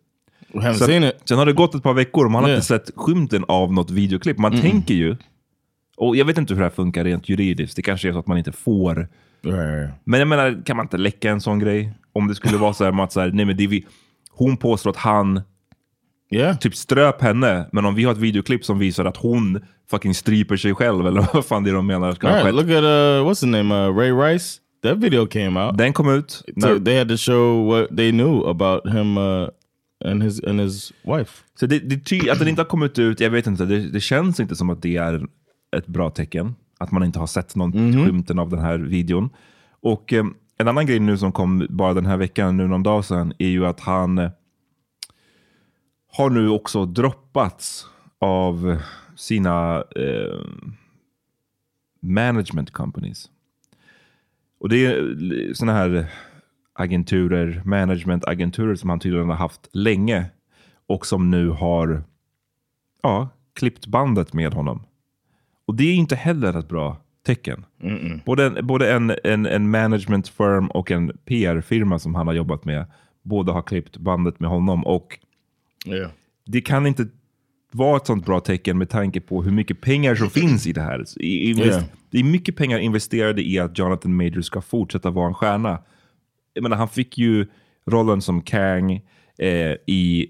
haven't 0.53 1.11
Sen, 1.25 1.37
har 1.37 1.45
det 1.45 1.53
gått 1.53 1.75
ett 1.75 1.83
par 1.83 1.93
veckor 1.93 2.25
och 2.25 2.31
man 2.31 2.43
har 2.43 2.49
Yeah. 2.49 2.57
inte 2.57 2.67
sett 2.67 2.91
skymten 2.95 3.45
av 3.47 3.73
något 3.73 3.91
videoklipp. 3.91 4.37
Man 4.37 4.51
Mm. 4.51 4.61
tänker 4.61 4.93
ju, 4.93 5.15
och 5.97 6.15
jag 6.15 6.25
vet 6.25 6.37
inte 6.37 6.53
hur 6.53 6.61
det 6.61 6.65
här 6.65 6.71
funkar 6.75 7.03
rent 7.03 7.29
juridiskt, 7.29 7.75
det 7.75 7.81
kanske 7.81 8.07
är 8.09 8.13
så 8.13 8.19
att 8.19 8.27
man 8.27 8.37
inte 8.37 8.51
får. 8.51 9.07
Men 10.03 10.19
jag 10.19 10.27
menar, 10.27 10.65
kan 10.65 10.77
man 10.77 10.85
inte 10.85 10.97
läcka 10.97 11.31
en 11.31 11.41
sån 11.41 11.59
grej? 11.59 11.93
Om 12.13 12.27
det 12.27 12.35
skulle 12.35 12.57
vara 12.57 12.73
så 12.73 12.83
här 12.83 13.03
att 13.03 13.11
så 13.11 13.19
här, 13.19 13.31
nej 13.31 13.45
men 13.45 13.57
det 13.57 13.67
vi, 13.67 13.85
hon 14.31 14.57
påstår 14.57 14.89
att 14.89 14.97
han 14.97 15.41
typ 16.55 16.75
ströp 16.75 17.21
henne, 17.21 17.65
men 17.71 17.86
om 17.86 17.95
vi 17.95 18.03
har 18.03 18.11
ett 18.11 18.17
videoklipp 18.17 18.65
som 18.65 18.79
visar 18.79 19.05
att 19.05 19.17
hon 19.17 19.61
fucking 19.89 20.13
stryper 20.13 20.57
sig 20.57 20.75
själv, 20.75 21.07
eller 21.07 21.27
vad 21.34 21.45
fan 21.45 21.63
det 21.63 21.69
är 21.69 21.73
de 21.73 21.88
menar 21.88 22.13
ska 22.13 22.27
right, 22.27 22.55
look 22.55 22.69
at 22.69 22.84
uh, 22.84 23.27
what's 23.27 23.29
his 23.29 23.43
name? 23.43 23.75
Uh, 23.75 23.97
Ray 23.97 24.11
Rice. 24.11 24.59
That 24.84 24.97
video 24.97 25.27
came 25.27 25.59
out. 25.59 25.77
Den 25.77 25.93
kom 25.93 26.09
ut. 26.09 26.43
So 26.61 26.79
they 26.79 26.97
had 26.97 27.09
to 27.09 27.17
show 27.17 27.67
what 27.67 27.97
they 27.97 28.11
knew 28.11 28.49
about 28.49 28.93
him 28.93 29.17
uh, 29.17 29.47
and 30.05 30.23
his 30.23 30.43
and 30.43 30.59
his 30.59 30.91
wife. 31.03 31.43
Så 31.59 31.65
det, 31.65 31.79
det, 31.79 32.29
att 32.29 32.39
den 32.39 32.47
inte 32.47 32.61
har 32.61 32.67
kommit 32.67 32.99
ut, 32.99 33.19
jag 33.19 33.29
vet 33.29 33.47
inte, 33.47 33.65
det, 33.65 33.79
det 33.89 33.99
känns 33.99 34.39
inte 34.39 34.55
som 34.55 34.69
att 34.69 34.82
det 34.82 34.97
är 34.97 35.27
ett 35.77 35.88
bra 35.88 36.09
tecken. 36.09 36.55
Att 36.79 36.91
man 36.91 37.03
inte 37.03 37.19
har 37.19 37.27
sett 37.27 37.55
någon 37.55 37.73
skymten 38.05 38.39
av 38.39 38.49
den 38.49 38.59
här 38.59 38.77
videon. 38.77 39.29
Och 39.82 40.13
eh, 40.13 40.25
en 40.57 40.67
annan 40.67 40.86
grej 40.86 40.99
nu 40.99 41.17
som 41.17 41.32
kom 41.32 41.67
bara 41.69 41.93
den 41.93 42.05
här 42.05 42.17
veckan, 42.17 42.57
nu 42.57 42.67
någon 42.67 42.84
dag 42.84 43.05
sedan, 43.05 43.34
är 43.38 43.47
ju 43.47 43.65
att 43.65 43.79
han 43.79 44.17
eh, 44.17 44.29
har 46.12 46.30
nu 46.30 46.49
också 46.49 46.86
droppats 46.86 47.88
av 48.20 48.78
sina 49.16 49.84
eh, 49.95 50.39
management 51.99 52.72
companies. 52.72 53.30
Och 54.59 54.70
det 54.70 54.86
är 54.86 55.53
sådana 55.53 55.78
här 55.78 56.12
agenturer, 56.74 57.62
managementagenturer 57.66 58.76
som 58.76 58.89
han 58.89 58.99
tydligen 58.99 59.30
har 59.30 59.36
haft 59.36 59.70
länge 59.72 60.26
och 60.88 61.05
som 61.05 61.32
nu 61.32 61.49
har 61.49 62.03
ja, 63.03 63.30
klippt 63.53 63.88
bandet 63.88 64.34
med 64.34 64.53
honom. 64.53 64.84
Och 65.66 65.76
det 65.76 65.84
är 65.84 65.95
inte 65.95 66.16
heller 66.16 66.59
ett 66.59 66.68
bra 66.68 66.97
tecken. 67.26 67.66
Både, 68.26 68.45
en, 68.45 68.68
både 68.68 68.93
en, 68.93 69.14
en, 69.24 69.45
en 69.45 69.70
management 69.70 70.28
firm 70.28 70.68
och 70.68 70.91
en 70.91 71.18
PR-firma 71.26 71.99
som 71.99 72.16
han 72.16 72.28
har 72.28 72.34
jobbat 72.34 72.66
med, 72.66 72.86
båda 73.22 73.53
har 73.53 73.62
klippt 73.62 73.97
bandet 73.97 74.39
med 74.39 74.49
honom. 74.49 74.86
Och 74.86 75.20
Yeah. 75.86 76.11
det 76.45 76.61
kan 76.61 76.88
inte 76.88 77.07
vara 77.71 77.97
ett 77.97 78.07
sånt 78.07 78.25
bra 78.25 78.39
tecken 78.39 78.77
med 78.77 78.89
tanke 78.89 79.21
på 79.21 79.43
hur 79.43 79.51
mycket 79.51 79.82
pengar 79.82 80.15
som 80.15 80.29
finns 80.29 80.67
i 80.67 80.73
det 80.73 80.82
här. 80.82 81.05
I, 81.19 81.51
Yeah. 81.51 81.84
Det 82.09 82.19
är 82.19 82.23
mycket 82.23 82.55
pengar 82.55 82.79
investerade 82.79 83.47
i 83.47 83.59
att 83.59 83.77
Jonathan 83.77 84.15
Majors 84.15 84.45
ska 84.45 84.61
fortsätta 84.61 85.09
vara 85.09 85.27
en 85.27 85.34
stjärna. 85.34 85.79
Jag 86.53 86.63
menar, 86.63 86.77
han 86.77 86.89
fick 86.89 87.17
ju 87.17 87.47
rollen 87.86 88.21
som 88.21 88.41
Kang 88.41 88.91
eh, 89.38 89.75
i 89.88 90.27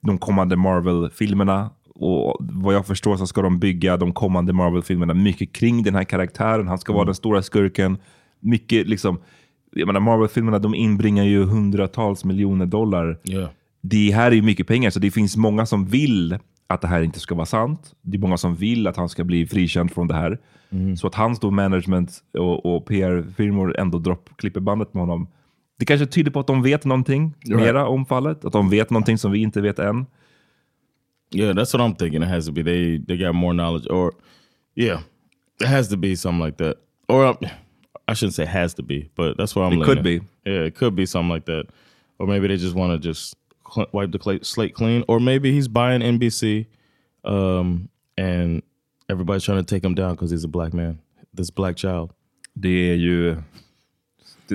de 0.00 0.18
kommande 0.18 0.56
Marvel-filmerna. 0.56 1.70
Och 1.94 2.36
vad 2.40 2.74
jag 2.74 2.86
förstår 2.86 3.16
så 3.16 3.26
ska 3.26 3.42
de 3.42 3.58
bygga 3.58 3.96
de 3.96 4.12
kommande 4.12 4.52
Marvel-filmerna 4.52 5.14
mycket 5.14 5.52
kring 5.52 5.82
den 5.82 5.94
här 5.94 6.04
karaktären. 6.04 6.68
Han 6.68 6.78
ska 6.78 6.92
vara 6.92 7.04
den 7.04 7.14
stora 7.14 7.42
skurken. 7.42 7.98
Mycket 8.40 8.88
liksom, 8.88 9.18
jag 9.72 9.86
menar 9.86 10.00
Marvel-filmerna 10.00 10.58
de 10.58 10.74
inbringar 10.74 11.24
ju 11.24 11.44
hundratals 11.44 12.24
miljoner 12.24 12.66
dollar. 12.66 13.18
Yeah. 13.24 13.48
Det 13.84 14.10
här 14.10 14.30
är 14.30 14.34
ju 14.34 14.42
mycket 14.42 14.66
pengar, 14.66 14.90
så 14.90 14.98
det 14.98 15.10
finns 15.10 15.36
många 15.36 15.66
som 15.66 15.86
vill 15.86 16.38
att 16.66 16.80
det 16.80 16.88
här 16.88 17.02
inte 17.02 17.20
ska 17.20 17.34
vara 17.34 17.46
sant. 17.46 17.94
Det 18.02 18.16
är 18.16 18.20
många 18.20 18.36
som 18.36 18.54
vill 18.56 18.86
att 18.86 18.96
han 18.96 19.08
ska 19.08 19.24
bli 19.24 19.46
frikänd 19.46 19.90
från 19.92 20.08
det 20.08 20.14
här. 20.14 20.38
Så 20.96 21.06
att 21.06 21.14
hans 21.14 21.40
då 21.40 21.50
management 21.50 22.18
och, 22.38 22.66
och 22.76 22.86
PR-firmor 22.86 23.78
ändå 23.78 23.98
dropp, 23.98 24.30
klipper 24.36 24.60
bandet 24.60 24.94
med 24.94 25.00
honom. 25.02 25.28
Det 25.78 25.84
kanske 25.84 26.06
tyder 26.06 26.30
på 26.30 26.40
att 26.40 26.46
de 26.46 26.62
vet 26.62 26.84
någonting 26.84 27.34
Right. 27.46 27.60
mera 27.60 27.86
om 27.88 28.06
fallet. 28.06 28.44
Att 28.44 28.52
de 28.52 28.70
vet 28.70 28.90
någonting 28.90 29.18
som 29.18 29.32
vi 29.32 29.38
inte 29.38 29.60
vet 29.60 29.78
än. 29.78 30.06
Yeah, 31.34 31.54
that's 31.54 31.78
what 31.78 31.80
I'm 31.90 31.96
thinking. 31.96 32.22
It 32.22 32.28
has 32.28 32.46
to 32.46 32.52
be 32.52 32.62
they 32.62 33.04
they 33.06 33.16
got 33.16 33.34
more 33.34 33.52
knowledge, 33.52 33.86
or 33.90 34.12
yeah, 34.76 35.00
it 35.62 35.66
has 35.68 35.88
to 35.88 35.96
be 35.96 36.16
something 36.16 36.46
like 36.46 36.58
that. 36.64 36.76
Or 37.08 37.24
uh, 37.26 37.36
I 38.08 38.14
shouldn't 38.14 38.34
say 38.34 38.44
has 38.46 38.74
to 38.74 38.82
be, 38.82 39.08
but 39.16 39.36
that's 39.38 39.56
what 39.56 39.72
I'm. 39.72 39.80
It 39.80 39.84
could 39.84 40.04
leaning. 40.04 40.28
Yeah, 40.46 40.66
it 40.66 40.74
could 40.78 40.94
be 40.94 41.06
something 41.06 41.34
like 41.34 41.46
that, 41.46 41.64
or 42.18 42.26
maybe 42.26 42.48
they 42.48 42.56
just 42.56 42.74
want 42.76 42.92
to 43.02 43.08
just 43.08 43.36
cl- 43.72 43.88
wipe 43.92 44.12
the 44.12 44.18
cla- 44.18 44.44
slate 44.44 44.74
clean, 44.74 45.04
or 45.08 45.20
maybe 45.20 45.52
he's 45.52 45.68
buying 45.68 46.00
NBC, 46.02 46.66
um, 47.24 47.88
and 48.16 48.62
everybody's 49.08 49.44
trying 49.44 49.64
to 49.64 49.74
take 49.74 49.84
him 49.84 49.94
down 49.94 50.12
because 50.14 50.30
he's 50.30 50.44
a 50.44 50.48
black 50.48 50.72
man, 50.74 50.98
this 51.34 51.50
black 51.50 51.76
child. 51.76 52.12
Det 52.60 52.68
är 52.92 52.96
ju... 52.98 53.42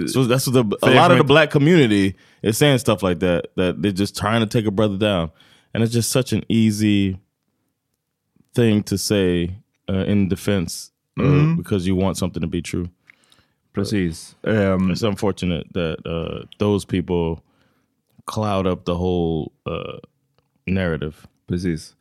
So 0.07 0.25
that's 0.25 0.45
what 0.47 0.53
the, 0.53 0.77
a 0.87 0.91
lot 0.93 1.11
of 1.11 1.17
the 1.17 1.23
black 1.23 1.49
community 1.49 2.13
is 2.43 2.55
saying 2.57 2.77
stuff 2.77 3.01
like 3.01 3.19
that. 3.19 3.47
That 3.55 3.81
they're 3.81 3.91
just 3.91 4.15
trying 4.15 4.41
to 4.41 4.45
take 4.45 4.67
a 4.67 4.71
brother 4.71 4.97
down, 4.97 5.31
and 5.73 5.81
it's 5.83 5.91
just 5.93 6.11
such 6.11 6.33
an 6.33 6.43
easy 6.49 7.17
thing 8.53 8.83
to 8.83 8.97
say 8.97 9.55
uh, 9.89 10.03
in 10.05 10.29
defense 10.29 10.91
uh, 11.19 11.23
Mm. 11.23 11.57
because 11.57 11.87
you 11.87 11.95
want 11.95 12.17
something 12.17 12.41
to 12.41 12.47
be 12.47 12.61
true. 12.61 12.89
Precis. 13.73 14.35
Um, 14.43 14.91
It's 14.91 15.01
unfortunate 15.03 15.65
that 15.73 15.97
uh, 16.05 16.45
those 16.59 16.85
people 16.85 17.41
cloud 18.33 18.67
up 18.67 18.85
the 18.85 18.91
whole 18.91 19.49
uh, 19.69 19.99
narrative. 20.65 21.13
Precis. 21.47 21.95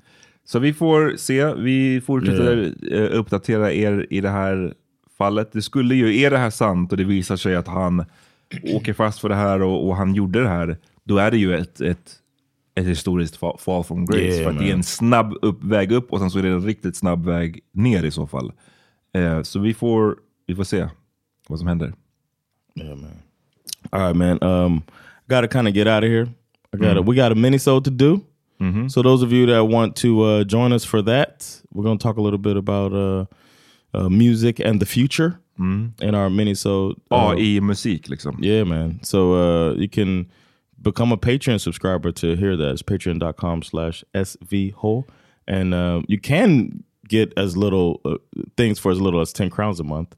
Så 0.45 0.59
vi 0.59 0.73
får 0.73 1.17
se. 1.17 1.55
Vi 1.55 2.01
fortsätter 2.01 2.75
eh, 2.93 3.19
uppdatera 3.19 3.73
er 3.73 4.07
i 4.11 4.21
det 4.21 4.31
här 4.31 4.75
fallet. 5.19 5.53
Det 5.53 5.63
skulle 5.63 5.95
ju, 5.95 6.21
är 6.21 6.31
det 6.31 6.39
här 6.39 6.51
sant 6.51 6.93
och 6.93 6.99
det 6.99 7.05
visar 7.05 7.37
sig 7.37 7.57
att 7.57 7.69
han 7.69 8.05
åker 8.75 8.93
fast 8.93 9.21
för 9.21 9.29
det 9.29 9.35
här 9.35 9.63
och, 9.63 9.89
och 9.89 9.97
han 9.97 10.15
gjorde 10.15 10.43
det 10.43 10.49
här, 10.49 10.77
då 11.05 11.19
är 11.19 11.31
det 11.31 11.39
ju 11.39 11.55
ett, 11.55 11.81
ett, 11.81 12.13
ett 12.75 12.87
historiskt 12.87 13.41
fa- 13.41 13.59
fall 13.59 13.85
from 13.85 14.07
grace. 14.07 14.23
Yeah, 14.23 14.45
för 14.45 14.51
att 14.51 14.59
det 14.59 14.71
är 14.71 14.75
en 14.75 14.83
snabb 14.83 15.35
upp, 15.43 15.65
väg 15.65 15.93
upp 15.93 16.13
och 16.13 16.19
sen 16.19 16.31
så 16.31 16.39
är 16.39 16.43
det 16.43 16.49
en 16.49 16.65
riktigt 16.65 16.97
snabb 16.97 17.25
väg 17.25 17.61
ner 17.73 18.03
i 18.03 18.11
så 18.11 18.27
fall. 18.27 18.53
Eh, 19.15 19.43
så 19.43 19.61
vi 19.61 19.75
får, 19.75 20.17
vi 20.47 20.55
får 20.55 20.65
se 20.65 20.89
vad 21.49 21.59
som 21.59 21.69
händer. 21.69 21.95
Yeah, 22.75 22.97
man. 22.97 23.11
All 23.91 24.01
right, 24.01 24.17
man. 24.17 24.51
Um, 24.51 24.83
got 25.29 25.43
to 25.43 25.49
kind 25.49 25.67
of 25.69 25.75
get 25.75 25.87
out 25.87 26.05
of 26.05 26.11
here. 26.11 26.29
I 26.75 26.77
got 26.79 26.97
Mhm. 26.97 27.05
we 27.07 27.15
got 27.17 27.33
a 27.33 27.35
mini 27.35 27.59
to 27.59 27.91
do. 27.91 28.25
So 28.89 29.03
those 29.03 29.23
of 29.23 29.33
you 29.33 29.47
that 29.47 29.65
want 29.65 29.97
to 29.97 30.23
uh, 30.23 30.45
join 30.45 30.73
us 30.73 30.85
for 30.85 31.03
that, 31.03 31.61
we're 31.73 31.85
going 31.85 31.99
to 31.99 32.03
talk 32.03 32.17
a 32.17 32.23
little 32.23 32.39
bit 32.39 32.57
about 32.57 32.93
uh, 32.93 33.25
uh, 33.93 34.09
music 34.09 34.61
and 34.61 34.81
the 34.81 34.87
future 34.87 35.39
in 35.59 36.15
our 36.15 36.29
mini 36.31 36.55
so 36.55 36.95
AI-musik 37.11 38.09
liksom. 38.09 38.37
Yeah, 38.41 38.65
man. 38.65 38.99
So 39.03 39.35
uh, 39.35 39.75
you 39.75 39.89
can 39.89 40.27
become 40.81 41.13
a 41.13 41.17
Patreon 41.17 41.61
subscriber 41.61 42.13
to 42.13 42.37
hear 42.37 42.57
that. 42.57 42.71
It's 42.73 42.83
patreon.com 42.83 43.63
slash 43.63 44.05
svhole. 44.15 45.05
And 45.49 45.73
uh, 45.75 46.03
you 46.09 46.19
can 46.19 46.83
get 47.09 47.33
as 47.37 47.57
little 47.57 48.01
uh, 48.05 48.17
things 48.57 48.79
for 48.79 48.91
as 48.91 49.01
little 49.01 49.21
as 49.21 49.33
10 49.33 49.51
crowns 49.51 49.81
a 49.81 49.85
month. 49.85 50.15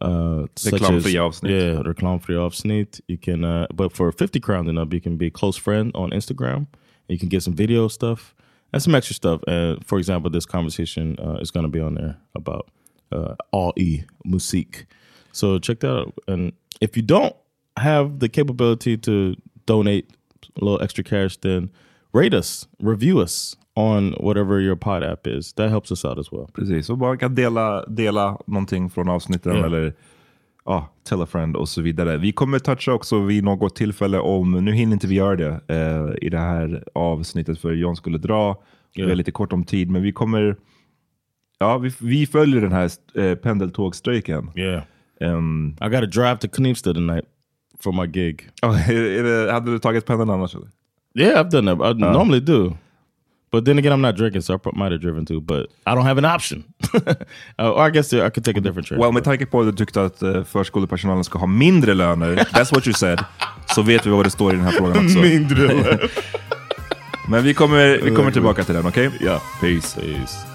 Uh, 0.00 0.46
such 0.56 0.74
as- 0.74 0.80
Reklamfria 0.80 1.20
avsnitt. 1.28 1.50
Yeah, 1.50 1.82
reklamfria 1.82 2.38
avsnitt. 2.48 3.00
You 3.08 3.18
can, 3.18 3.44
uh, 3.44 3.66
but 3.74 3.92
for 3.92 4.10
50 4.12 4.40
crowns 4.40 4.68
and 4.68 4.78
up, 4.78 4.92
you 4.94 5.00
can 5.00 5.16
be 5.16 5.26
a 5.26 5.30
close 5.30 5.56
friend 5.56 5.90
on 5.94 6.10
Instagram. 6.10 6.66
You 7.08 7.18
can 7.18 7.28
get 7.28 7.42
some 7.42 7.54
video 7.54 7.88
stuff 7.88 8.34
and 8.72 8.82
some 8.82 8.94
extra 8.94 9.14
stuff. 9.14 9.42
And 9.46 9.84
for 9.84 9.98
example, 9.98 10.30
this 10.30 10.46
conversation 10.46 11.16
uh, 11.18 11.38
is 11.40 11.50
going 11.50 11.64
to 11.64 11.70
be 11.70 11.80
on 11.80 11.94
there 11.94 12.16
about 12.34 12.70
uh, 13.12 13.34
all 13.52 13.72
e 13.76 14.04
music. 14.24 14.86
So 15.32 15.58
check 15.58 15.80
that 15.80 15.94
out. 15.94 16.14
And 16.28 16.52
if 16.80 16.96
you 16.96 17.02
don't 17.02 17.34
have 17.76 18.20
the 18.20 18.28
capability 18.28 18.96
to 18.98 19.36
donate 19.66 20.10
a 20.60 20.64
little 20.64 20.82
extra 20.82 21.04
cash, 21.04 21.36
then 21.38 21.70
rate 22.12 22.32
us, 22.34 22.66
review 22.80 23.20
us 23.20 23.56
on 23.88 24.14
whatever 24.20 24.60
your 24.60 24.76
pod 24.76 25.02
app 25.02 25.26
is. 25.26 25.52
That 25.54 25.70
helps 25.70 25.90
us 25.90 26.04
out 26.04 26.18
as 26.18 26.32
well. 26.32 26.46
Precis, 26.54 26.90
och 26.90 26.98
man 26.98 27.18
kan 27.18 27.34
dela, 27.34 27.84
dela 27.86 28.38
någonting 28.46 28.90
från 28.90 29.08
avsnitten 29.08 29.56
Ja. 29.56 29.66
eller 29.66 29.92
ja, 30.64 30.88
tell 31.08 31.22
a 31.22 31.26
friend 31.26 31.56
och 31.56 31.68
så 31.68 31.82
vidare. 31.82 32.16
Vi 32.18 32.32
kommer 32.32 32.58
toucha 32.58 32.92
också 32.92 33.20
vid 33.20 33.44
något 33.44 33.76
tillfälle 33.76 34.18
om, 34.18 34.64
nu 34.64 34.72
hinner 34.72 34.92
inte 34.92 35.06
vi 35.06 35.14
göra 35.14 35.36
det 35.36 35.60
eh, 35.68 36.26
i 36.26 36.28
det 36.30 36.38
här 36.38 36.84
avsnittet 36.94 37.58
för 37.60 37.72
John 37.72 37.96
skulle 37.96 38.18
dra. 38.18 38.62
Vi 38.94 39.02
Ja. 39.02 39.08
är 39.10 39.14
lite 39.14 39.32
kort 39.32 39.52
om 39.52 39.64
tid, 39.64 39.90
men 39.90 40.02
vi 40.02 40.12
kommer, 40.12 40.56
ja 41.58 41.78
vi, 41.78 41.92
vi 42.00 42.26
följer 42.26 42.60
den 42.60 42.72
här 42.72 42.90
eh, 43.14 43.34
pendeltågstrejken. 43.34 44.50
Yeah. 44.56 44.82
Um, 45.20 45.76
I 45.80 45.88
got 45.88 46.00
to 46.00 46.20
drive 46.20 46.36
to 46.36 46.48
Knivsta 46.48 46.94
tonight 46.94 47.24
for 47.80 47.92
my 47.92 48.06
gig. 48.12 48.48
är 48.62 49.22
det, 49.22 49.52
hade 49.52 49.70
du 49.72 49.78
tagit 49.78 50.06
pendeln 50.06 50.30
annars? 50.30 50.54
Eller? 50.54 50.68
Yeah, 51.14 51.40
I've 51.44 51.50
done 51.50 51.76
that. 51.76 51.96
I 51.96 52.00
normally 52.00 52.40
do. 52.40 52.72
But 53.52 53.64
then 53.64 53.78
again, 53.78 53.92
I'm 53.92 54.00
not 54.00 54.16
drinking, 54.16 54.42
so 54.42 54.54
I 54.54 54.70
might 54.78 54.92
have 54.92 55.00
driven 55.00 55.26
too. 55.26 55.40
But 55.40 55.66
I 55.86 55.94
don't 55.94 56.04
have 56.04 56.18
an 56.18 56.24
option. 56.24 56.64
uh, 57.58 57.72
or 57.72 57.86
I 57.86 57.90
guess 57.90 58.12
I 58.12 58.30
could 58.30 58.44
take 58.44 58.56
a 58.56 58.60
different 58.60 58.86
train. 58.86 59.00
Well, 59.00 59.12
med 59.12 59.24
tanke 59.24 59.46
på 59.46 59.60
att 59.60 59.66
du 59.66 59.72
tyckte 59.72 60.02
att 60.02 60.22
uh, 60.22 60.44
förskolepersonalen 60.44 61.24
ska 61.24 61.38
ha 61.38 61.46
mindre 61.46 61.94
löner, 61.94 62.36
that's 62.36 62.74
what 62.74 62.86
you 62.86 62.94
said, 62.94 63.24
så 63.74 63.82
vet 63.82 64.06
vi 64.06 64.10
vad 64.10 64.26
det 64.26 64.30
står 64.30 64.52
i 64.52 64.56
den 64.56 64.64
här 64.64 64.72
frågan 64.72 65.04
också. 65.04 65.18
Mindre 65.22 65.66
lön. 65.66 65.98
Men 67.28 67.44
vi 67.44 67.54
kommer, 67.54 67.98
vi 68.02 68.10
kommer 68.10 68.30
tillbaka 68.30 68.64
till 68.64 68.74
den, 68.74 68.86
okej? 68.86 69.10
Ja. 69.20 69.42
Peace. 69.60 70.00
Peace. 70.00 70.49